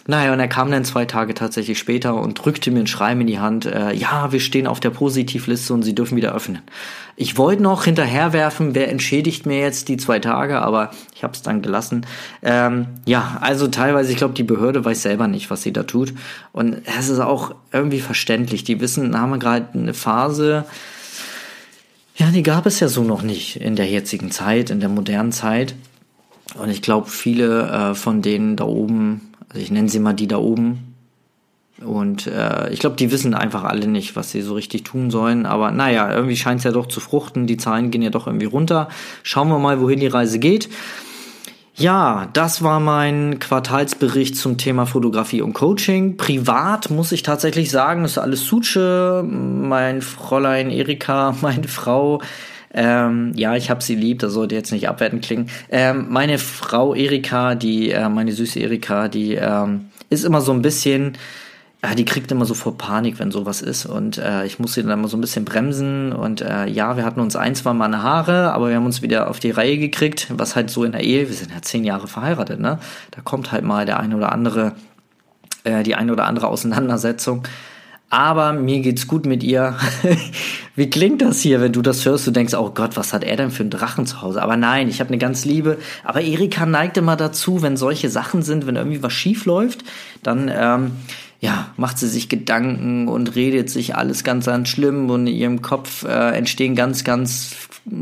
Naja, 0.06 0.34
und 0.34 0.40
er 0.40 0.48
kam 0.48 0.70
dann 0.70 0.84
zwei 0.84 1.06
Tage 1.06 1.32
tatsächlich 1.32 1.78
später 1.78 2.14
und 2.14 2.34
drückte 2.34 2.70
mir 2.70 2.80
ein 2.80 2.86
Schreiben 2.86 3.22
in 3.22 3.26
die 3.26 3.38
Hand, 3.38 3.64
äh, 3.64 3.94
ja, 3.94 4.32
wir 4.32 4.40
stehen 4.40 4.66
auf 4.66 4.78
der 4.78 4.90
Positivliste 4.90 5.72
und 5.72 5.82
Sie 5.82 5.94
dürfen 5.94 6.16
wieder 6.16 6.34
öffnen. 6.34 6.60
Ich 7.16 7.38
wollte 7.38 7.62
noch 7.62 7.84
hinterherwerfen, 7.84 8.74
wer 8.74 8.90
entschädigt 8.90 9.46
mir 9.46 9.60
jetzt 9.60 9.88
die 9.88 9.96
zwei 9.96 10.18
Tage, 10.18 10.60
aber 10.60 10.90
ich 11.14 11.22
habe 11.22 11.32
es 11.32 11.40
dann 11.40 11.62
gelassen. 11.62 12.04
Ähm, 12.42 12.86
ja, 13.06 13.38
also 13.40 13.68
teilweise, 13.68 14.12
ich 14.12 14.18
glaube, 14.18 14.34
die 14.34 14.42
Behörde 14.42 14.84
weiß 14.84 15.00
selber 15.00 15.26
nicht, 15.26 15.50
was 15.50 15.62
sie 15.62 15.72
da 15.72 15.84
tut. 15.84 16.12
Und 16.52 16.82
es 16.98 17.08
ist 17.08 17.20
auch 17.20 17.54
irgendwie 17.72 18.00
verständlich. 18.00 18.64
Die 18.64 18.80
wissen, 18.80 19.18
haben 19.18 19.30
wir 19.30 19.38
gerade 19.38 19.68
eine 19.72 19.94
Phase, 19.94 20.66
ja, 22.16 22.30
die 22.30 22.44
gab 22.44 22.66
es 22.66 22.78
ja 22.78 22.88
so 22.88 23.02
noch 23.02 23.22
nicht 23.22 23.56
in 23.56 23.74
der 23.74 23.86
jetzigen 23.86 24.30
Zeit, 24.30 24.70
in 24.70 24.78
der 24.78 24.88
modernen 24.88 25.32
Zeit. 25.32 25.74
Und 26.56 26.70
ich 26.70 26.80
glaube, 26.80 27.08
viele 27.08 27.68
äh, 27.68 27.94
von 27.94 28.22
denen 28.22 28.56
da 28.56 28.64
oben, 28.64 29.33
also 29.48 29.60
ich 29.60 29.70
nenne 29.70 29.88
sie 29.88 30.00
mal 30.00 30.14
die 30.14 30.28
da 30.28 30.38
oben, 30.38 30.94
und 31.82 32.26
äh, 32.28 32.70
ich 32.70 32.78
glaube, 32.78 32.96
die 32.96 33.10
wissen 33.10 33.34
einfach 33.34 33.64
alle 33.64 33.88
nicht, 33.88 34.14
was 34.14 34.30
sie 34.30 34.42
so 34.42 34.54
richtig 34.54 34.84
tun 34.84 35.10
sollen. 35.10 35.44
Aber 35.44 35.70
naja, 35.70 36.12
irgendwie 36.12 36.36
scheint 36.36 36.58
es 36.58 36.64
ja 36.64 36.70
doch 36.70 36.86
zu 36.86 37.00
fruchten. 37.00 37.46
Die 37.46 37.56
Zahlen 37.56 37.90
gehen 37.90 38.02
ja 38.02 38.10
doch 38.10 38.26
irgendwie 38.26 38.46
runter. 38.46 38.88
Schauen 39.22 39.48
wir 39.48 39.58
mal, 39.58 39.80
wohin 39.80 40.00
die 40.00 40.06
Reise 40.06 40.38
geht. 40.38 40.68
Ja, 41.76 42.28
das 42.32 42.62
war 42.62 42.78
mein 42.78 43.40
Quartalsbericht 43.40 44.36
zum 44.36 44.58
Thema 44.58 44.86
Fotografie 44.86 45.42
und 45.42 45.54
Coaching. 45.54 46.16
Privat 46.16 46.90
muss 46.90 47.10
ich 47.10 47.24
tatsächlich 47.24 47.72
sagen, 47.72 48.04
ist 48.04 48.18
alles 48.18 48.46
Suche. 48.46 49.24
Mein 49.24 50.00
Fräulein 50.00 50.70
Erika, 50.70 51.34
meine 51.42 51.66
Frau, 51.66 52.22
ähm, 52.74 53.32
ja, 53.34 53.56
ich 53.56 53.70
habe 53.70 53.82
sie 53.82 53.94
lieb, 53.94 54.18
das 54.18 54.32
sollte 54.32 54.54
jetzt 54.54 54.72
nicht 54.72 54.88
abwertend 54.88 55.24
klingen. 55.24 55.48
Ähm, 55.70 56.06
meine 56.10 56.38
Frau 56.38 56.94
Erika, 56.94 57.54
die, 57.54 57.90
äh, 57.90 58.08
meine 58.08 58.32
süße 58.32 58.60
Erika, 58.60 59.08
die 59.08 59.34
ähm, 59.34 59.86
ist 60.10 60.24
immer 60.24 60.40
so 60.40 60.52
ein 60.52 60.62
bisschen 60.62 61.16
ja, 61.84 61.94
die 61.94 62.06
kriegt 62.06 62.32
immer 62.32 62.46
so 62.46 62.54
vor 62.54 62.78
Panik, 62.78 63.18
wenn 63.18 63.30
sowas 63.30 63.60
ist. 63.60 63.84
Und 63.84 64.16
äh, 64.16 64.46
ich 64.46 64.58
muss 64.58 64.72
sie 64.72 64.82
dann 64.82 64.92
immer 64.92 65.08
so 65.08 65.18
ein 65.18 65.20
bisschen 65.20 65.44
bremsen. 65.44 66.12
Und 66.14 66.40
äh, 66.40 66.66
ja, 66.66 66.96
wir 66.96 67.04
hatten 67.04 67.20
uns 67.20 67.36
ein, 67.36 67.54
zwei 67.54 67.74
Mal 67.74 67.84
eine 67.84 68.02
Haare, 68.02 68.52
aber 68.54 68.70
wir 68.70 68.76
haben 68.76 68.86
uns 68.86 69.02
wieder 69.02 69.28
auf 69.28 69.38
die 69.38 69.50
Reihe 69.50 69.76
gekriegt, 69.76 70.28
was 70.30 70.56
halt 70.56 70.70
so 70.70 70.84
in 70.84 70.92
der 70.92 71.02
Ehe, 71.02 71.28
wir 71.28 71.34
sind 71.36 71.52
ja 71.52 71.60
zehn 71.60 71.84
Jahre 71.84 72.08
verheiratet, 72.08 72.58
ne? 72.58 72.78
Da 73.10 73.20
kommt 73.20 73.52
halt 73.52 73.64
mal 73.64 73.84
der 73.84 74.00
eine 74.00 74.16
oder 74.16 74.32
andere, 74.32 74.72
äh, 75.64 75.82
die 75.82 75.94
eine 75.94 76.12
oder 76.12 76.24
andere 76.24 76.46
Auseinandersetzung. 76.46 77.42
Aber 78.14 78.52
mir 78.52 78.78
geht's 78.78 79.08
gut 79.08 79.26
mit 79.26 79.42
ihr. 79.42 79.76
Wie 80.76 80.88
klingt 80.88 81.20
das 81.20 81.40
hier, 81.40 81.60
wenn 81.60 81.72
du 81.72 81.82
das 81.82 82.06
hörst? 82.06 82.24
Du 82.24 82.30
denkst, 82.30 82.54
oh 82.54 82.70
Gott, 82.70 82.96
was 82.96 83.12
hat 83.12 83.24
er 83.24 83.34
denn 83.36 83.50
für 83.50 83.64
einen 83.64 83.70
Drachen 83.70 84.06
zu 84.06 84.22
Hause? 84.22 84.40
Aber 84.40 84.56
nein, 84.56 84.88
ich 84.88 85.00
habe 85.00 85.08
eine 85.08 85.18
ganz 85.18 85.44
liebe. 85.44 85.78
Aber 86.04 86.20
Erika 86.20 86.64
neigt 86.64 86.96
immer 86.96 87.16
dazu, 87.16 87.60
wenn 87.60 87.76
solche 87.76 88.08
Sachen 88.10 88.42
sind, 88.42 88.68
wenn 88.68 88.76
irgendwie 88.76 89.02
was 89.02 89.12
schief 89.12 89.46
läuft, 89.46 89.82
dann 90.22 90.48
ähm, 90.48 90.92
ja, 91.44 91.68
macht 91.76 91.98
sie 91.98 92.08
sich 92.08 92.30
Gedanken 92.30 93.06
und 93.06 93.36
redet 93.36 93.68
sich 93.68 93.94
alles 93.94 94.24
ganz, 94.24 94.46
ganz 94.46 94.66
schlimm 94.70 95.10
und 95.10 95.26
in 95.26 95.34
ihrem 95.34 95.60
Kopf 95.60 96.02
äh, 96.02 96.30
entstehen 96.30 96.74
ganz, 96.74 97.04
ganz 97.04 97.54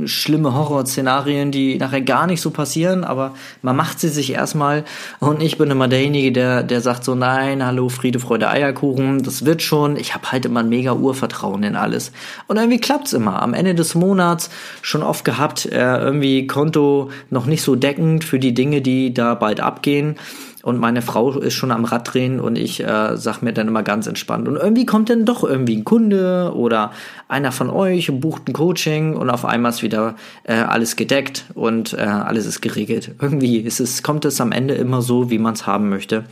schlimme 0.05 0.55
Horrorszenarien, 0.55 1.51
die 1.51 1.77
nachher 1.77 2.03
gar 2.03 2.29
nicht 2.29 2.41
so 2.41 2.53
passieren, 2.53 3.03
aber 3.03 3.35
man 3.61 3.75
macht 3.75 3.99
sie 3.99 4.11
sich 4.11 4.33
erstmal 4.33 4.85
und 5.19 5.43
ich 5.43 5.59
bin 5.59 5.73
immer 5.73 5.89
derjenige, 5.89 6.31
der, 6.31 6.63
der 6.63 6.81
sagt 6.81 7.03
so, 7.03 7.17
nein, 7.17 7.67
hallo, 7.67 7.89
Friede, 7.89 8.21
Freude, 8.21 8.49
Eierkuchen, 8.49 9.25
das 9.25 9.45
wird 9.45 9.61
schon, 9.61 9.97
ich 9.97 10.15
habe 10.15 10.31
halt 10.31 10.45
immer 10.45 10.61
ein 10.61 10.69
mega 10.69 10.93
Urvertrauen 10.93 11.65
in 11.65 11.75
alles. 11.75 12.13
Und 12.47 12.59
irgendwie 12.59 12.79
klappt's 12.79 13.13
immer. 13.13 13.43
Am 13.43 13.55
Ende 13.55 13.75
des 13.75 13.97
Monats 13.97 14.51
schon 14.83 15.03
oft 15.03 15.25
gehabt, 15.25 15.67
äh, 15.67 15.99
irgendwie 15.99 16.47
Konto 16.47 17.11
noch 17.31 17.47
nicht 17.47 17.63
so 17.63 17.75
deckend 17.75 18.23
für 18.23 18.39
die 18.39 18.55
Dinge, 18.55 18.83
die 18.83 19.13
da 19.13 19.35
bald 19.35 19.59
abgehen 19.59 20.15
und 20.63 20.79
meine 20.79 21.03
Frau 21.03 21.33
ist 21.33 21.55
schon 21.55 21.73
am 21.73 21.85
Rad 21.85 22.15
drehen 22.15 22.41
und 22.41 22.57
ich 22.57 22.83
äh, 22.83 23.17
sag 23.17 23.43
mir 23.43 23.53
dann 23.53 23.69
immer 23.69 23.83
ganz 23.83 24.07
entspannt. 24.07 24.47
Und 24.47 24.57
irgendwie 24.57 24.87
kommt 24.87 25.11
dann 25.11 25.25
doch 25.25 25.43
irgendwie 25.43 25.77
ein 25.77 25.85
Kunde 25.85 26.53
oder 26.55 26.93
einer 27.29 27.51
von 27.51 27.69
euch 27.69 28.09
und 28.09 28.21
bucht 28.21 28.49
ein 28.49 28.53
Coaching 28.53 29.17
und 29.17 29.29
auf 29.29 29.45
einmal 29.45 29.73
ist 29.73 29.83
wieder 29.83 30.15
äh, 30.45 30.55
alles 30.55 30.95
gedeckt 30.95 31.47
und 31.55 31.95
äh, 31.95 32.03
alles 32.03 32.47
ist 32.47 32.63
geregelt. 32.63 33.17
Irgendwie 33.21 33.59
ist 33.59 33.81
es, 33.81 34.05
kommt 34.05 34.25
es 34.25 34.41
am 34.41 34.53
Ende 34.53 34.75
immer 34.75 35.03
so, 35.03 35.31
wie 35.31 35.39
man 35.39 35.55
es 35.55 35.67
haben 35.67 35.89
möchte. 35.89 36.25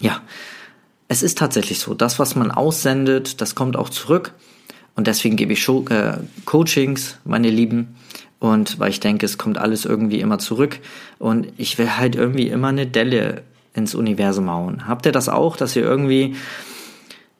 Ja, 0.00 0.22
es 1.08 1.22
ist 1.22 1.38
tatsächlich 1.38 1.78
so. 1.78 1.92
Das, 1.94 2.18
was 2.18 2.34
man 2.34 2.50
aussendet, 2.50 3.40
das 3.42 3.54
kommt 3.54 3.76
auch 3.76 3.90
zurück. 3.90 4.32
Und 4.96 5.06
deswegen 5.06 5.36
gebe 5.36 5.52
ich 5.52 5.62
Show, 5.62 5.84
äh, 5.90 6.14
Coachings, 6.44 7.18
meine 7.24 7.50
Lieben. 7.50 7.96
Und 8.44 8.78
weil 8.78 8.90
ich 8.90 9.00
denke, 9.00 9.24
es 9.24 9.38
kommt 9.38 9.56
alles 9.56 9.86
irgendwie 9.86 10.20
immer 10.20 10.38
zurück. 10.38 10.78
Und 11.18 11.46
ich 11.56 11.78
will 11.78 11.96
halt 11.96 12.14
irgendwie 12.14 12.48
immer 12.48 12.68
eine 12.68 12.86
Delle 12.86 13.40
ins 13.72 13.94
Universum 13.94 14.50
hauen. 14.50 14.86
Habt 14.86 15.06
ihr 15.06 15.12
das 15.12 15.30
auch, 15.30 15.56
dass 15.56 15.74
ihr 15.76 15.82
irgendwie, 15.82 16.36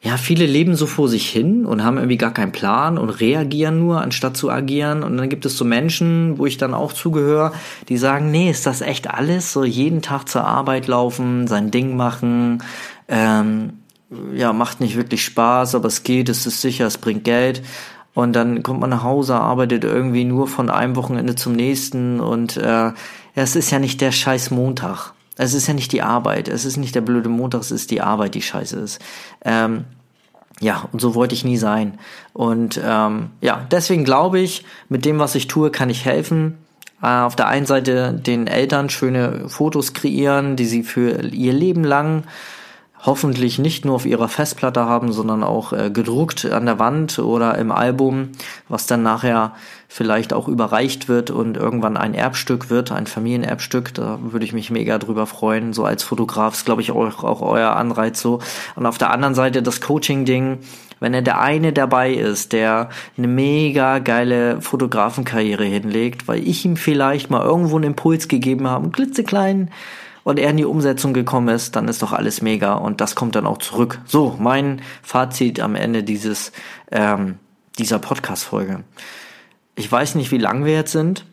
ja, 0.00 0.16
viele 0.16 0.46
leben 0.46 0.76
so 0.76 0.86
vor 0.86 1.10
sich 1.10 1.28
hin 1.28 1.66
und 1.66 1.84
haben 1.84 1.98
irgendwie 1.98 2.16
gar 2.16 2.32
keinen 2.32 2.52
Plan 2.52 2.96
und 2.96 3.10
reagieren 3.10 3.80
nur, 3.80 4.00
anstatt 4.00 4.38
zu 4.38 4.48
agieren. 4.48 5.02
Und 5.02 5.18
dann 5.18 5.28
gibt 5.28 5.44
es 5.44 5.58
so 5.58 5.66
Menschen, 5.66 6.38
wo 6.38 6.46
ich 6.46 6.56
dann 6.56 6.72
auch 6.72 6.94
zugehöre, 6.94 7.52
die 7.90 7.98
sagen, 7.98 8.30
nee, 8.30 8.48
ist 8.48 8.64
das 8.64 8.80
echt 8.80 9.10
alles? 9.10 9.52
So 9.52 9.62
jeden 9.62 10.00
Tag 10.00 10.26
zur 10.26 10.46
Arbeit 10.46 10.86
laufen, 10.86 11.46
sein 11.46 11.70
Ding 11.70 11.96
machen, 11.96 12.62
ähm, 13.08 13.74
ja, 14.34 14.54
macht 14.54 14.80
nicht 14.80 14.96
wirklich 14.96 15.22
Spaß, 15.22 15.74
aber 15.74 15.88
es 15.88 16.02
geht, 16.02 16.30
es 16.30 16.46
ist 16.46 16.62
sicher, 16.62 16.86
es 16.86 16.96
bringt 16.96 17.24
Geld. 17.24 17.62
Und 18.14 18.34
dann 18.34 18.62
kommt 18.62 18.80
man 18.80 18.90
nach 18.90 19.02
Hause, 19.02 19.34
arbeitet 19.34 19.84
irgendwie 19.84 20.24
nur 20.24 20.46
von 20.46 20.70
einem 20.70 20.94
Wochenende 20.96 21.34
zum 21.34 21.52
nächsten 21.52 22.20
und 22.20 22.56
äh, 22.56 22.92
es 23.34 23.56
ist 23.56 23.70
ja 23.72 23.80
nicht 23.80 24.00
der 24.00 24.12
scheiß 24.12 24.52
Montag. 24.52 25.12
Es 25.36 25.52
ist 25.52 25.66
ja 25.66 25.74
nicht 25.74 25.90
die 25.90 26.02
Arbeit, 26.02 26.46
es 26.46 26.64
ist 26.64 26.76
nicht 26.76 26.94
der 26.94 27.00
blöde 27.00 27.28
Montag, 27.28 27.60
es 27.60 27.72
ist 27.72 27.90
die 27.90 28.00
Arbeit, 28.00 28.36
die 28.36 28.42
scheiße 28.42 28.78
ist. 28.78 29.00
Ähm, 29.44 29.84
ja, 30.60 30.88
und 30.92 31.00
so 31.00 31.16
wollte 31.16 31.34
ich 31.34 31.44
nie 31.44 31.56
sein. 31.56 31.98
Und 32.32 32.80
ähm, 32.84 33.30
ja, 33.40 33.66
deswegen 33.70 34.04
glaube 34.04 34.38
ich, 34.38 34.64
mit 34.88 35.04
dem, 35.04 35.18
was 35.18 35.34
ich 35.34 35.48
tue, 35.48 35.70
kann 35.70 35.90
ich 35.90 36.04
helfen. 36.04 36.58
Äh, 37.02 37.06
auf 37.06 37.34
der 37.34 37.48
einen 37.48 37.66
Seite 37.66 38.12
den 38.12 38.46
Eltern 38.46 38.90
schöne 38.90 39.48
Fotos 39.48 39.92
kreieren, 39.92 40.54
die 40.54 40.66
sie 40.66 40.84
für 40.84 41.20
ihr 41.22 41.52
Leben 41.52 41.82
lang 41.82 42.24
hoffentlich 43.04 43.58
nicht 43.58 43.84
nur 43.84 43.96
auf 43.96 44.06
ihrer 44.06 44.28
Festplatte 44.28 44.86
haben, 44.86 45.12
sondern 45.12 45.42
auch 45.42 45.72
äh, 45.72 45.90
gedruckt 45.90 46.46
an 46.46 46.64
der 46.64 46.78
Wand 46.78 47.18
oder 47.18 47.58
im 47.58 47.70
Album, 47.70 48.30
was 48.68 48.86
dann 48.86 49.02
nachher 49.02 49.52
vielleicht 49.88 50.32
auch 50.32 50.48
überreicht 50.48 51.08
wird 51.08 51.30
und 51.30 51.56
irgendwann 51.56 51.96
ein 51.96 52.14
Erbstück 52.14 52.70
wird, 52.70 52.90
ein 52.90 53.06
Familienerbstück. 53.06 53.94
Da 53.94 54.18
würde 54.22 54.44
ich 54.44 54.52
mich 54.52 54.70
mega 54.70 54.98
drüber 54.98 55.26
freuen. 55.26 55.72
So 55.72 55.84
als 55.84 56.02
Fotograf 56.02 56.54
ist, 56.54 56.64
glaube 56.64 56.82
ich, 56.82 56.90
auch, 56.90 57.22
auch 57.22 57.42
euer 57.42 57.76
Anreiz 57.76 58.20
so. 58.20 58.40
Und 58.74 58.86
auf 58.86 58.98
der 58.98 59.10
anderen 59.10 59.34
Seite 59.34 59.62
das 59.62 59.80
Coaching-Ding, 59.80 60.58
wenn 60.98 61.14
er 61.14 61.22
der 61.22 61.40
eine 61.40 61.72
dabei 61.72 62.14
ist, 62.14 62.52
der 62.52 62.88
eine 63.18 63.28
mega 63.28 63.98
geile 63.98 64.62
Fotografenkarriere 64.62 65.64
hinlegt, 65.64 66.26
weil 66.26 66.46
ich 66.46 66.64
ihm 66.64 66.76
vielleicht 66.76 67.30
mal 67.30 67.44
irgendwo 67.44 67.76
einen 67.76 67.84
Impuls 67.84 68.28
gegeben 68.28 68.66
habe, 68.66 68.84
einen 68.84 68.92
klitzekleinen 68.92 69.70
und 70.24 70.38
er 70.38 70.50
in 70.50 70.56
die 70.56 70.64
Umsetzung 70.64 71.14
gekommen 71.14 71.48
ist, 71.48 71.76
dann 71.76 71.86
ist 71.86 72.02
doch 72.02 72.12
alles 72.12 72.42
mega 72.42 72.74
und 72.74 73.00
das 73.00 73.14
kommt 73.14 73.36
dann 73.36 73.46
auch 73.46 73.58
zurück. 73.58 74.00
So, 74.06 74.36
mein 74.40 74.82
Fazit 75.02 75.60
am 75.60 75.76
Ende 75.76 76.02
dieses, 76.02 76.50
ähm, 76.90 77.38
dieser 77.78 77.98
Podcast-Folge. 77.98 78.82
Ich 79.76 79.90
weiß 79.90 80.14
nicht, 80.16 80.32
wie 80.32 80.38
lang 80.38 80.64
wir 80.64 80.72
jetzt 80.72 80.92
sind. 80.92 81.26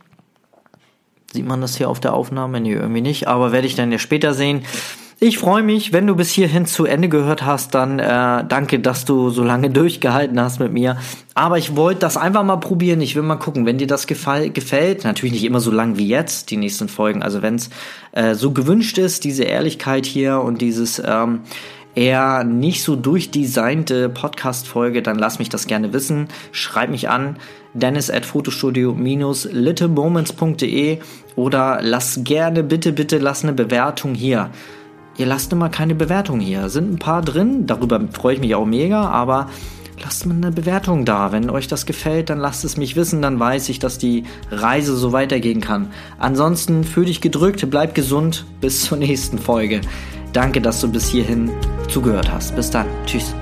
Sieht 1.31 1.47
man 1.47 1.61
das 1.61 1.77
hier 1.77 1.89
auf 1.89 2.01
der 2.01 2.13
Aufnahme? 2.13 2.59
Nee, 2.59 2.73
irgendwie 2.73 3.01
nicht, 3.01 3.27
aber 3.27 3.53
werde 3.53 3.67
ich 3.67 3.75
dann 3.75 3.91
ja 3.91 3.99
später 3.99 4.33
sehen. 4.33 4.65
Ich 5.23 5.37
freue 5.37 5.61
mich, 5.61 5.93
wenn 5.93 6.07
du 6.07 6.15
bis 6.15 6.31
hierhin 6.31 6.65
zu 6.65 6.85
Ende 6.85 7.07
gehört 7.07 7.45
hast, 7.45 7.75
dann 7.75 7.99
äh, 7.99 8.43
danke, 8.43 8.79
dass 8.79 9.05
du 9.05 9.29
so 9.29 9.43
lange 9.43 9.69
durchgehalten 9.73 10.41
hast 10.41 10.59
mit 10.59 10.73
mir. 10.73 10.97
Aber 11.35 11.59
ich 11.59 11.75
wollte 11.75 11.99
das 11.99 12.17
einfach 12.17 12.43
mal 12.43 12.55
probieren. 12.55 13.01
Ich 13.01 13.15
will 13.15 13.21
mal 13.21 13.35
gucken, 13.35 13.67
wenn 13.67 13.77
dir 13.77 13.85
das 13.85 14.07
gefall, 14.07 14.49
gefällt. 14.49 15.03
Natürlich 15.03 15.33
nicht 15.33 15.43
immer 15.43 15.59
so 15.59 15.69
lang 15.69 15.99
wie 15.99 16.07
jetzt, 16.07 16.49
die 16.49 16.57
nächsten 16.57 16.89
Folgen. 16.89 17.21
Also 17.21 17.43
wenn 17.43 17.53
es 17.53 17.69
äh, 18.13 18.33
so 18.33 18.49
gewünscht 18.49 18.97
ist, 18.97 19.23
diese 19.23 19.43
Ehrlichkeit 19.43 20.07
hier 20.07 20.41
und 20.41 20.59
dieses 20.59 20.99
ähm, 21.05 21.41
eher 21.93 22.43
nicht 22.43 22.81
so 22.81 22.95
durchdesignte 22.95 24.09
Podcast-Folge, 24.09 25.03
dann 25.03 25.19
lass 25.19 25.37
mich 25.37 25.49
das 25.49 25.67
gerne 25.67 25.93
wissen. 25.93 26.29
Schreib 26.51 26.89
mich 26.89 27.09
an 27.09 27.37
dennis 27.75 28.09
at 28.09 28.25
fotostudio-littlemoments.de 28.25 30.97
oder 31.35 31.77
lass 31.83 32.21
gerne, 32.23 32.63
bitte, 32.63 32.91
bitte, 32.91 33.19
lass 33.19 33.43
eine 33.43 33.53
Bewertung 33.53 34.15
hier 34.15 34.49
ihr 35.17 35.25
lasst 35.25 35.51
immer 35.53 35.69
keine 35.69 35.95
Bewertung 35.95 36.39
hier. 36.39 36.69
Sind 36.69 36.93
ein 36.93 36.99
paar 36.99 37.21
drin, 37.21 37.67
darüber 37.67 37.99
freue 38.11 38.35
ich 38.35 38.41
mich 38.41 38.55
auch 38.55 38.65
mega, 38.65 39.09
aber 39.09 39.49
lasst 40.03 40.25
mal 40.25 40.35
eine 40.35 40.51
Bewertung 40.51 41.05
da. 41.05 41.31
Wenn 41.31 41.49
euch 41.49 41.67
das 41.67 41.85
gefällt, 41.85 42.29
dann 42.29 42.39
lasst 42.39 42.63
es 42.65 42.77
mich 42.77 42.95
wissen, 42.95 43.21
dann 43.21 43.39
weiß 43.39 43.69
ich, 43.69 43.79
dass 43.79 43.97
die 43.97 44.23
Reise 44.49 44.95
so 44.95 45.11
weitergehen 45.11 45.61
kann. 45.61 45.91
Ansonsten 46.17 46.83
fühl 46.83 47.05
dich 47.05 47.21
gedrückt, 47.21 47.69
bleib 47.69 47.95
gesund, 47.95 48.45
bis 48.59 48.83
zur 48.85 48.97
nächsten 48.97 49.37
Folge. 49.37 49.81
Danke, 50.33 50.61
dass 50.61 50.81
du 50.81 50.91
bis 50.91 51.09
hierhin 51.09 51.51
zugehört 51.89 52.31
hast. 52.31 52.55
Bis 52.55 52.69
dann. 52.69 52.87
Tschüss. 53.05 53.35